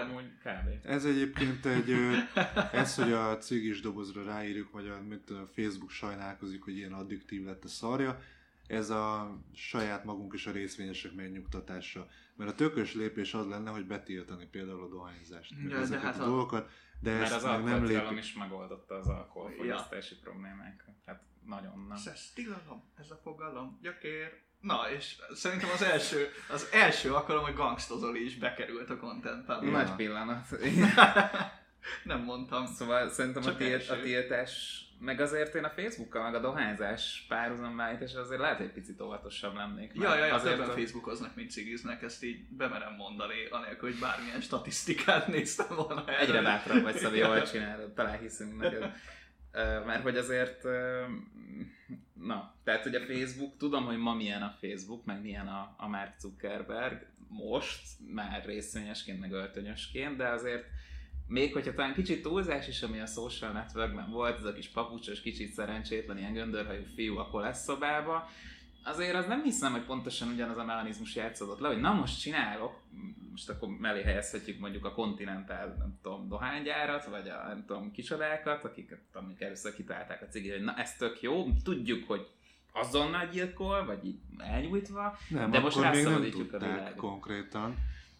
amúgy 0.00 0.32
kb. 0.38 0.86
Ez 0.86 1.04
egyébként 1.04 1.66
egy, 1.66 1.90
ez, 2.82 2.94
hogy 2.94 3.12
a 3.12 3.38
cigis 3.38 3.80
dobozra 3.80 4.24
ráírjuk, 4.24 4.70
vagy 4.70 4.88
a, 4.88 4.98
tudom, 5.24 5.42
a 5.42 5.52
Facebook 5.54 5.90
sajnálkozik, 5.90 6.62
hogy 6.62 6.76
ilyen 6.76 6.92
addiktív 6.92 7.44
lett 7.44 7.64
a 7.64 7.68
szarja, 7.68 8.20
ez 8.72 8.90
a 8.90 9.36
saját 9.54 10.04
magunk 10.04 10.34
és 10.34 10.46
a 10.46 10.50
részvényesek 10.50 11.12
megnyugtatása. 11.14 12.06
Mert 12.36 12.50
a 12.50 12.54
tökös 12.54 12.94
lépés 12.94 13.34
az 13.34 13.46
lenne, 13.46 13.70
hogy 13.70 13.86
betiltani 13.86 14.46
például 14.46 14.82
a 14.82 14.88
dohányzást, 14.88 15.54
Ja, 15.62 15.68
de 15.68 15.76
ezeket 15.76 16.02
hát 16.04 16.18
a 16.18 16.22
a- 16.22 16.26
dolgokat, 16.26 16.70
de 17.00 17.10
Mert 17.12 17.22
ezt 17.32 17.34
az 17.44 17.62
nem 17.64 17.84
lép... 17.84 18.10
is 18.18 18.34
megoldotta 18.34 18.94
az 18.94 19.06
alkoholfogyasztási 19.06 20.14
problémákat. 20.18 20.94
Hát 21.06 21.22
nagyon 21.46 21.86
nem. 21.88 21.98
Ez 22.12 22.30
tilalom, 22.34 22.82
ez 22.98 23.10
a 23.10 23.20
fogalom, 23.22 23.78
gyakér. 23.82 24.40
Na, 24.60 24.90
és 24.96 25.16
szerintem 25.34 25.68
az 25.70 25.82
első, 25.82 26.28
az 26.50 26.68
első 26.72 27.14
alkalom, 27.14 27.44
hogy 27.44 27.54
Gangstozoli 27.54 28.24
is 28.24 28.36
bekerült 28.38 28.90
a 28.90 28.96
content 28.96 29.48
Ja. 29.48 29.60
Nagy 29.70 29.94
pillanat. 29.94 30.46
Nem 32.04 32.22
mondtam. 32.22 32.66
Szóval 32.66 33.08
szerintem 33.08 33.42
a, 33.42 33.44
Csak 33.46 33.56
tilt, 33.56 33.72
első. 33.72 33.92
a 33.92 34.00
tiltás, 34.02 34.82
meg 35.02 35.20
azért 35.20 35.54
én 35.54 35.64
a 35.64 35.70
Facebookkal, 35.70 36.22
meg 36.22 36.34
a 36.34 36.40
dohányzás 36.40 37.24
párhuzamvállítás 37.28 38.14
azért 38.14 38.40
lehet, 38.40 38.60
egy 38.60 38.72
picit 38.72 39.00
óvatosabb 39.00 39.54
lennék. 39.54 39.92
Ja, 39.94 40.16
ja, 40.16 40.24
ja, 40.24 40.34
azért 40.34 40.56
többen 40.56 40.70
a- 40.70 40.72
Facebookoznak, 40.72 41.34
mint 41.34 41.50
cigiznek, 41.50 42.02
ezt 42.02 42.24
így 42.24 42.44
bemerem 42.48 42.94
mondani, 42.94 43.34
anélkül, 43.50 43.90
hogy 43.90 44.00
bármilyen 44.00 44.40
statisztikát 44.40 45.26
néztem 45.26 45.76
volna 45.76 46.04
erről. 46.06 46.26
Egyre 46.26 46.42
bátrabb 46.42 46.82
vagy, 46.82 46.96
Szabi, 46.96 47.18
jól 47.18 47.42
csinálod, 47.42 47.92
talán 47.92 48.18
hiszünk 48.18 48.60
neked. 48.60 48.92
Mert 49.86 50.02
hogy 50.02 50.16
azért, 50.16 50.62
na, 52.12 52.54
tehát 52.64 52.82
hogy 52.82 52.94
a 52.94 53.06
Facebook, 53.06 53.56
tudom, 53.56 53.84
hogy 53.84 53.98
ma 53.98 54.14
milyen 54.14 54.42
a 54.42 54.56
Facebook, 54.60 55.04
meg 55.04 55.22
milyen 55.22 55.46
a, 55.46 55.74
a 55.78 55.88
Mark 55.88 56.18
Zuckerberg, 56.18 57.06
most, 57.28 57.82
már 58.14 58.44
részvényesként, 58.44 59.20
meg 59.20 59.32
öltönyösként, 59.32 60.16
de 60.16 60.28
azért 60.28 60.64
még 61.26 61.52
hogyha 61.52 61.74
talán 61.74 61.94
kicsit 61.94 62.22
túlzás 62.22 62.68
is, 62.68 62.82
ami 62.82 63.00
a 63.00 63.06
social 63.06 63.52
networkben 63.52 64.10
volt, 64.10 64.38
ez 64.38 64.44
a 64.44 64.52
kis 64.52 64.68
papucsos, 64.68 65.20
kicsit 65.20 65.52
szerencsétlen, 65.52 66.18
ilyen 66.18 66.32
göndörhajú 66.32 66.82
fiú 66.94 67.16
a 67.16 67.28
koleszszobába, 67.28 68.28
azért 68.84 69.14
az 69.14 69.26
nem 69.26 69.42
hiszem, 69.42 69.72
hogy 69.72 69.84
pontosan 69.84 70.28
ugyanaz 70.28 70.56
a 70.56 70.64
mechanizmus 70.64 71.14
játszódott 71.14 71.60
le, 71.60 71.68
hogy 71.68 71.80
na 71.80 71.92
most 71.92 72.20
csinálok, 72.20 72.80
most 73.30 73.48
akkor 73.48 73.68
mellé 73.68 74.02
helyezhetjük 74.02 74.58
mondjuk 74.58 74.84
a 74.84 74.92
Continental, 74.92 75.74
nem 75.78 75.98
tudom, 76.02 76.28
dohánygyárat, 76.28 77.04
vagy 77.04 77.28
a 77.28 77.46
nem 77.46 77.64
tudom, 77.66 77.90
kicsodákat, 77.90 78.64
akiket 78.64 79.00
amik 79.12 79.40
először 79.40 79.74
kitalálták 79.74 80.22
a 80.22 80.26
cigit, 80.26 80.52
hogy 80.52 80.62
na 80.62 80.74
ez 80.76 80.96
tök 80.96 81.20
jó, 81.20 81.46
tudjuk, 81.64 82.06
hogy 82.06 82.26
azonnal 82.72 83.26
gyilkol, 83.26 83.84
vagy 83.84 84.04
így 84.04 84.18
elnyújtva, 84.38 85.18
Nem, 85.28 85.50
De 85.50 85.58
most 85.58 85.80
rászabadítjuk 85.80 86.52
a 86.52 86.58
világot. 86.58 86.94
konkrétan. 86.94 87.76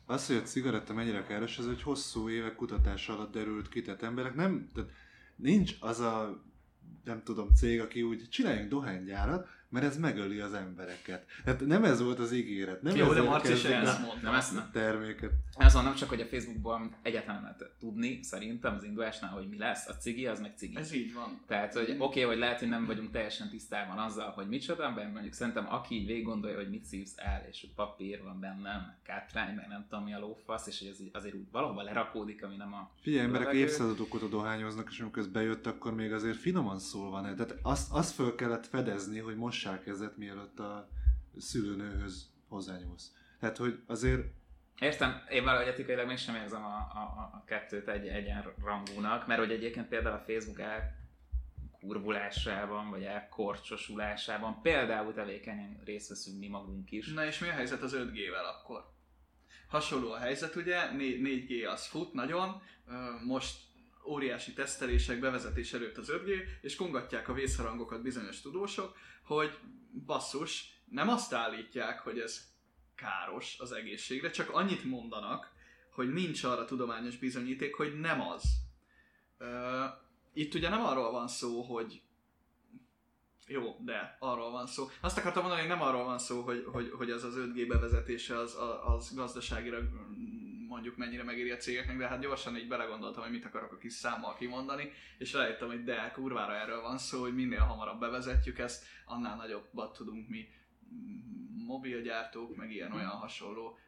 Az, 0.07 0.27
hogy 0.27 0.37
a 0.37 0.43
cigaretta 0.43 0.95
mennyire 0.95 1.23
káros, 1.23 1.59
ez 1.59 1.67
egy 1.67 1.83
hosszú 1.83 2.29
évek 2.29 2.55
kutatás 2.55 3.09
alatt 3.09 3.33
derült 3.33 3.69
ki, 3.69 3.83
tehát 3.83 4.03
emberek 4.03 4.35
nem, 4.35 4.69
tehát 4.75 4.91
nincs 5.37 5.75
az 5.81 6.01
a 6.01 6.43
nem 7.05 7.23
tudom, 7.23 7.49
cég, 7.55 7.81
aki 7.81 8.03
úgy 8.03 8.29
csináljunk 8.29 8.69
dohánygyárat, 8.69 9.49
mert 9.69 9.87
ez 9.87 9.99
megöli 9.99 10.41
az 10.41 10.53
embereket. 10.53 11.27
Hát 11.45 11.67
nem 11.67 11.85
ez 11.85 12.01
volt 12.03 12.19
az 12.19 12.33
ígéret. 12.33 12.83
Nem 12.83 12.97
Jó, 12.97 13.05
de 13.05 13.11
ezért 13.11 13.27
Marci 13.27 13.55
se 13.55 13.77
ezt 13.77 13.99
a 13.99 14.01
mondta. 14.01 14.27
nem 14.27 14.35
ezt 14.35 14.55
nem. 14.55 14.71
terméket. 14.73 15.33
Azt 15.55 15.75
mondom 15.75 15.95
csak, 15.95 16.09
hogy 16.09 16.21
a 16.21 16.27
Facebookban 16.27 16.95
egyáltalán 17.03 17.43
nem 17.43 17.55
lehet 17.59 17.75
tudni, 17.79 18.23
szerintem 18.23 18.75
az 18.75 18.85
indulásnál, 18.85 19.31
hogy 19.31 19.49
mi 19.49 19.59
lesz. 19.59 19.89
A 19.89 19.97
cigi, 19.97 20.27
az 20.27 20.41
meg 20.41 20.53
cigi. 20.57 20.77
Ez 20.77 20.93
így 20.93 21.15
van. 21.15 21.41
Tehát, 21.47 21.75
hogy 21.75 21.83
oké, 21.83 21.97
okay, 21.99 22.23
hogy 22.23 22.39
lehet, 22.39 22.59
hogy 22.59 22.69
nem 22.69 22.87
vagyunk 22.87 23.11
teljesen 23.11 23.49
tisztában 23.49 23.99
azzal, 23.99 24.31
hogy 24.31 24.49
micsoda, 24.49 24.91
mert 24.91 25.13
mondjuk 25.13 25.33
szerintem 25.33 25.67
aki 25.73 25.95
így 25.95 26.07
végig 26.07 26.25
gondolja, 26.25 26.57
hogy 26.57 26.71
mit 26.71 26.85
szívsz 26.85 27.15
el, 27.17 27.47
és 27.51 27.61
hogy 27.61 27.75
papír 27.75 28.23
van 28.23 28.41
benne, 28.41 28.73
meg 28.87 28.99
kátrány, 29.03 29.55
meg 29.55 29.69
nem 29.69 29.87
tudom 29.89 30.05
mi 30.05 30.15
a 30.15 30.19
lófasz, 30.19 30.67
és 30.67 30.79
hogy 30.79 30.89
ez 30.89 30.99
azért 31.13 31.35
úgy 31.35 31.51
valahova 31.51 31.83
lerakódik, 31.83 32.45
ami 32.45 32.57
nem 32.57 32.75
a... 32.75 32.91
Figyelj, 33.01 33.25
emberek 33.25 33.55
évszázadok 33.55 34.15
óta 34.15 34.29
dohányoznak, 34.29 34.89
és 34.91 35.01
amikor 35.01 35.23
ez 35.23 35.29
bejött, 35.29 35.67
akkor 35.67 35.95
még 35.95 36.13
azért 36.13 36.37
finoman 36.37 36.79
szólva, 36.79 37.21
ne? 37.21 37.35
Tehát 37.35 37.59
azt, 37.63 37.93
azt 37.93 38.15
föl 38.15 38.35
kellett 38.35 38.67
fedezni, 38.67 39.19
hogy 39.19 39.37
mossál 39.37 39.81
kezet, 39.81 40.17
mielőtt 40.17 40.59
a 40.59 40.89
szülőnőhöz 41.39 42.31
hozzányúlsz. 42.49 43.13
Tehát, 43.41 43.57
hogy 43.57 43.79
azért 43.87 44.25
Értem, 44.83 45.23
én 45.31 45.45
valahogy 45.45 45.67
etikailag 45.67 46.07
mégsem 46.07 46.35
érzem 46.35 46.65
a, 46.65 46.77
a, 46.77 46.99
a- 46.99 47.45
kettőt 47.47 47.89
egy 47.89 48.09
egyenrangúnak, 48.09 49.27
mert 49.27 49.41
hogy 49.41 49.51
egyébként 49.51 49.89
például 49.89 50.15
a 50.15 50.25
Facebook 50.27 50.61
elkurvulásában, 51.81 52.91
vagy 52.91 53.03
elkorcsosulásában 53.03 54.63
például 54.63 55.13
tevékenyen 55.13 55.81
részt 55.85 56.09
veszünk 56.09 56.39
mi 56.39 56.49
magunk 56.49 56.91
is. 56.91 57.13
Na 57.13 57.25
és 57.25 57.39
mi 57.39 57.49
a 57.49 57.53
helyzet 57.53 57.83
az 57.83 57.97
5G-vel 57.97 58.45
akkor? 58.45 58.91
Hasonló 59.69 60.13
a 60.13 60.19
helyzet, 60.19 60.57
ugye, 60.57 60.91
4- 60.91 60.95
4G 60.97 61.71
az 61.71 61.87
fut 61.87 62.13
nagyon, 62.13 62.63
most 63.25 63.57
óriási 64.07 64.53
tesztelések, 64.53 65.19
bevezetés 65.21 65.73
előtt 65.73 65.97
az 65.97 66.11
5G, 66.13 66.29
és 66.61 66.77
kongatják 66.77 67.29
a 67.29 67.33
vészharangokat 67.33 68.03
bizonyos 68.03 68.41
tudósok, 68.41 68.97
hogy 69.23 69.59
basszus, 70.07 70.81
nem 70.85 71.09
azt 71.09 71.33
állítják, 71.33 72.01
hogy 72.01 72.19
ez 72.19 72.52
káros 72.95 73.57
az 73.59 73.73
egészségre, 73.73 74.31
csak 74.31 74.51
annyit 74.51 74.85
mondanak, 74.85 75.53
hogy 75.91 76.13
nincs 76.13 76.45
arra 76.45 76.65
tudományos 76.65 77.17
bizonyíték, 77.17 77.75
hogy 77.75 78.01
nem 78.01 78.21
az. 78.21 78.43
Itt 80.33 80.55
ugye 80.55 80.69
nem 80.69 80.85
arról 80.85 81.11
van 81.11 81.29
szó, 81.29 81.63
hogy 81.63 82.03
jó, 83.47 83.77
de 83.81 84.17
arról 84.19 84.51
van 84.51 84.67
szó. 84.67 84.89
Azt 85.01 85.19
akartam 85.19 85.43
mondani, 85.43 85.67
hogy 85.67 85.77
nem 85.77 85.87
arról 85.87 86.05
van 86.05 86.19
szó, 86.19 86.43
hogy, 86.43 86.65
hogy, 86.73 86.91
hogy 86.91 87.11
az 87.11 87.25
az 87.25 87.35
5G 87.39 87.65
bevezetése 87.69 88.39
az, 88.39 88.57
az 88.85 89.15
gazdaságira 89.15 89.79
mondjuk 90.69 90.97
mennyire 90.97 91.23
megéri 91.23 91.51
a 91.51 91.57
cégeknek, 91.57 91.97
de 91.97 92.09
hát 92.09 92.21
gyorsan 92.21 92.57
így 92.57 92.69
belegondoltam, 92.69 93.23
hogy 93.23 93.33
mit 93.33 93.45
akarok 93.45 93.73
a 93.73 93.79
kis 93.79 93.93
számmal 93.93 94.35
kimondani, 94.35 94.93
és 95.19 95.33
rájöttem, 95.33 95.69
hogy 95.69 95.85
de 95.85 96.11
kurvára 96.15 96.55
erről 96.55 96.81
van 96.81 96.99
szó, 96.99 97.21
hogy 97.21 97.35
minél 97.35 97.61
hamarabb 97.61 98.01
bevezetjük 98.01 98.59
ezt, 98.59 98.85
annál 99.05 99.37
nagyobbat 99.37 99.97
tudunk 99.97 100.29
mi 100.29 100.49
mobilgyártók, 101.67 102.57
meg 102.57 102.73
ilyen 102.73 102.93
olyan 102.93 103.11
hasonló 103.11 103.79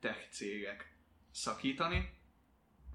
tech 0.00 0.28
cégek 0.30 0.94
szakítani. 1.30 2.12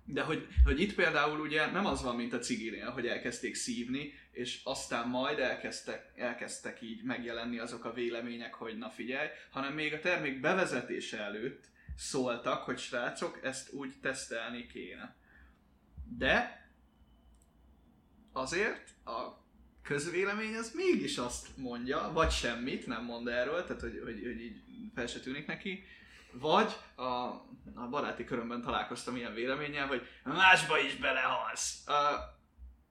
De 0.05 0.21
hogy, 0.21 0.47
hogy 0.63 0.81
itt 0.81 0.95
például 0.95 1.39
ugye 1.39 1.71
nem 1.71 1.85
az 1.85 2.01
van, 2.01 2.15
mint 2.15 2.33
a 2.33 2.39
ciginél, 2.39 2.89
hogy 2.89 3.07
elkezdték 3.07 3.55
szívni, 3.55 4.13
és 4.31 4.61
aztán 4.63 5.07
majd 5.07 5.39
elkezdtek, 5.39 6.11
elkezdtek 6.15 6.81
így 6.81 7.03
megjelenni 7.03 7.59
azok 7.59 7.85
a 7.85 7.93
vélemények, 7.93 8.53
hogy 8.53 8.77
na 8.77 8.89
figyelj, 8.89 9.27
hanem 9.51 9.73
még 9.73 9.93
a 9.93 9.99
termék 9.99 10.39
bevezetése 10.39 11.19
előtt 11.19 11.69
szóltak, 11.95 12.63
hogy 12.63 12.77
srácok, 12.77 13.39
ezt 13.43 13.73
úgy 13.73 13.93
tesztelni 14.01 14.65
kéne. 14.65 15.15
De 16.17 16.67
azért 18.31 18.89
a 19.05 19.47
közvélemény 19.89 20.55
az 20.55 20.71
mégis 20.75 21.17
azt 21.17 21.57
mondja, 21.57 22.11
vagy 22.13 22.31
semmit 22.31 22.87
nem 22.87 23.03
mond 23.03 23.27
erről, 23.27 23.63
tehát 23.63 23.81
hogy, 23.81 24.01
hogy, 24.03 24.21
hogy 24.23 24.41
így 24.41 24.61
fel 24.95 25.07
se 25.07 25.19
tűnik 25.19 25.47
neki, 25.47 25.83
vagy 26.31 26.71
a, 26.95 27.03
a 27.73 27.87
baráti 27.89 28.23
körömben 28.23 28.61
találkoztam 28.61 29.15
ilyen 29.15 29.33
véleménnyel, 29.33 29.87
hogy 29.87 30.01
másba 30.23 30.79
is 30.79 30.95
belehalsz. 30.95 31.83
Uh, 31.87 31.95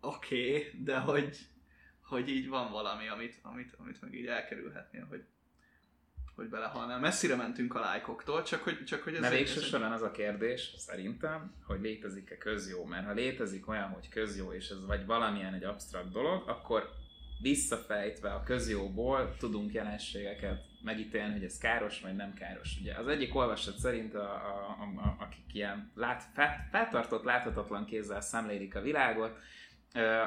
Oké, 0.01 0.57
okay, 0.57 0.83
de 0.85 0.99
hogy, 0.99 1.39
hogy 2.03 2.29
így 2.29 2.49
van 2.49 2.71
valami, 2.71 3.09
amit, 3.09 3.39
amit, 3.43 3.75
amit 3.79 4.01
meg 4.01 4.15
így 4.15 4.27
elkerülhetnél, 4.27 5.07
hogy, 5.09 5.25
hogy 6.39 6.49
belehalnál. 6.49 6.99
Messzire 6.99 7.37
mentünk 7.37 7.75
a 7.75 7.81
lájkoktól, 7.81 8.43
csak 8.43 8.63
hogy, 8.63 8.85
csak 8.85 9.03
hogy 9.03 9.15
ez... 9.15 9.21
De 9.21 9.31
végső 9.31 9.61
során 9.61 9.93
az 9.93 10.03
a 10.03 10.11
kérdés, 10.11 10.73
szerintem, 10.77 11.53
hogy 11.67 11.81
létezik-e 11.81 12.39
közjó, 12.39 12.85
mert 12.85 13.07
ha 13.07 13.13
létezik 13.13 13.69
olyan, 13.69 13.89
hogy 13.89 14.09
közjó, 14.09 14.53
és 14.53 14.69
ez 14.69 14.87
vagy 14.87 15.07
valamilyen 15.07 15.55
egy 15.55 15.65
absztrakt 15.65 16.13
dolog, 16.13 16.49
akkor 16.49 16.91
visszafejtve 17.41 18.31
a 18.31 18.43
közjóból 18.43 19.35
tudunk 19.39 19.73
jelenségeket 19.73 20.65
megítélni, 20.83 21.33
hogy 21.33 21.45
ez 21.45 21.59
káros 21.59 22.01
vagy 22.01 22.17
nem 22.17 22.35
káros. 22.35 22.77
Ugye 22.81 22.95
az 22.95 23.09
egyik 23.09 23.35
olvasat 23.35 23.79
szerint, 23.79 24.15
a, 24.15 24.21
a, 24.21 24.77
a, 24.81 25.01
a, 25.01 25.17
akik 25.19 25.55
ilyen 25.55 25.91
lát, 25.95 26.23
fel, 26.35 26.69
feltartott, 26.71 27.25
láthatatlan 27.25 27.85
kézzel 27.85 28.21
szemlélik 28.21 28.75
a 28.75 28.81
világot, 28.81 29.39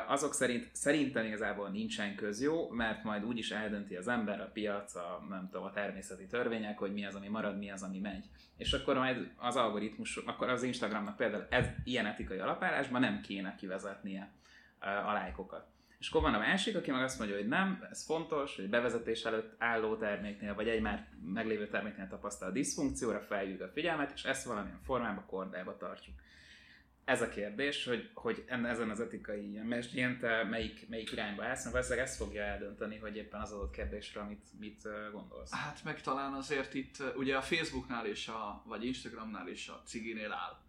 azok 0.07 0.33
szerint 0.33 0.69
szerintem 0.73 1.25
igazából 1.25 1.69
nincsen 1.69 2.15
közjó, 2.15 2.69
mert 2.69 3.03
majd 3.03 3.23
úgyis 3.23 3.51
eldönti 3.51 3.95
az 3.95 4.07
ember, 4.07 4.41
a 4.41 4.49
piac, 4.53 4.95
a, 4.95 5.25
nem 5.29 5.49
tudom, 5.51 5.65
a 5.65 5.71
természeti 5.71 6.25
törvények, 6.25 6.77
hogy 6.77 6.93
mi 6.93 7.05
az, 7.05 7.15
ami 7.15 7.27
marad, 7.27 7.57
mi 7.57 7.71
az, 7.71 7.83
ami 7.83 7.99
megy. 7.99 8.25
És 8.57 8.73
akkor 8.73 8.95
majd 8.95 9.31
az 9.37 9.55
algoritmus, 9.55 10.17
akkor 10.17 10.49
az 10.49 10.63
Instagramnak 10.63 11.15
például 11.15 11.47
ez, 11.49 11.65
ilyen 11.83 12.05
etikai 12.05 12.37
alapállásban 12.37 13.01
nem 13.01 13.21
kéne 13.21 13.55
kivezetnie 13.55 14.31
a 14.79 15.11
lájkokat. 15.13 15.69
És 15.99 16.09
akkor 16.09 16.21
van 16.21 16.33
a 16.33 16.39
másik, 16.39 16.75
aki 16.75 16.91
meg 16.91 17.03
azt 17.03 17.19
mondja, 17.19 17.37
hogy 17.37 17.47
nem, 17.47 17.87
ez 17.89 18.05
fontos, 18.05 18.55
hogy 18.55 18.69
bevezetés 18.69 19.23
előtt 19.23 19.55
álló 19.57 19.95
terméknél, 19.95 20.55
vagy 20.55 20.67
egy 20.67 20.81
már 20.81 21.07
meglévő 21.25 21.67
terméknél 21.67 22.07
tapasztalt 22.07 22.53
diszfunkcióra 22.53 23.19
feljük 23.19 23.61
a 23.61 23.67
figyelmet, 23.67 24.11
és 24.15 24.23
ezt 24.23 24.45
valamilyen 24.45 24.79
formában 24.83 25.25
kordába 25.25 25.77
tartjuk. 25.77 26.15
Ez 27.05 27.21
a 27.21 27.29
kérdés, 27.29 27.85
hogy, 27.85 28.09
hogy 28.13 28.43
en- 28.47 28.65
ezen 28.65 28.89
az 28.89 28.99
etikai 28.99 29.49
ilyen 29.49 29.65
mesdjén 29.65 30.19
te 30.19 30.43
melyik, 30.43 30.89
melyik 30.89 31.11
irányba 31.11 31.43
állsz, 31.43 31.61
mert 31.61 31.71
valószínűleg 31.71 32.07
ez 32.07 32.17
fogja 32.17 32.41
eldönteni, 32.41 32.97
hogy 32.97 33.15
éppen 33.15 33.41
az 33.41 33.51
adott 33.51 33.71
kérdésre 33.71 34.23
mit, 34.23 34.47
mit 34.59 34.87
gondolsz. 35.11 35.53
Hát 35.53 35.83
meg 35.83 36.01
talán 36.01 36.33
azért 36.33 36.73
itt, 36.73 37.03
ugye 37.15 37.37
a 37.37 37.41
Facebooknál 37.41 38.05
és 38.05 38.27
a, 38.27 38.63
vagy 38.65 38.85
Instagramnál 38.85 39.47
is 39.47 39.67
a 39.67 39.81
ciginél 39.85 40.31
áll. 40.31 40.59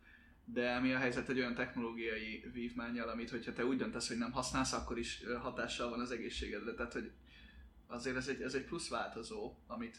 De 0.45 0.80
mi 0.80 0.93
a 0.93 0.99
helyzet 0.99 1.28
egy 1.28 1.39
olyan 1.39 1.55
technológiai 1.55 2.45
vívmányjal, 2.53 3.09
amit 3.09 3.30
hogyha 3.30 3.53
te 3.53 3.64
úgy 3.64 3.76
döntesz, 3.76 4.09
hogy 4.09 4.18
nem 4.18 4.33
használsz, 4.33 4.72
akkor 4.72 4.99
is 4.99 5.22
hatással 5.41 5.91
van 5.91 6.01
az 6.01 6.11
egészségedre. 6.11 6.74
Tehát, 6.74 6.93
hogy 6.93 7.12
azért 7.87 8.16
ez 8.16 8.28
egy, 8.28 8.43
ez 8.43 8.55
egy 8.55 8.64
plusz 8.64 8.89
változó, 8.89 9.57
amit, 9.66 9.97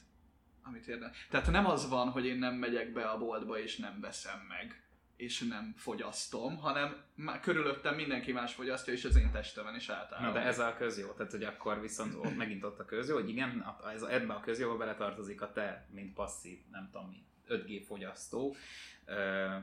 amit 0.61 0.87
érdemes. 0.87 1.27
Tehát 1.29 1.51
nem 1.51 1.65
az 1.65 1.89
van, 1.89 2.09
hogy 2.09 2.25
én 2.25 2.37
nem 2.37 2.55
megyek 2.55 2.93
be 2.93 3.03
a 3.03 3.17
boltba 3.17 3.59
és 3.59 3.77
nem 3.77 3.99
veszem 3.99 4.39
meg, 4.47 4.82
és 5.15 5.39
nem 5.39 5.73
fogyasztom, 5.77 6.57
hanem 6.57 6.95
már 7.15 7.39
körülöttem 7.39 7.95
mindenki 7.95 8.31
más 8.31 8.53
fogyasztja, 8.53 8.93
és 8.93 9.05
az 9.05 9.15
én 9.15 9.31
testemen 9.31 9.75
is 9.75 9.89
általában. 9.89 10.33
Na 10.33 10.39
de 10.39 10.45
ez 10.45 10.59
a 10.59 10.75
közjó, 10.77 11.11
tehát 11.11 11.31
hogy 11.31 11.43
akkor 11.43 11.81
viszont 11.81 12.15
ott, 12.15 12.35
megint 12.35 12.63
ott 12.63 12.79
a 12.79 12.85
közjó, 12.85 13.15
hogy 13.15 13.29
igen, 13.29 13.65
ez, 13.93 14.01
ebbe 14.01 14.33
a 14.33 14.39
közjóba 14.39 14.77
beletartozik 14.77 15.41
a 15.41 15.51
te, 15.51 15.87
mint 15.91 16.13
passzív, 16.13 16.59
nem 16.71 16.89
tudom 16.91 17.09
mi, 17.09 17.25
5G 17.47 17.83
fogyasztó, 17.87 18.55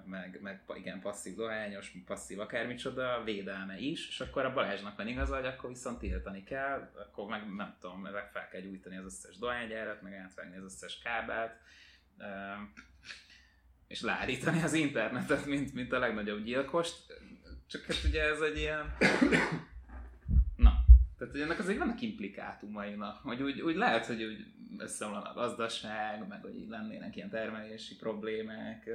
meg, 0.05 0.39
meg 0.41 0.63
igen, 0.75 1.01
passzív 1.01 1.35
dohányos, 1.35 1.93
passzív 2.07 2.41
akármicsoda, 2.41 3.23
védelme 3.25 3.79
is, 3.79 4.09
és 4.09 4.21
akkor 4.21 4.45
a 4.45 4.53
Balázsnak 4.53 4.97
van 4.97 5.09
igaza, 5.09 5.37
hogy 5.37 5.47
akkor 5.47 5.69
viszont 5.69 5.99
tiltani 5.99 6.45
kell, 6.45 6.91
akkor 6.95 7.29
meg 7.29 7.55
nem 7.55 7.77
tudom, 7.81 8.01
meg 8.01 8.31
fel 8.33 8.49
kell 8.49 8.61
gyújtani 8.61 8.97
az 8.97 9.05
összes 9.05 9.39
dohánygyárat, 9.39 10.03
meg 10.03 10.15
átvágni 10.15 10.57
az 10.57 10.65
összes 10.65 10.99
kábelt, 10.99 11.57
és 13.91 14.01
leállítani 14.01 14.63
az 14.63 14.73
internetet, 14.73 15.47
mint, 15.47 15.75
mint 15.75 15.93
a 15.93 15.99
legnagyobb 15.99 16.45
gyilkost. 16.45 16.97
Csak 17.67 17.83
hát 17.83 18.05
ugye 18.05 18.23
ez 18.23 18.41
egy 18.41 18.57
ilyen... 18.59 18.97
Na, 20.57 20.73
tehát 21.19 21.33
hogy 21.33 21.41
ennek 21.41 21.59
azért 21.59 21.79
vannak 21.79 22.01
implikátumai, 22.01 22.95
na, 22.95 23.21
hogy 23.23 23.43
úgy, 23.43 23.61
úgy 23.61 23.77
lehet, 23.77 24.07
hogy 24.07 24.23
úgy 24.23 24.47
összeomlan 24.79 25.23
a 25.23 25.33
gazdaság, 25.33 26.29
meg 26.29 26.43
hogy 26.43 26.67
lennének 26.69 27.17
ilyen 27.17 27.31
termelési 27.31 27.97
problémák, 27.97 28.91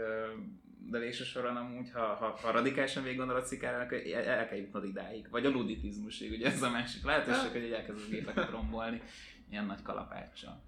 de 0.89 0.99
végső 0.99 1.23
soron 1.23 1.55
amúgy, 1.55 1.91
ha, 1.91 2.01
ha, 2.01 2.39
ha 2.41 2.51
radikálisan 2.51 3.03
végig 3.03 3.17
gondolod 3.17 3.45
szikára, 3.45 3.83
akkor 3.83 3.97
el, 3.97 4.23
el 4.23 4.47
kell 4.47 4.57
jutnod 4.57 4.85
idáig. 4.85 5.27
Vagy 5.29 5.45
a 5.45 5.49
luditizmusig, 5.49 6.31
ugye 6.31 6.51
ez 6.51 6.61
a 6.61 6.69
másik 6.69 7.03
lehetőség, 7.03 7.51
hogy 7.51 7.63
így 7.63 7.71
elkezdesz 7.71 8.07
gépeket 8.09 8.49
rombolni 8.49 9.01
ilyen 9.49 9.65
nagy 9.65 9.81
kalapáccsal. 9.81 10.61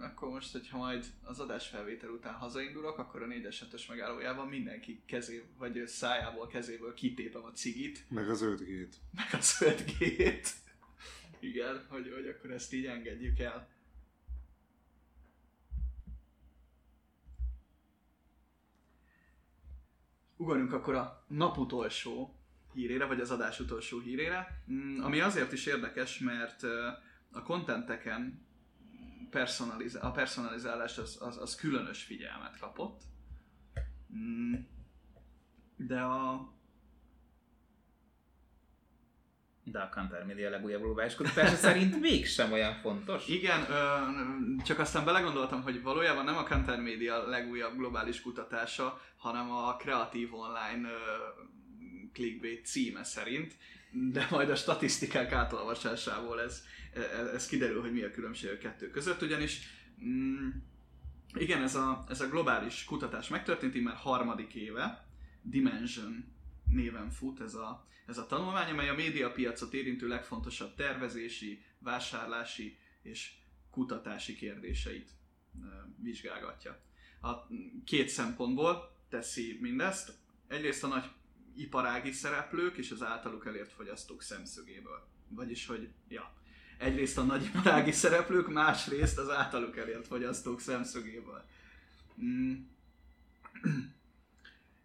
Akkor 0.00 0.28
most, 0.28 0.52
hogyha 0.52 0.78
majd 0.78 1.06
az 1.22 1.40
adásfelvétel 1.40 2.10
után 2.10 2.34
hazaindulok, 2.34 2.98
akkor 2.98 3.22
a 3.22 3.26
4-es 3.26 3.62
5 3.72 3.88
megállójában 3.88 4.48
mindenki 4.48 5.02
kezé, 5.06 5.44
vagy 5.58 5.86
szájából, 5.86 6.46
kezéből 6.46 6.94
kitépem 6.94 7.44
a 7.44 7.52
cigit, 7.52 8.04
Meg 8.10 8.28
az 8.28 8.42
5G-t. 8.44 8.92
meg 9.12 9.28
a 9.32 9.36
5G-t. 9.36 10.48
Igen, 11.38 11.86
hogy, 11.88 12.12
hogy 12.14 12.26
akkor 12.28 12.50
ezt 12.50 12.72
így 12.72 12.86
engedjük 12.86 13.38
el. 13.38 13.68
Ugorjunk 20.36 20.72
akkor 20.72 20.94
a 20.94 21.24
nap 21.28 21.56
utolsó 21.58 22.34
hírére, 22.72 23.04
vagy 23.04 23.20
az 23.20 23.30
adás 23.30 23.60
utolsó 23.60 23.98
hírére, 23.98 24.62
Mm, 24.72 25.02
ami 25.02 25.20
azért 25.20 25.52
is 25.52 25.66
érdekes, 25.66 26.18
mert 26.18 26.62
a 27.30 27.42
kontenteken 27.42 28.46
personaliz- 29.30 29.94
a 30.02 30.10
personalizálás 30.10 30.98
az, 30.98 31.16
az, 31.20 31.36
az 31.38 31.54
különös 31.54 32.02
figyelmet 32.02 32.58
kapott. 32.58 33.00
Mm, 34.16 34.54
De 35.76 36.00
a, 36.00 36.52
De 39.64 39.80
a 39.80 39.88
Kantar 39.88 40.24
Media 40.24 40.50
legújabb 40.50 40.82
globális 40.82 41.14
kutatása 41.14 41.56
szerint 41.66 42.00
mégsem 42.00 42.52
olyan 42.52 42.74
fontos. 42.74 43.28
Igen, 43.28 43.70
ö, 43.70 43.96
csak 44.64 44.78
aztán 44.78 45.04
belegondoltam, 45.04 45.62
hogy 45.62 45.82
valójában 45.82 46.24
nem 46.24 46.36
a 46.36 46.42
Kantar 46.42 46.80
Media 46.80 47.28
legújabb 47.28 47.76
globális 47.76 48.22
kutatása, 48.22 49.00
hanem 49.16 49.50
a 49.50 49.76
Creative 49.76 50.36
Online 50.36 50.88
ö, 50.88 50.94
clickbait 52.12 52.66
címe 52.66 53.04
szerint, 53.04 53.56
de 53.90 54.26
majd 54.30 54.50
a 54.50 54.56
statisztikák 54.56 55.32
átolvasásából 55.32 56.40
ez, 56.40 56.64
ez, 56.94 57.26
ez 57.26 57.46
kiderül, 57.46 57.80
hogy 57.80 57.92
mi 57.92 58.02
a 58.02 58.10
különbség 58.10 58.50
a 58.50 58.58
kettő 58.58 58.90
között, 58.90 59.22
ugyanis 59.22 59.60
mm, 60.04 60.48
igen, 61.34 61.62
ez 61.62 61.74
a, 61.74 62.04
ez 62.08 62.20
a 62.20 62.28
globális 62.28 62.84
kutatás 62.84 63.28
megtörtént, 63.28 63.74
így 63.74 63.82
már 63.82 63.96
harmadik 63.96 64.54
éve, 64.54 65.06
Dimension 65.42 66.24
néven 66.70 67.10
fut 67.10 67.40
ez 67.40 67.54
a, 67.54 67.86
ez 68.06 68.18
a 68.18 68.26
tanulmány, 68.26 68.70
amely 68.70 68.88
a 68.88 68.94
médiapiacot 68.94 69.74
érintő 69.74 70.08
legfontosabb 70.08 70.74
tervezési, 70.74 71.62
vásárlási 71.78 72.78
és 73.02 73.32
kutatási 73.70 74.34
kérdéseit 74.34 75.10
ö, 75.62 75.66
vizsgálgatja. 76.02 76.80
A 77.20 77.32
két 77.84 78.08
szempontból 78.08 78.96
teszi 79.08 79.58
mindezt. 79.60 80.12
Egyrészt 80.46 80.84
a 80.84 80.86
nagy 80.86 81.04
iparági 81.60 82.12
szereplők 82.12 82.76
és 82.76 82.90
az 82.90 83.02
általuk 83.02 83.46
elért 83.46 83.72
fogyasztók 83.72 84.22
szemszögéből. 84.22 85.08
Vagyis, 85.28 85.66
hogy 85.66 85.88
ja, 86.08 86.32
egyrészt 86.78 87.18
a 87.18 87.22
nagy 87.22 87.44
iparági 87.44 87.92
szereplők, 87.92 88.48
másrészt 88.48 89.18
az 89.18 89.30
általuk 89.30 89.76
elért 89.76 90.06
fogyasztók 90.06 90.60
szemszögéből. 90.60 91.44
Mm. 92.22 92.54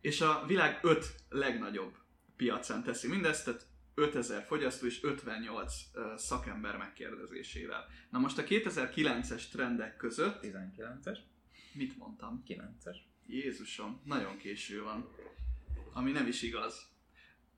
És 0.02 0.22
a 0.22 0.44
világ 0.48 0.80
öt 0.82 1.16
legnagyobb 1.30 1.98
piacán 2.36 2.84
teszi 2.84 3.08
mindezt, 3.08 3.46
tehát 3.46 3.66
5000 3.96 4.44
fogyasztó 4.44 4.86
és 4.86 5.04
58 5.04 5.74
ö, 5.94 6.14
szakember 6.18 6.78
megkérdezésével. 6.78 7.88
Na 8.10 8.20
most 8.20 8.38
a 8.38 8.44
2009-es 8.44 9.50
trendek 9.52 9.98
között, 9.98 10.40
19-es, 10.44 11.18
mit 11.74 11.98
mondtam? 11.98 12.44
9-es. 12.48 12.98
Jézusom, 13.26 14.02
nagyon 14.06 14.38
késő 14.38 14.84
van. 14.84 15.10
Ami 15.94 16.12
nem 16.12 16.28
is 16.28 16.42
igaz. 16.42 16.92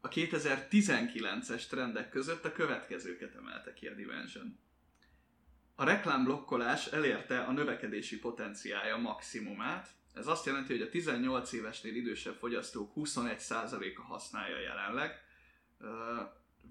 A 0.02 0.08
2019-es 0.08 1.68
trendek 1.68 2.10
között 2.10 2.46
a 2.46 2.52
következőket 2.52 3.36
emelte 3.36 3.74
ki 3.74 3.88
a 3.88 3.94
Dimension. 3.94 4.60
A 5.76 5.84
reklámblokkolás 5.84 6.86
elérte 6.86 7.40
a 7.40 7.52
növekedési 7.52 8.20
potenciája 8.20 8.98
maximumát. 8.98 9.90
Ez 10.14 10.28
azt 10.28 10.46
jelenti, 10.46 10.74
hogy 10.74 10.82
a 10.82 10.90
18 10.90 11.52
évesnél 11.52 11.96
idősebb 11.96 12.36
fogyasztók 12.36 12.92
21%-a 12.96 14.02
használja 14.02 14.60
jelenleg, 14.60 15.24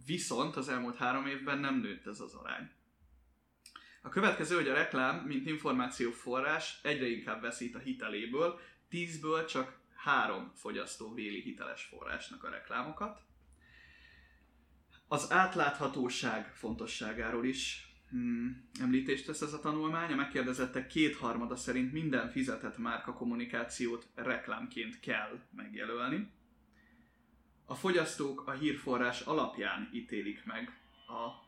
viszont 0.06 0.56
az 0.56 0.68
elmúlt 0.68 0.96
három 0.96 1.26
évben 1.26 1.58
nem 1.58 1.80
nőtt 1.80 2.06
ez 2.06 2.20
az 2.20 2.34
arány. 2.34 2.70
A 4.02 4.08
következő, 4.08 4.54
hogy 4.54 4.68
a 4.68 4.74
reklám, 4.74 5.16
mint 5.16 5.46
információforrás 5.46 6.78
egyre 6.82 7.06
inkább 7.06 7.40
veszít 7.40 7.74
a 7.74 7.78
hiteléből, 7.78 8.60
10-ből 8.90 9.46
csak 9.46 9.82
három 10.04 10.52
fogyasztó 10.54 11.14
véli 11.14 11.40
hiteles 11.40 11.84
forrásnak 11.84 12.44
a 12.44 12.50
reklámokat. 12.50 13.20
Az 15.08 15.32
átláthatóság 15.32 16.54
fontosságáról 16.54 17.44
is 17.44 17.88
hmm, 18.10 18.68
említést 18.80 19.26
tesz 19.26 19.40
ez 19.40 19.52
a 19.52 19.60
tanulmány. 19.60 20.12
A 20.12 20.14
megkérdezettek 20.14 20.86
kétharmada 20.86 21.56
szerint 21.56 21.92
minden 21.92 22.30
fizetett 22.30 22.78
márka 22.78 23.12
kommunikációt 23.12 24.08
reklámként 24.14 25.00
kell 25.00 25.40
megjelölni. 25.50 26.30
A 27.66 27.74
fogyasztók 27.74 28.46
a 28.46 28.52
hírforrás 28.52 29.20
alapján 29.20 29.90
ítélik 29.92 30.44
meg 30.44 30.78
a 31.06 31.44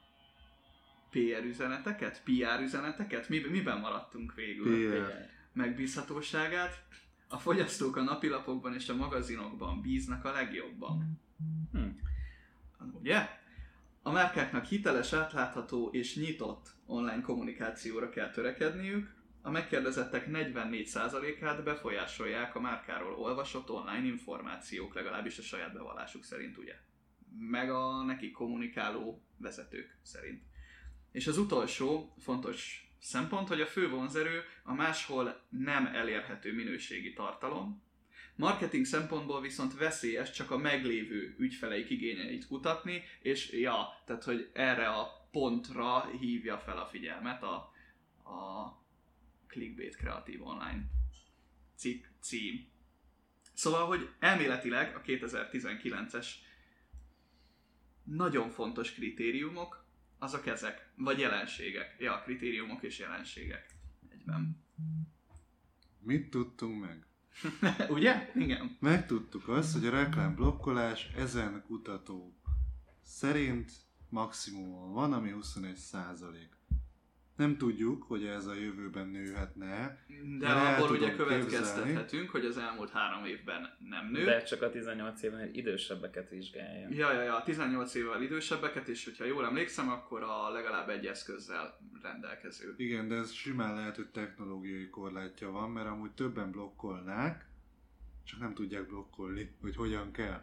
PR 1.10 1.44
üzeneteket, 1.44 2.22
PR 2.24 2.60
üzeneteket? 2.62 3.28
Mi, 3.28 3.38
miben 3.38 3.80
maradtunk 3.80 4.34
végül? 4.34 5.04
PR. 5.04 5.28
megbízhatóságát. 5.52 6.84
A 7.28 7.38
fogyasztók 7.38 7.96
a 7.96 8.02
napilapokban 8.02 8.74
és 8.74 8.88
a 8.88 8.96
magazinokban 8.96 9.80
bíznak 9.80 10.24
a 10.24 10.32
legjobban. 10.32 11.20
Hm. 11.72 11.88
Ugye? 12.92 13.28
A 14.02 14.10
márkáknak 14.10 14.64
hiteles, 14.64 15.12
átlátható 15.12 15.88
és 15.92 16.16
nyitott 16.16 16.68
online 16.86 17.20
kommunikációra 17.20 18.08
kell 18.08 18.30
törekedniük. 18.30 19.14
A 19.42 19.50
megkérdezettek 19.50 20.26
44%-át 20.32 21.64
befolyásolják 21.64 22.54
a 22.54 22.60
márkáról 22.60 23.14
olvasott 23.14 23.70
online 23.70 24.06
információk, 24.06 24.94
legalábbis 24.94 25.38
a 25.38 25.42
saját 25.42 25.72
bevallásuk 25.72 26.24
szerint, 26.24 26.56
ugye? 26.56 26.74
Meg 27.38 27.70
a 27.70 28.02
neki 28.02 28.30
kommunikáló 28.30 29.22
vezetők 29.36 29.98
szerint. 30.02 30.42
És 31.12 31.26
az 31.26 31.38
utolsó 31.38 32.14
fontos 32.18 32.85
szempont, 32.98 33.48
hogy 33.48 33.60
a 33.60 33.66
fő 33.66 33.88
vonzerő 33.88 34.42
a 34.62 34.74
máshol 34.74 35.40
nem 35.48 35.86
elérhető 35.86 36.54
minőségi 36.54 37.12
tartalom. 37.12 37.84
Marketing 38.36 38.84
szempontból 38.84 39.40
viszont 39.40 39.74
veszélyes 39.74 40.30
csak 40.30 40.50
a 40.50 40.56
meglévő 40.56 41.34
ügyfeleik 41.38 41.90
igényeit 41.90 42.46
kutatni, 42.46 43.02
és 43.22 43.52
ja, 43.52 44.02
tehát 44.04 44.24
hogy 44.24 44.50
erre 44.52 44.88
a 44.88 45.28
pontra 45.30 46.10
hívja 46.20 46.58
fel 46.58 46.78
a 46.78 46.86
figyelmet 46.86 47.42
a, 47.42 47.54
a 48.30 48.84
clickbait 49.46 49.96
kreatív 49.96 50.46
online 50.46 50.84
cikk 51.76 52.04
cím. 52.20 52.68
Szóval, 53.52 53.86
hogy 53.86 54.08
elméletileg 54.18 54.96
a 54.96 55.00
2019-es 55.00 56.26
nagyon 58.04 58.50
fontos 58.50 58.92
kritériumok, 58.92 59.85
azok 60.18 60.46
ezek, 60.46 60.90
vagy 60.96 61.18
jelenségek. 61.18 61.96
Ja, 61.98 62.22
kritériumok 62.24 62.82
és 62.82 62.98
jelenségek 62.98 63.74
egyben. 64.08 64.64
Mit 65.98 66.30
tudtunk 66.30 66.80
meg? 66.80 67.06
Ugye? 67.96 68.30
Igen. 68.34 68.76
Megtudtuk 68.80 69.48
azt, 69.48 69.72
hogy 69.72 69.86
a 69.86 69.90
reklámblokkolás 69.90 71.10
ezen 71.16 71.62
kutatók 71.66 72.34
szerint 73.02 73.72
maximumon 74.08 74.92
van, 74.92 75.12
ami 75.12 75.30
21 75.30 75.76
százalék. 75.76 76.55
Nem 77.36 77.56
tudjuk, 77.56 78.02
hogy 78.02 78.24
ez 78.24 78.46
a 78.46 78.54
jövőben 78.54 79.08
nőhetne. 79.08 80.04
De 80.38 80.46
el 80.46 80.74
abból 80.74 80.96
ugye 80.96 81.14
következtethetünk, 81.14 82.30
hogy 82.30 82.44
az 82.44 82.58
elmúlt 82.58 82.90
három 82.90 83.24
évben 83.24 83.76
nem 83.88 84.10
nő. 84.10 84.24
De 84.24 84.42
csak 84.42 84.62
a 84.62 84.70
18 84.70 85.22
évben 85.22 85.50
idősebbeket 85.52 86.28
vizsgálja. 86.28 86.88
Ja, 86.90 87.12
ja, 87.12 87.22
ja, 87.22 87.42
18 87.44 87.94
évvel 87.94 88.22
idősebbeket, 88.22 88.88
és 88.88 89.04
hogyha 89.04 89.24
jól 89.24 89.44
emlékszem, 89.44 89.88
akkor 89.88 90.22
a 90.22 90.50
legalább 90.50 90.88
egy 90.88 91.06
eszközzel 91.06 91.78
rendelkező. 92.02 92.74
Igen, 92.76 93.08
de 93.08 93.14
ez 93.14 93.32
simán 93.32 93.74
lehet, 93.74 93.96
hogy 93.96 94.08
technológiai 94.08 94.88
korlátja 94.88 95.50
van, 95.50 95.70
mert 95.70 95.88
amúgy 95.88 96.10
többen 96.10 96.50
blokkolnák, 96.50 97.48
csak 98.24 98.40
nem 98.40 98.54
tudják 98.54 98.86
blokkolni, 98.86 99.54
hogy 99.60 99.76
hogyan 99.76 100.12
kell. 100.12 100.42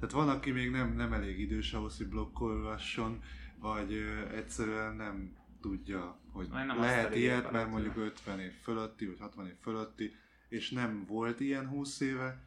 Tehát 0.00 0.14
van, 0.14 0.28
aki 0.28 0.50
még 0.50 0.70
nem, 0.70 0.94
nem 0.94 1.12
elég 1.12 1.38
idős 1.40 1.72
ahhoz, 1.72 1.96
hogy 1.96 2.08
blokkolgasson, 2.08 3.22
vagy 3.58 3.92
ö, 3.92 4.28
egyszerűen 4.36 4.96
nem 4.96 5.36
tudja, 5.64 6.20
hogy 6.30 6.48
nem 6.48 6.78
lehet 6.78 7.14
ilyet, 7.14 7.50
mert 7.50 7.70
mondjuk 7.70 7.96
50 7.96 8.40
év 8.40 8.52
fölötti, 8.52 9.06
vagy 9.06 9.18
60 9.18 9.46
év 9.46 9.56
fölötti, 9.60 10.14
és 10.48 10.70
nem 10.70 11.04
volt 11.06 11.40
ilyen 11.40 11.68
20 11.68 12.00
éve, 12.00 12.42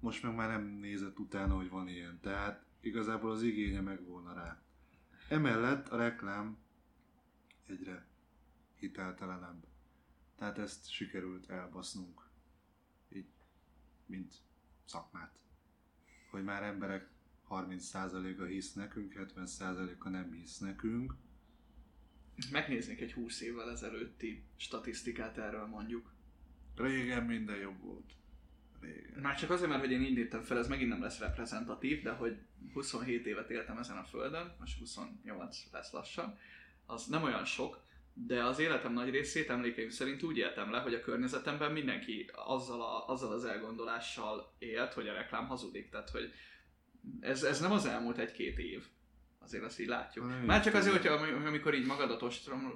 most 0.00 0.22
meg 0.22 0.34
már 0.34 0.48
nem 0.48 0.64
nézett 0.64 1.18
utána, 1.18 1.54
hogy 1.54 1.68
van 1.68 1.88
ilyen. 1.88 2.20
Tehát 2.20 2.64
igazából 2.80 3.30
az 3.30 3.42
igénye 3.42 3.80
megvolna 3.80 4.34
rá. 4.34 4.62
Emellett 5.28 5.88
a 5.88 5.96
reklám 5.96 6.58
egyre 7.66 8.06
hiteltelenebb. 8.74 9.66
Tehát 10.36 10.58
ezt 10.58 10.90
sikerült 10.90 11.50
elbasznunk. 11.50 12.30
Így, 13.08 13.30
mint 14.06 14.34
szakmát. 14.84 15.38
Hogy 16.30 16.44
már 16.44 16.62
emberek 16.62 17.08
30%-a 17.48 18.44
hisz 18.44 18.72
nekünk, 18.72 19.14
70%-a 19.16 20.08
nem 20.08 20.32
hisz 20.32 20.58
nekünk. 20.58 21.14
Megnéznék 22.50 23.00
egy 23.00 23.12
20 23.12 23.40
évvel 23.40 23.70
ezelőtti 23.70 24.42
statisztikát 24.56 25.38
erről 25.38 25.66
mondjuk. 25.66 26.12
Régen 26.76 27.24
minden 27.24 27.56
jobb 27.56 27.80
volt. 27.80 28.12
Régen. 28.80 29.20
Már 29.20 29.38
csak 29.38 29.50
azért, 29.50 29.70
mert 29.70 29.80
hogy 29.80 29.90
én 29.90 30.00
léptem 30.00 30.42
fel, 30.42 30.58
ez 30.58 30.68
megint 30.68 30.88
nem 30.88 31.02
lesz 31.02 31.18
reprezentatív, 31.18 32.02
de 32.02 32.10
hogy 32.10 32.38
27 32.72 33.26
évet 33.26 33.50
éltem 33.50 33.78
ezen 33.78 33.96
a 33.96 34.04
földön, 34.04 34.54
most 34.58 34.78
28 34.78 35.58
lesz 35.72 35.92
lassan, 35.92 36.38
az 36.86 37.06
nem 37.06 37.22
olyan 37.22 37.44
sok, 37.44 37.82
de 38.14 38.44
az 38.44 38.58
életem 38.58 38.92
nagy 38.92 39.10
részét 39.10 39.50
emlékeim 39.50 39.90
szerint 39.90 40.22
úgy 40.22 40.36
éltem 40.36 40.70
le, 40.70 40.78
hogy 40.78 40.94
a 40.94 41.00
környezetemben 41.00 41.72
mindenki 41.72 42.30
azzal, 42.32 42.82
a, 42.82 43.08
azzal 43.08 43.32
az 43.32 43.44
elgondolással 43.44 44.54
élt, 44.58 44.92
hogy 44.92 45.08
a 45.08 45.12
reklám 45.12 45.46
hazudik. 45.46 45.90
Tehát, 45.90 46.10
hogy 46.10 46.32
ez, 47.20 47.42
ez 47.42 47.60
nem 47.60 47.72
az 47.72 47.86
elmúlt 47.86 48.18
egy-két 48.18 48.58
év. 48.58 48.86
Azért 49.44 49.64
azt 49.64 49.80
így 49.80 49.86
látjuk. 49.86 50.26
Nem 50.26 50.44
Már 50.44 50.62
csak 50.64 50.74
azért, 50.74 50.96
hogyha 50.96 51.12
amikor 51.46 51.74
így 51.74 51.86
magadat 51.86 52.22
ostrom, 52.22 52.72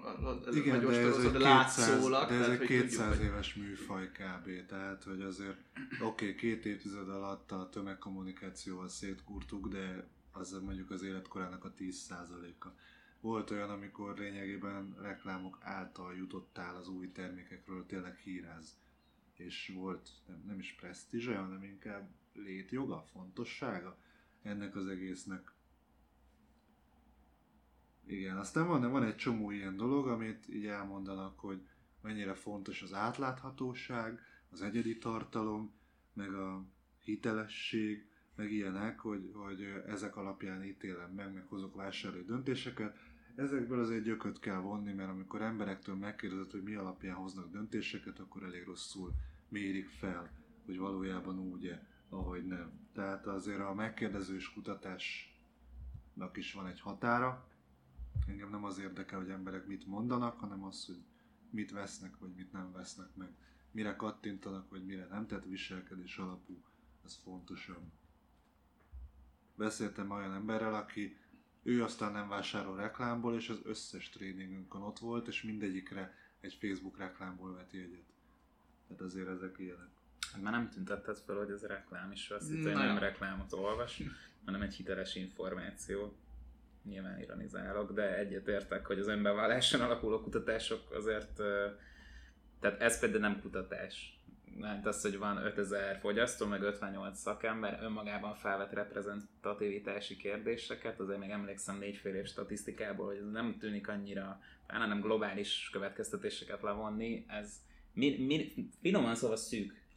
Igen, 0.52 0.80
vagy 0.80 0.86
de 0.86 1.00
ez 1.00 1.06
ostorozod 1.06 1.34
egy 1.34 1.40
200, 1.40 1.42
látszólag, 1.42 2.28
de 2.28 2.34
ez 2.34 2.40
tehát, 2.40 2.52
egy 2.52 2.58
hogy 2.58 2.66
200 2.66 2.90
tudjuk, 2.90 3.16
hogy- 3.16 3.26
éves 3.26 3.54
műfaj 3.54 4.10
kb. 4.10 4.66
Tehát, 4.66 5.04
hogy 5.04 5.20
azért 5.22 5.56
oké, 6.00 6.04
okay, 6.04 6.34
két 6.34 6.64
évtized 6.64 7.08
alatt 7.08 7.52
a 7.52 7.68
tömegkommunikációval 7.68 8.88
szétkurtuk, 8.88 9.68
de 9.68 10.06
az 10.32 10.60
mondjuk 10.64 10.90
az 10.90 11.02
életkorának 11.02 11.64
a 11.64 11.72
10%-a. 11.78 12.68
Volt 13.20 13.50
olyan, 13.50 13.70
amikor 13.70 14.18
lényegében 14.18 14.96
reklámok 15.00 15.58
által 15.60 16.14
jutottál 16.14 16.76
az 16.76 16.88
új 16.88 17.12
termékekről 17.12 17.86
tényleg 17.86 18.16
híráz. 18.16 18.76
És 19.34 19.72
volt 19.74 20.08
nem, 20.26 20.42
nem 20.46 20.58
is 20.58 20.72
presztízse, 20.80 21.36
hanem 21.36 21.62
inkább 21.62 22.08
létjoga, 22.32 23.04
fontossága 23.12 23.98
ennek 24.42 24.76
az 24.76 24.86
egésznek. 24.86 25.52
Igen, 28.06 28.36
aztán 28.36 28.66
van, 28.66 28.90
van 28.90 29.02
egy 29.04 29.16
csomó 29.16 29.50
ilyen 29.50 29.76
dolog, 29.76 30.08
amit 30.08 30.48
így 30.48 30.66
elmondanak, 30.66 31.38
hogy 31.38 31.66
mennyire 32.02 32.34
fontos 32.34 32.82
az 32.82 32.94
átláthatóság, 32.94 34.20
az 34.50 34.62
egyedi 34.62 34.98
tartalom, 34.98 35.72
meg 36.12 36.34
a 36.34 36.64
hitelesség, 37.04 38.08
meg 38.36 38.52
ilyenek, 38.52 39.00
hogy, 39.00 39.30
hogy 39.34 39.62
ezek 39.86 40.16
alapján 40.16 40.64
ítélem 40.64 41.10
meg, 41.10 41.32
meg 41.32 41.46
hozok 41.46 41.74
vásárlói 41.74 42.24
döntéseket. 42.24 42.96
Ezekből 43.36 43.80
azért 43.80 44.04
gyököt 44.04 44.38
kell 44.38 44.58
vonni, 44.58 44.92
mert 44.92 45.10
amikor 45.10 45.42
emberektől 45.42 45.94
megkérdezed, 45.94 46.50
hogy 46.50 46.62
mi 46.62 46.74
alapján 46.74 47.14
hoznak 47.14 47.50
döntéseket, 47.50 48.18
akkor 48.18 48.42
elég 48.42 48.64
rosszul 48.64 49.12
mérik 49.48 49.88
fel, 49.88 50.30
hogy 50.64 50.78
valójában 50.78 51.38
úgy-e, 51.38 51.86
ahogy 52.08 52.46
nem. 52.46 52.88
Tehát 52.92 53.26
azért 53.26 53.60
a 53.60 53.74
megkérdezős 53.74 54.52
kutatásnak 54.52 56.36
is 56.36 56.52
van 56.52 56.66
egy 56.66 56.80
határa. 56.80 57.48
Engem 58.26 58.50
nem 58.50 58.64
az 58.64 58.78
érdekel, 58.78 59.18
hogy 59.18 59.30
emberek 59.30 59.66
mit 59.66 59.86
mondanak, 59.86 60.38
hanem 60.38 60.64
az, 60.64 60.86
hogy 60.86 61.02
mit 61.50 61.70
vesznek, 61.70 62.18
vagy 62.18 62.34
mit 62.34 62.52
nem 62.52 62.72
vesznek 62.72 63.14
meg. 63.14 63.28
Mire 63.70 63.96
kattintanak, 63.96 64.70
vagy 64.70 64.84
mire 64.84 65.06
nem, 65.06 65.26
tehát 65.26 65.44
viselkedés 65.44 66.16
alapú, 66.16 66.62
az 67.04 67.14
fontosabb. 67.22 67.90
Beszéltem 69.54 70.10
olyan 70.10 70.32
emberrel, 70.32 70.74
aki 70.74 71.16
ő 71.62 71.82
aztán 71.82 72.12
nem 72.12 72.28
vásárol 72.28 72.76
reklámból, 72.76 73.34
és 73.34 73.48
az 73.48 73.60
összes 73.64 74.08
tréningünkön 74.08 74.80
ott 74.80 74.98
volt, 74.98 75.28
és 75.28 75.42
mindegyikre 75.42 76.14
egy 76.40 76.54
Facebook 76.54 76.98
reklámból 76.98 77.54
vett 77.54 77.72
jegyet. 77.72 78.12
Tehát 78.88 79.02
azért 79.02 79.28
ezek 79.28 79.58
ilyenek. 79.58 79.88
Hát 80.32 80.42
Már 80.42 80.52
nem 80.52 80.70
tüntetted 80.70 81.16
fel, 81.16 81.36
hogy 81.36 81.50
ez 81.50 81.62
reklám 81.62 82.12
is, 82.12 82.30
azt 82.30 82.50
hitt, 82.50 82.62
Na 82.62 82.70
hogy 82.70 82.86
nem 82.86 82.98
reklámot 82.98 83.52
olvas, 83.52 84.02
hanem 84.44 84.62
egy 84.62 84.74
hiteles 84.74 85.14
információ. 85.14 86.16
Nyilván 86.84 87.20
ironizálok, 87.20 87.92
de 87.92 88.16
egyetértek, 88.16 88.86
hogy 88.86 88.98
az 88.98 89.08
önbevalláson 89.08 89.80
alapuló 89.80 90.20
kutatások 90.20 90.90
azért, 90.90 91.34
tehát 92.60 92.80
ez 92.80 93.00
például 93.00 93.20
nem 93.20 93.40
kutatás. 93.40 94.18
Mert 94.58 94.86
az, 94.86 95.02
hogy 95.02 95.18
van 95.18 95.36
5000 95.36 95.98
fogyasztó, 95.98 96.46
meg 96.46 96.62
58 96.62 97.18
szakember, 97.18 97.78
önmagában 97.82 98.34
felvet 98.34 98.72
reprezentativitási 98.72 100.16
kérdéseket, 100.16 101.00
azért 101.00 101.18
még 101.18 101.30
emlékszem 101.30 101.78
négyfél 101.78 102.14
év 102.14 102.26
statisztikából, 102.26 103.06
hogy 103.06 103.16
ez 103.16 103.30
nem 103.30 103.56
tűnik 103.58 103.88
annyira, 103.88 104.40
talán 104.66 104.88
nem 104.88 105.00
globális 105.00 105.68
következtetéseket 105.72 106.62
levonni, 106.62 107.24
ez 107.28 107.62
mi, 107.92 108.16
mi, 108.18 108.68
finoman 108.80 109.14
szóval 109.14 109.36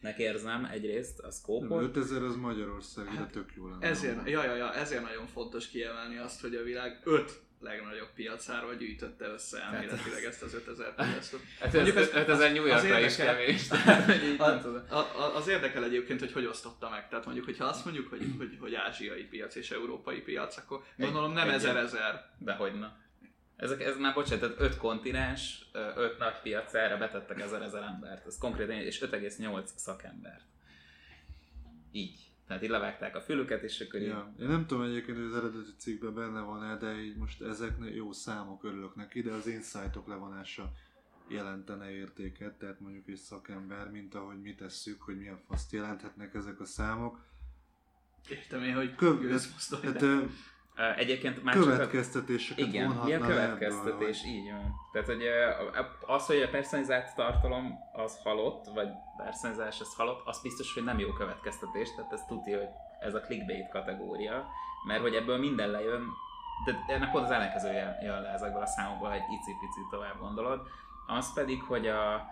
szűknek 0.08 0.34
érzem 0.34 0.66
egyrészt 0.66 1.20
a 1.20 1.32
szkópot, 1.32 1.82
5000 1.84 2.24
az 2.24 2.36
Magyarország, 2.36 3.06
de 3.06 3.12
Hát, 3.12 3.32
tök 3.32 3.50
jó 3.56 3.68
lenne. 3.70 3.88
Ezért, 3.88 4.30
ja, 4.30 4.44
ja, 4.44 4.56
ja, 4.56 4.74
ezért 4.74 5.02
nagyon 5.02 5.28
fontos 5.28 5.68
kiemelni 5.68 6.18
azt, 6.18 6.42
hogy 6.42 6.56
a 6.56 6.64
világ 6.64 7.02
öt 7.04 7.40
legnagyobb 7.60 8.10
piacáról 8.16 8.76
gyűjtötte 8.76 9.26
össze 9.28 9.62
elméletileg 9.62 10.24
ezt 10.24 10.44
az 10.44 10.54
5000 10.54 10.96
piacot. 10.96 11.40
Hát 11.60 11.74
Mondjuk 11.74 11.96
ez, 11.96 12.08
az- 12.08 12.16
5000 12.16 12.52
New 12.52 12.64
az 12.64 12.84
Yorkra 12.84 13.00
is 13.00 13.18
érdekel- 13.18 13.36
kevés. 13.36 13.70
a, 14.90 15.36
az 15.36 15.48
érdekel 15.48 15.84
egyébként, 15.84 16.20
hogy 16.20 16.32
hogy 16.32 16.46
osztotta 16.46 16.90
meg. 16.90 17.10
Tehát 17.10 17.26
mondjuk, 17.26 17.46
hogyha 17.46 17.66
azt 17.66 17.86
mondjuk, 17.86 18.08
hogy, 18.10 18.26
hogy, 18.38 18.58
hogy 18.60 18.76
ázsiai 18.76 19.24
piac 19.24 19.56
és 19.56 19.72
európai 19.72 20.22
piac, 20.22 20.58
akkor 20.58 20.84
gondolom 20.98 21.32
nem 21.34 21.50
ezer-ezer. 21.50 22.30
Dehogy 22.40 22.80
na. 22.80 22.98
Ezek, 23.58 23.82
ez 23.82 23.98
már 23.98 24.14
bocsánat, 24.14 24.40
tehát 24.40 24.60
öt 24.60 24.78
kontinens, 24.78 25.70
öt 25.96 26.18
nagy 26.18 26.42
piacára 26.44 26.98
betettek 26.98 27.40
ezer 27.42 27.62
ezer 27.62 27.84
embert. 27.84 28.26
Ez 28.26 28.38
konkrétan, 28.38 28.76
és 28.76 29.00
5,8 29.00 29.66
szakembert. 29.76 30.46
Így. 31.92 32.32
Tehát 32.48 32.64
így 32.64 32.70
levágták 32.70 33.16
a 33.16 33.22
fülüket, 33.22 33.64
és 33.64 33.80
akkor. 33.80 34.02
Ja. 34.02 34.34
Én 34.40 34.48
nem 34.48 34.66
tudom 34.66 34.84
egyébként, 34.84 35.18
hogy 35.18 35.26
az 35.26 35.36
eredeti 35.36 35.72
cikkben 35.78 36.14
benne 36.14 36.40
van-e, 36.40 36.78
de 36.78 37.02
így 37.02 37.16
most 37.16 37.42
ezek 37.42 37.74
jó 37.94 38.12
számok, 38.12 38.64
örülök 38.64 38.96
neki, 38.96 39.22
de 39.22 39.32
az 39.32 39.48
insightok 39.48 40.08
levonása 40.08 40.72
jelentene 41.28 41.92
értéket, 41.92 42.54
tehát 42.54 42.80
mondjuk 42.80 43.08
egy 43.08 43.16
szakember, 43.16 43.92
mint 43.92 44.16
ahogy 44.16 44.42
mi 44.42 44.56
tesszük, 44.56 45.02
hogy 45.02 45.18
milyen 45.18 45.40
faszt 45.48 45.72
jelenthetnek 45.72 46.34
ezek 46.34 46.60
a 46.60 46.66
számok. 46.66 47.26
Értem 48.30 48.64
én, 48.64 48.76
hogy 48.76 48.96
Köv- 48.96 49.22
de- 49.22 50.02
ö, 50.02 50.06
Ö, 50.06 50.26
Egyébként 50.96 51.44
már 51.44 51.54
csak 51.54 51.64
a- 51.64 51.70
következtetéseket 51.72 52.66
Igen, 52.68 52.90
mi 52.90 53.14
a 53.14 53.20
következtetés? 53.20 54.22
ebből, 54.22 54.34
Így 54.34 54.52
van. 54.52 54.76
Tehát, 54.92 55.08
hogy 55.08 55.22
az, 56.06 56.26
hogy 56.26 56.42
a 56.42 56.50
personalizált 56.50 57.16
tartalom 57.16 57.80
az 57.94 58.20
halott, 58.24 58.66
vagy 58.74 58.88
personalizálás 59.18 59.80
az 59.80 59.94
halott, 59.96 60.22
az 60.26 60.42
biztos, 60.42 60.74
hogy 60.74 60.84
nem 60.84 61.00
jó 61.00 61.10
következtetés, 61.12 61.96
tehát 61.96 62.14
ez 62.14 62.22
tudja, 62.28 62.58
hogy 62.58 62.68
ez 63.00 63.14
a 63.14 63.20
clickbait 63.20 63.70
kategória, 63.70 64.48
mert 64.88 65.02
hogy 65.02 65.14
ebből 65.16 65.38
minden 65.38 65.70
lejön, 65.70 66.04
de 66.66 66.94
ennek 66.94 67.12
pont 67.12 67.26
az 67.26 67.32
ellenkezője 67.32 67.98
jön 68.02 68.22
le 68.22 68.30
ezekből 68.30 68.62
a 68.62 68.66
számokból, 68.66 69.14
egy 69.14 69.22
icipici 69.22 69.82
tovább 69.90 70.20
gondolod. 70.20 70.68
Az 71.08 71.34
pedig, 71.34 71.64
hogy 71.64 71.88
a, 71.88 72.26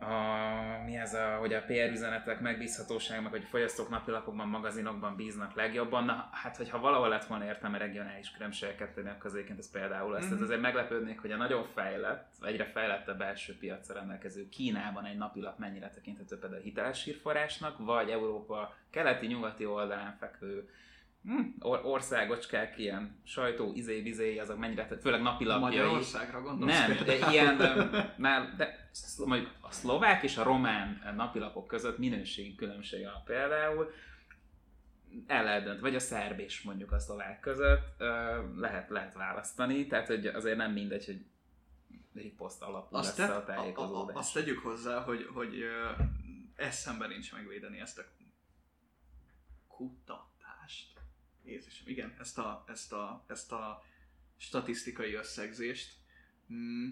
a, 0.00 0.82
mi 0.84 0.96
ez 0.96 1.14
a, 1.14 1.36
hogy 1.36 1.54
a 1.54 1.62
PR 1.62 1.90
üzenetek 1.90 2.40
megbízhatóság, 2.40 3.22
meg 3.22 3.30
hogy 3.30 3.42
a 3.44 3.48
fogyasztók 3.48 3.88
napilapokban, 3.88 4.48
magazinokban 4.48 5.16
bíznak 5.16 5.54
legjobban, 5.54 6.04
na, 6.04 6.28
hát 6.32 6.56
hogyha 6.56 6.78
valahol 6.78 7.08
lett 7.08 7.24
volna 7.24 7.44
értelme 7.44 7.78
regionális 7.78 8.30
különbségeket 8.30 8.94
tenni, 8.94 9.08
akkor 9.08 9.26
azért 9.26 9.58
ez 9.58 9.70
például 9.70 10.16
ez. 10.16 10.20
Mhm. 10.20 10.30
Tehát 10.30 10.44
azért 10.44 10.60
meglepődnék, 10.60 11.20
hogy 11.20 11.30
a 11.30 11.36
nagyon 11.36 11.64
fejlett, 11.74 12.28
egyre 12.40 12.64
fejlettebb 12.64 13.18
belső 13.18 13.58
piacra 13.58 13.94
rendelkező 13.94 14.48
Kínában 14.48 15.04
egy 15.04 15.16
napilap 15.16 15.58
mennyire 15.58 15.90
tekinthető 15.90 16.38
például 16.38 16.62
hiteles 16.62 17.04
hírforrásnak, 17.04 17.78
vagy 17.78 18.10
Európa 18.10 18.74
keleti-nyugati 18.90 19.66
oldalán 19.66 20.16
fekvő 20.18 20.68
or- 21.58 21.84
országocskák, 21.84 22.78
ilyen 22.78 23.20
sajtó, 23.24 23.72
izé, 23.74 24.00
bizé, 24.00 24.38
azok 24.38 24.58
mennyire, 24.58 24.88
főleg 25.00 25.22
napilapjai. 25.22 25.70
Magyarországra 25.70 26.42
gondolsz? 26.42 26.78
Nem, 26.78 27.04
de 27.04 27.30
ilyen, 27.30 27.56
nál, 28.16 28.52
de 28.56 28.90
mondjuk 29.24 29.50
a 29.60 29.70
szlovák 29.70 30.22
és 30.22 30.36
a 30.36 30.42
román 30.42 31.14
napilapok 31.16 31.66
között 31.66 31.98
minőségi 31.98 32.54
különbség 32.54 33.04
van 33.04 33.22
például, 33.24 33.90
el 35.26 35.44
lehet 35.44 35.64
dönt, 35.64 35.80
vagy 35.80 35.94
a 35.94 35.98
szerb 35.98 36.38
és 36.38 36.62
mondjuk 36.62 36.92
a 36.92 36.98
szlovák 36.98 37.40
között 37.40 37.94
lehet, 38.56 38.90
lehet 38.90 39.14
választani, 39.14 39.86
tehát 39.86 40.06
hogy 40.06 40.26
azért 40.26 40.56
nem 40.56 40.72
mindegy, 40.72 41.04
hogy 41.04 41.24
riposzt 42.14 42.62
alapú 42.62 42.96
azt, 42.96 43.18
lesz 43.18 43.28
te, 43.28 43.34
a 43.34 43.36
a, 43.36 43.40
a, 43.40 43.44
tájékozódás. 43.44 44.16
azt 44.16 44.34
tegyük 44.34 44.58
hozzá, 44.58 45.00
hogy, 45.00 45.28
hogy 45.34 45.64
eszembe 46.56 47.06
nincs 47.06 47.32
megvédeni 47.32 47.80
ezt 47.80 47.98
a 47.98 48.02
kutatást. 49.68 50.25
Jézusom, 51.46 51.88
igen, 51.88 52.16
ezt 52.18 52.38
a, 52.38 52.64
ezt 52.68 52.92
a, 52.92 53.24
ezt 53.26 53.52
a 53.52 53.84
statisztikai 54.36 55.14
összegzést. 55.14 55.92
Mm, 56.52 56.88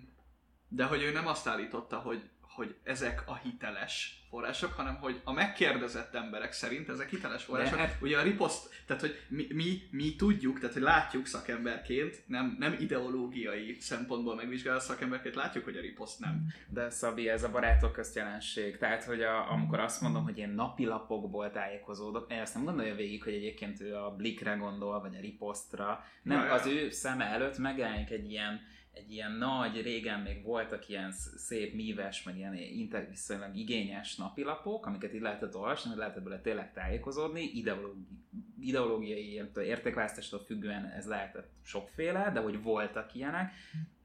De 0.69 0.85
hogy 0.85 1.03
ő 1.03 1.13
nem 1.13 1.27
azt 1.27 1.47
állította, 1.47 1.99
hogy, 1.99 2.31
hogy 2.55 2.75
ezek 2.85 3.23
a 3.27 3.35
hiteles 3.37 4.23
források, 4.29 4.73
hanem 4.73 4.95
hogy 4.95 5.21
a 5.25 5.33
megkérdezett 5.33 6.15
emberek 6.15 6.53
szerint 6.53 6.89
ezek 6.89 7.11
hiteles 7.11 7.45
források. 7.45 7.79
hát- 7.79 7.97
Ugye 8.03 8.19
a 8.19 8.23
riposzt, 8.23 8.83
tehát 8.87 9.03
hogy 9.03 9.19
mi, 9.29 9.47
mi, 9.53 9.83
mi 9.91 10.17
tudjuk, 10.17 10.59
tehát 10.59 10.75
hogy 10.75 10.83
látjuk 10.83 11.27
szakemberként, 11.27 12.23
nem, 12.27 12.57
nem 12.59 12.77
ideológiai 12.81 13.77
szempontból 13.81 14.35
megvizsgálva 14.35 14.81
szakemberként, 14.81 15.35
látjuk, 15.35 15.65
hogy 15.65 15.77
a 15.77 15.81
riposzt 15.81 16.21
nem 16.21 16.47
De 16.69 16.91
Szabi, 16.91 17.29
ez 17.29 17.43
a 17.43 17.51
barátok 17.51 17.93
közt 17.93 18.15
jelenség. 18.17 18.79
Tehát, 18.79 19.05
hogy 19.05 19.23
a, 19.23 19.51
amikor 19.51 19.81
azt 19.81 20.01
mondom, 20.01 20.25
hogy 20.25 20.39
én 20.39 20.49
napilapokból 20.49 21.51
tájékozódok, 21.51 22.33
én 22.33 22.41
azt 22.41 22.55
nem 22.55 22.65
gondolja 22.65 22.95
végig, 22.95 23.23
hogy 23.23 23.33
egyébként 23.35 23.81
ő 23.81 23.95
a 23.97 24.11
Blikre 24.17 24.55
gondol, 24.55 25.01
vagy 25.01 25.15
a 25.17 25.21
Ripostra. 25.21 26.05
Nem, 26.23 26.39
Ja, 26.39 26.45
ja. 26.45 26.53
az 26.53 26.67
ő 26.67 26.91
szeme 26.91 27.25
előtt 27.25 27.59
megjelenik 27.59 28.11
egy 28.11 28.31
ilyen, 28.31 28.61
egy 28.95 29.13
ilyen 29.13 29.33
nagy, 29.33 29.83
régen 29.83 30.21
még 30.21 30.43
voltak 30.43 30.89
ilyen 30.89 31.13
sz- 31.13 31.39
szép, 31.39 31.75
míves, 31.75 32.23
meg 32.23 32.37
ilyen 32.37 32.55
inter- 32.55 33.09
viszonylag 33.09 33.57
igényes 33.57 34.17
napilapok, 34.17 34.87
amiket 34.87 35.15
így 35.15 35.21
lehetett 35.21 35.57
olvasni, 35.57 35.91
hogy 35.91 35.99
lehetett 35.99 36.23
belőle 36.23 36.41
tényleg 36.41 36.73
tájékozódni, 36.73 37.43
ideológi, 37.43 38.07
ideológiai 38.61 39.31
ilyen 39.31 39.51
értékválasztástól 39.57 40.45
függően 40.45 40.85
ez 40.87 41.07
lehetett 41.07 41.51
sokféle, 41.63 42.31
de 42.31 42.41
hogy 42.41 42.63
voltak 42.63 43.15
ilyenek, 43.15 43.53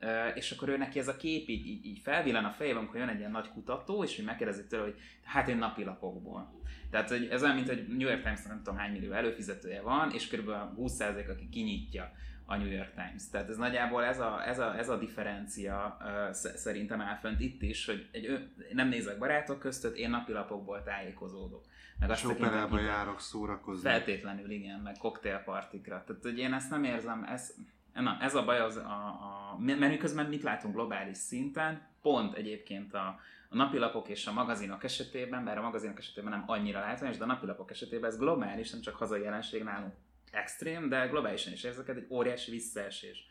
Ö, 0.01 0.27
és 0.27 0.51
akkor 0.51 0.69
ő 0.69 0.77
neki 0.77 0.99
ez 0.99 1.07
a 1.07 1.17
kép 1.17 1.47
így, 1.47 1.67
így, 1.67 1.85
így 1.85 1.99
felvillan 1.99 2.45
a 2.45 2.49
fejében, 2.51 2.81
amikor 2.81 2.99
jön 2.99 3.09
egy 3.09 3.19
ilyen 3.19 3.31
nagy 3.31 3.49
kutató, 3.49 4.03
és 4.03 4.15
hogy 4.15 4.25
megkérdezi 4.25 4.67
tőle, 4.67 4.83
hogy 4.83 4.99
hát 5.23 5.47
én 5.47 5.57
napilapokból. 5.57 6.53
Tehát 6.89 7.09
hogy 7.09 7.27
ez 7.31 7.43
olyan, 7.43 7.55
mint 7.55 7.67
hogy 7.67 7.87
New 7.87 8.07
York 8.07 8.21
Times 8.21 8.43
nem 8.43 8.57
tudom 8.57 8.79
hány 8.79 8.91
millió 8.91 9.11
előfizetője 9.11 9.81
van, 9.81 10.11
és 10.11 10.27
kb. 10.27 10.49
20% 10.77 11.29
aki 11.29 11.49
kinyitja 11.49 12.11
a 12.49 12.55
New 12.57 12.71
York 12.71 12.93
Times. 12.93 13.29
Tehát 13.31 13.49
ez 13.49 13.57
nagyjából 13.57 14.03
ez 14.03 14.19
a, 14.19 14.47
ez 14.47 14.59
a, 14.59 14.77
ez 14.77 14.89
a 14.89 14.97
differencia 14.97 15.97
uh, 15.99 16.31
szerintem 16.33 17.01
áll 17.01 17.15
fönt 17.15 17.39
itt 17.39 17.61
is, 17.61 17.85
hogy 17.85 18.09
egy, 18.11 18.49
nem 18.73 18.87
nézek 18.87 19.17
barátok 19.17 19.59
között, 19.59 19.95
én 19.95 20.09
napilapokból 20.09 20.83
tájékozódok. 20.83 21.65
Meg 21.99 22.09
azt 22.09 22.25
operába 22.25 22.79
járok 22.79 23.19
szórakozni. 23.19 23.89
Feltétlenül, 23.89 24.49
igen, 24.49 24.79
meg 24.79 24.97
koktélpartikra. 24.97 26.03
Tehát, 26.07 26.21
hogy 26.21 26.37
én 26.37 26.53
ezt 26.53 26.69
nem 26.69 26.83
érzem, 26.83 27.23
ez, 27.23 27.53
na, 27.93 28.17
ez 28.21 28.35
a 28.35 28.45
baj 28.45 28.59
az 28.59 28.75
a, 28.77 29.05
a 29.51 29.57
mert 29.59 29.79
miközben 29.79 30.25
mit 30.25 30.43
látunk 30.43 30.73
globális 30.73 31.17
szinten, 31.17 31.81
pont 32.01 32.35
egyébként 32.35 32.93
a, 32.93 33.19
a 33.49 33.55
napilapok 33.55 34.07
és 34.07 34.27
a 34.27 34.33
magazinok 34.33 34.83
esetében, 34.83 35.43
bár 35.43 35.57
a 35.57 35.61
magazinok 35.61 35.97
esetében 35.97 36.31
nem 36.31 36.43
annyira 36.47 36.79
látványos, 36.79 37.17
de 37.17 37.23
a 37.23 37.27
napilapok 37.27 37.71
esetében 37.71 38.09
ez 38.09 38.17
globális, 38.17 38.71
nem 38.71 38.81
csak 38.81 38.95
hazai 38.95 39.21
jelenség 39.21 39.63
nálunk 39.63 39.93
extrém, 40.31 40.89
de 40.89 41.07
globálisan 41.07 41.53
is 41.53 41.63
érzeket 41.63 41.97
egy 41.97 42.07
óriási 42.09 42.51
visszaesés, 42.51 43.27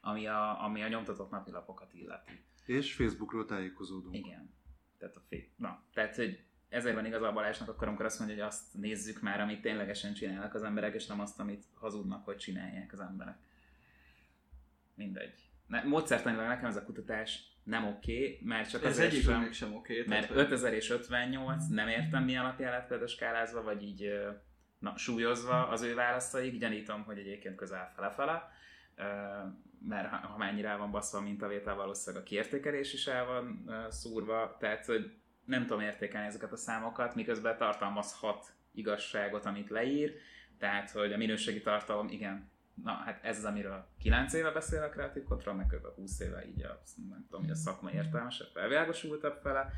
ami 0.00 0.26
a, 0.26 0.64
ami 0.64 0.82
a 0.82 0.88
nyomtatott 0.88 1.30
napilapokat 1.30 1.94
illeti. 1.94 2.44
És 2.64 2.94
Facebookról 2.94 3.44
tájékozódunk. 3.44 4.16
Igen. 4.16 4.54
Tehát 4.98 5.16
a 5.16 5.22
fél. 5.28 5.44
Na, 5.56 5.82
tehát, 5.92 6.16
hogy 6.16 6.44
ezért 6.68 6.94
van 6.94 7.06
igaz 7.06 7.22
a 7.22 7.32
Balázsnak 7.32 7.68
akkor, 7.68 7.88
amikor 7.88 8.04
azt 8.04 8.18
mondja, 8.18 8.36
hogy 8.36 8.46
azt 8.46 8.74
nézzük 8.74 9.20
már, 9.20 9.40
amit 9.40 9.60
ténylegesen 9.60 10.14
csinálnak 10.14 10.54
az 10.54 10.62
emberek, 10.62 10.94
és 10.94 11.06
nem 11.06 11.20
azt, 11.20 11.40
amit 11.40 11.64
hazudnak, 11.74 12.24
hogy 12.24 12.36
csinálják 12.36 12.92
az 12.92 13.00
emberek. 13.00 13.38
Mindegy. 14.94 15.50
Ne, 15.66 15.82
módszertanilag 15.82 16.46
nekem 16.46 16.68
ez 16.68 16.76
a 16.76 16.84
kutatás 16.84 17.52
nem 17.62 17.86
oké, 17.86 18.16
okay, 18.16 18.38
mert 18.42 18.70
csak 18.70 18.84
Ez 18.84 18.98
egyikben 18.98 19.42
sem, 19.42 19.52
sem 19.52 19.74
oké. 19.74 19.96
mert 19.96 20.08
tehát, 20.08 20.26
hogy- 20.26 20.38
5000 20.38 20.72
és 20.72 20.90
58 20.90 21.68
nem 21.68 21.88
értem 21.88 22.24
mi 22.24 22.36
alapján 22.36 22.72
lett 22.72 22.86
például 22.86 23.08
skálázva, 23.08 23.62
vagy 23.62 23.82
így 23.82 24.12
na, 24.82 24.96
súlyozva 24.96 25.68
az 25.68 25.82
ő 25.82 25.94
válaszaik, 25.94 26.58
gyanítom, 26.58 27.02
hogy 27.04 27.18
egyébként 27.18 27.56
közel 27.56 27.92
fele-fele, 27.94 28.50
mert 29.88 30.08
ha 30.08 30.36
mennyire 30.36 30.68
el 30.68 30.78
van 30.78 30.90
baszva 30.90 31.18
a 31.18 31.22
mintavétel, 31.22 31.74
valószínűleg 31.74 32.22
a 32.22 32.26
kiértékelés 32.26 32.92
is 32.92 33.06
el 33.06 33.24
van 33.24 33.70
szúrva, 33.90 34.56
tehát 34.58 34.84
hogy 34.84 35.12
nem 35.44 35.66
tudom 35.66 35.80
értékelni 35.80 36.26
ezeket 36.26 36.52
a 36.52 36.56
számokat, 36.56 37.14
miközben 37.14 37.56
tartalmazhat 37.56 38.52
igazságot, 38.72 39.46
amit 39.46 39.70
leír, 39.70 40.14
tehát 40.58 40.90
hogy 40.90 41.12
a 41.12 41.16
minőségi 41.16 41.60
tartalom, 41.60 42.08
igen, 42.08 42.50
na 42.74 42.92
hát 42.92 43.24
ez 43.24 43.38
az, 43.38 43.44
amiről 43.44 43.86
9 43.98 44.32
éve 44.32 44.50
beszél 44.50 44.82
a 44.82 44.88
Creative 44.88 45.24
Control, 45.24 45.54
meg 45.54 45.66
kb. 45.66 45.94
20 45.94 46.20
éve 46.20 46.46
így 46.46 46.62
a, 46.62 46.80
nem 47.08 47.26
tudom, 47.30 47.50
a 47.50 47.54
szakma 47.54 47.90
értelmesebb, 47.90 48.48
felvilágosultabb 48.52 49.38
fele. 49.42 49.72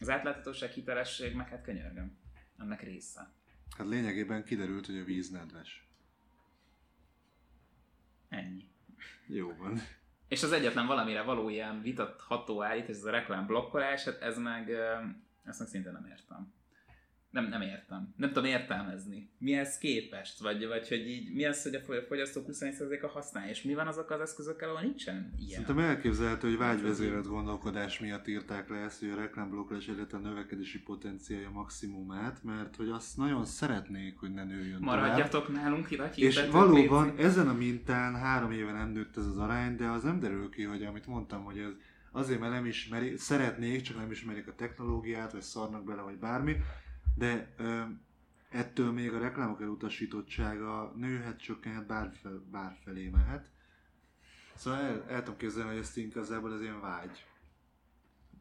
Az 0.00 0.10
átláthatóság, 0.10 0.70
hitelesség, 0.70 1.34
meg 1.34 1.48
hát 1.48 1.62
könyörgöm, 1.62 2.18
ennek 2.58 2.82
része. 2.82 3.32
Hát 3.76 3.86
lényegében 3.86 4.44
kiderült, 4.44 4.86
hogy 4.86 4.98
a 4.98 5.04
víz 5.04 5.30
nedves. 5.30 5.88
Ennyi. 8.28 8.68
Jó 9.26 9.56
van. 9.56 9.80
És 10.28 10.42
az 10.42 10.52
egyetlen 10.52 10.86
valamire 10.86 11.22
való 11.22 11.48
ilyen 11.48 11.82
vitatható 11.82 12.62
állítás, 12.62 12.96
ez 12.96 13.04
a 13.04 13.10
reklám 13.10 13.46
blokkolás, 13.46 14.04
hát 14.04 14.20
ez 14.20 14.38
meg, 14.38 14.70
ezt 15.44 15.58
meg 15.58 15.68
szinte 15.68 15.90
nem 15.90 16.06
értem. 16.06 16.52
Nem, 17.34 17.48
nem 17.48 17.60
értem. 17.60 18.14
Nem 18.16 18.28
tudom 18.32 18.44
értelmezni. 18.44 19.30
Mihez 19.38 19.78
képest? 19.78 20.40
Vagy, 20.40 20.66
vagy 20.66 20.88
hogy 20.88 21.08
így, 21.08 21.34
mi 21.34 21.44
az, 21.44 21.62
hogy 21.62 21.74
a 21.74 21.80
fogy- 21.80 22.04
fogyasztók 22.08 22.46
21%-a 22.52 23.06
használja, 23.06 23.50
és 23.50 23.62
mi 23.62 23.74
van 23.74 23.86
azok 23.86 24.10
az 24.10 24.20
eszközökkel, 24.20 24.68
ahol 24.68 24.80
nincsen 24.80 25.34
ilyen? 25.38 25.50
Szerintem 25.50 25.78
elképzelhető, 25.78 26.48
hogy 26.48 26.58
vágyvezérelt 26.58 27.26
gondolkodás 27.26 27.98
miatt 27.98 28.28
írták 28.28 28.68
le 28.68 28.76
ezt, 28.76 29.00
hogy 29.00 29.08
a 29.08 29.16
reklámblokkolás 29.16 29.88
a 30.12 30.16
növekedési 30.16 30.82
potenciálja 30.82 31.50
maximumát, 31.50 32.42
mert 32.42 32.76
hogy 32.76 32.88
azt 32.88 33.16
nagyon 33.16 33.44
szeretnék, 33.44 34.18
hogy 34.18 34.32
ne 34.32 34.44
nőjön 34.44 34.80
tovább. 34.80 35.00
Maradjatok 35.00 35.52
nálunk, 35.52 35.90
És 35.90 35.96
hivatjuk. 36.14 36.52
valóban 36.52 37.14
ezen 37.18 37.48
a 37.48 37.54
mintán 37.54 38.14
három 38.14 38.50
éve 38.52 38.72
nem 38.72 38.88
nőtt 38.90 39.16
ez 39.16 39.26
az 39.26 39.38
arány, 39.38 39.76
de 39.76 39.86
az 39.86 40.02
nem 40.02 40.20
derül 40.20 40.50
ki, 40.50 40.62
hogy 40.62 40.82
amit 40.82 41.06
mondtam, 41.06 41.44
hogy 41.44 41.58
ez 41.58 41.70
azért, 42.12 42.40
mert 42.40 42.52
nem 42.52 42.66
ismeri, 42.66 43.16
szeretnék, 43.16 43.80
csak 43.80 43.96
nem 43.96 44.10
ismerik 44.10 44.48
a 44.48 44.54
technológiát, 44.54 45.32
vagy 45.32 45.40
szarnak 45.42 45.84
bele, 45.84 46.02
vagy 46.02 46.18
bármi, 46.18 46.56
de 47.14 47.54
ö, 47.56 47.80
ettől 48.50 48.92
még 48.92 49.12
a 49.12 49.18
reklámok 49.18 49.60
elutasítottsága 49.60 50.92
nőhet, 50.96 51.40
csökkenhet, 51.40 51.86
bárfel, 51.86 52.42
bárfelé 52.50 53.08
mehet. 53.08 53.50
Szóval 54.54 54.80
el, 54.80 55.04
el 55.08 55.22
tudom 55.22 55.36
képzelni, 55.36 55.70
hogy 55.70 55.78
ez 55.78 55.96
igazából 55.96 56.52
az 56.52 56.60
ilyen 56.60 56.80
vágy. 56.80 57.24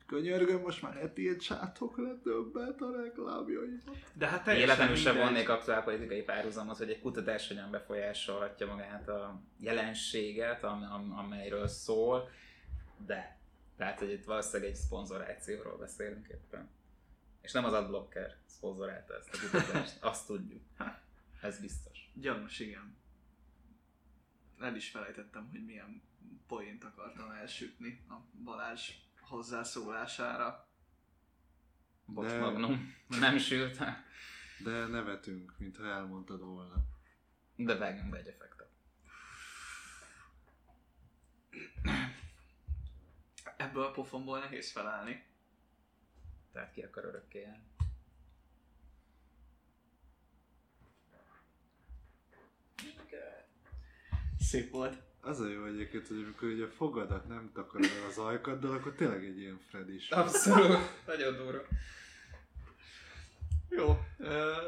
Könyörgöm, 0.06 0.62
most 0.62 0.82
már 0.82 0.94
ne 0.94 1.10
tiltsátok 1.10 1.98
le 1.98 2.20
többet 2.24 2.82
a 2.82 3.02
reklámjaimat. 3.02 3.98
De 4.14 4.28
hát 4.28 4.44
teljesen 4.44 4.70
Életemül 4.70 4.96
sem 4.96 5.18
vonnék 5.18 5.50
aktuálpolitikai 5.50 6.22
párhuzamot, 6.22 6.78
hogy 6.78 6.90
egy 6.90 7.02
kutatás 7.02 7.48
hogyan 7.48 7.72
befolyásolhatja 7.72 8.68
magát 8.68 9.08
a 9.08 9.42
jelenséget, 9.60 10.64
am- 10.64 10.92
am- 10.92 11.18
amelyről 11.18 11.68
szól, 11.68 12.30
de 13.06 13.38
tehát, 13.78 14.00
hogy 14.00 14.12
itt 14.12 14.24
valószínűleg 14.24 14.72
egy 14.72 14.78
szponzorációról 14.78 15.78
beszélünk 15.78 16.28
éppen. 16.28 16.70
És 17.44 17.52
nem 17.52 17.66
az 17.66 17.74
adblocker 17.74 18.38
szponzorálta 18.46 19.16
ezt 19.18 19.34
a 19.34 19.38
kutatást, 19.40 20.04
azt 20.12 20.28
tudjuk. 20.28 20.62
Ez 21.42 21.60
biztos. 21.60 22.12
Gyanús, 22.14 22.60
igen. 22.60 22.98
El 24.60 24.76
is 24.76 24.90
felejtettem, 24.90 25.50
hogy 25.50 25.66
milyen 25.66 26.02
poént 26.48 26.84
akartam 26.84 27.32
elsütni 27.32 28.04
a 28.10 28.14
Balázs 28.44 28.92
hozzászólására. 29.20 30.68
Bocs, 32.06 32.28
De- 32.28 32.40
Magnum, 32.40 32.96
nem 33.08 33.38
sült, 33.38 33.78
De 34.64 34.86
nevetünk, 34.88 35.54
mintha 35.58 35.86
elmondtad 35.86 36.40
volna. 36.42 36.76
de 37.56 37.76
vágjunk 37.78 38.10
be 38.10 38.18
egy 38.18 38.28
effektet. 38.28 38.70
Ebből 43.58 43.84
a 43.84 43.92
pofonból 43.92 44.40
nehéz 44.40 44.72
felállni. 44.72 45.24
Tehát 46.54 46.72
ki 46.74 46.82
akar 46.82 47.06
örökké 47.06 47.40
élni. 47.40 47.64
Szép 54.40 54.72
volt. 54.72 55.02
Az 55.22 55.40
a 55.40 55.48
jó 55.48 55.66
egyébként, 55.66 56.08
hogy 56.08 56.24
amikor 56.24 56.48
ugye 56.50 56.66
a 56.66 56.70
fogadat 56.70 57.28
nem 57.28 57.52
takarod 57.54 57.90
el 58.02 58.06
az 58.10 58.18
ajkaddal, 58.18 58.74
akkor 58.74 58.94
tényleg 58.94 59.26
egy 59.26 59.40
ilyen 59.40 59.60
Fred 59.70 59.90
is. 59.90 60.10
Abszolút, 60.10 61.06
nagyon 61.06 61.36
durva. 61.36 61.62
Jó, 63.70 64.00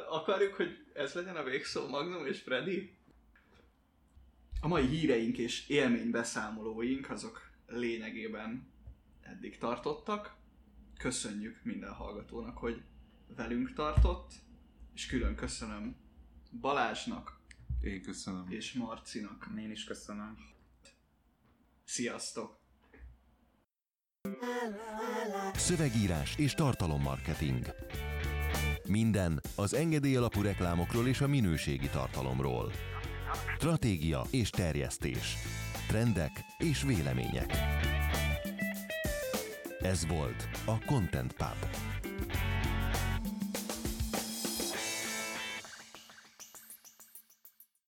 akarjuk, 0.09 0.53
hogy 0.53 0.86
ez 0.93 1.13
legyen 1.13 1.36
a 1.36 1.43
végszó 1.43 1.88
Magnum 1.88 2.25
és 2.25 2.41
Freddy? 2.41 2.97
A 4.61 4.67
mai 4.67 4.86
híreink 4.88 5.38
és 5.38 5.69
élménybeszámolóink 5.69 7.09
azok 7.09 7.49
lényegében 7.67 8.71
eddig 9.21 9.57
tartottak. 9.57 10.36
Köszönjük 10.97 11.63
minden 11.63 11.93
hallgatónak, 11.93 12.57
hogy 12.57 12.83
velünk 13.35 13.73
tartott, 13.73 14.33
és 14.93 15.05
külön 15.05 15.35
köszönöm 15.35 15.95
Balázsnak 16.59 17.39
Én 17.81 18.01
köszönöm. 18.01 18.45
és 18.49 18.73
Marcinak. 18.73 19.49
Én 19.57 19.71
is 19.71 19.83
köszönöm. 19.83 20.37
Sziasztok! 21.83 22.63
Szövegírás 25.53 26.35
és 26.37 26.53
tartalommarketing. 26.53 27.65
Minden 28.87 29.41
az 29.55 29.73
engedély 29.73 30.15
alapú 30.15 30.41
reklámokról 30.41 31.07
és 31.07 31.21
a 31.21 31.27
minőségi 31.27 31.89
tartalomról. 31.89 32.71
Stratégia 33.55 34.21
és 34.31 34.49
terjesztés. 34.49 35.35
Trendek 35.87 36.31
és 36.57 36.83
vélemények. 36.83 37.53
Ez 39.91 40.07
volt 40.07 40.47
a 40.65 40.86
Content 40.86 41.33
Pub. 41.33 41.94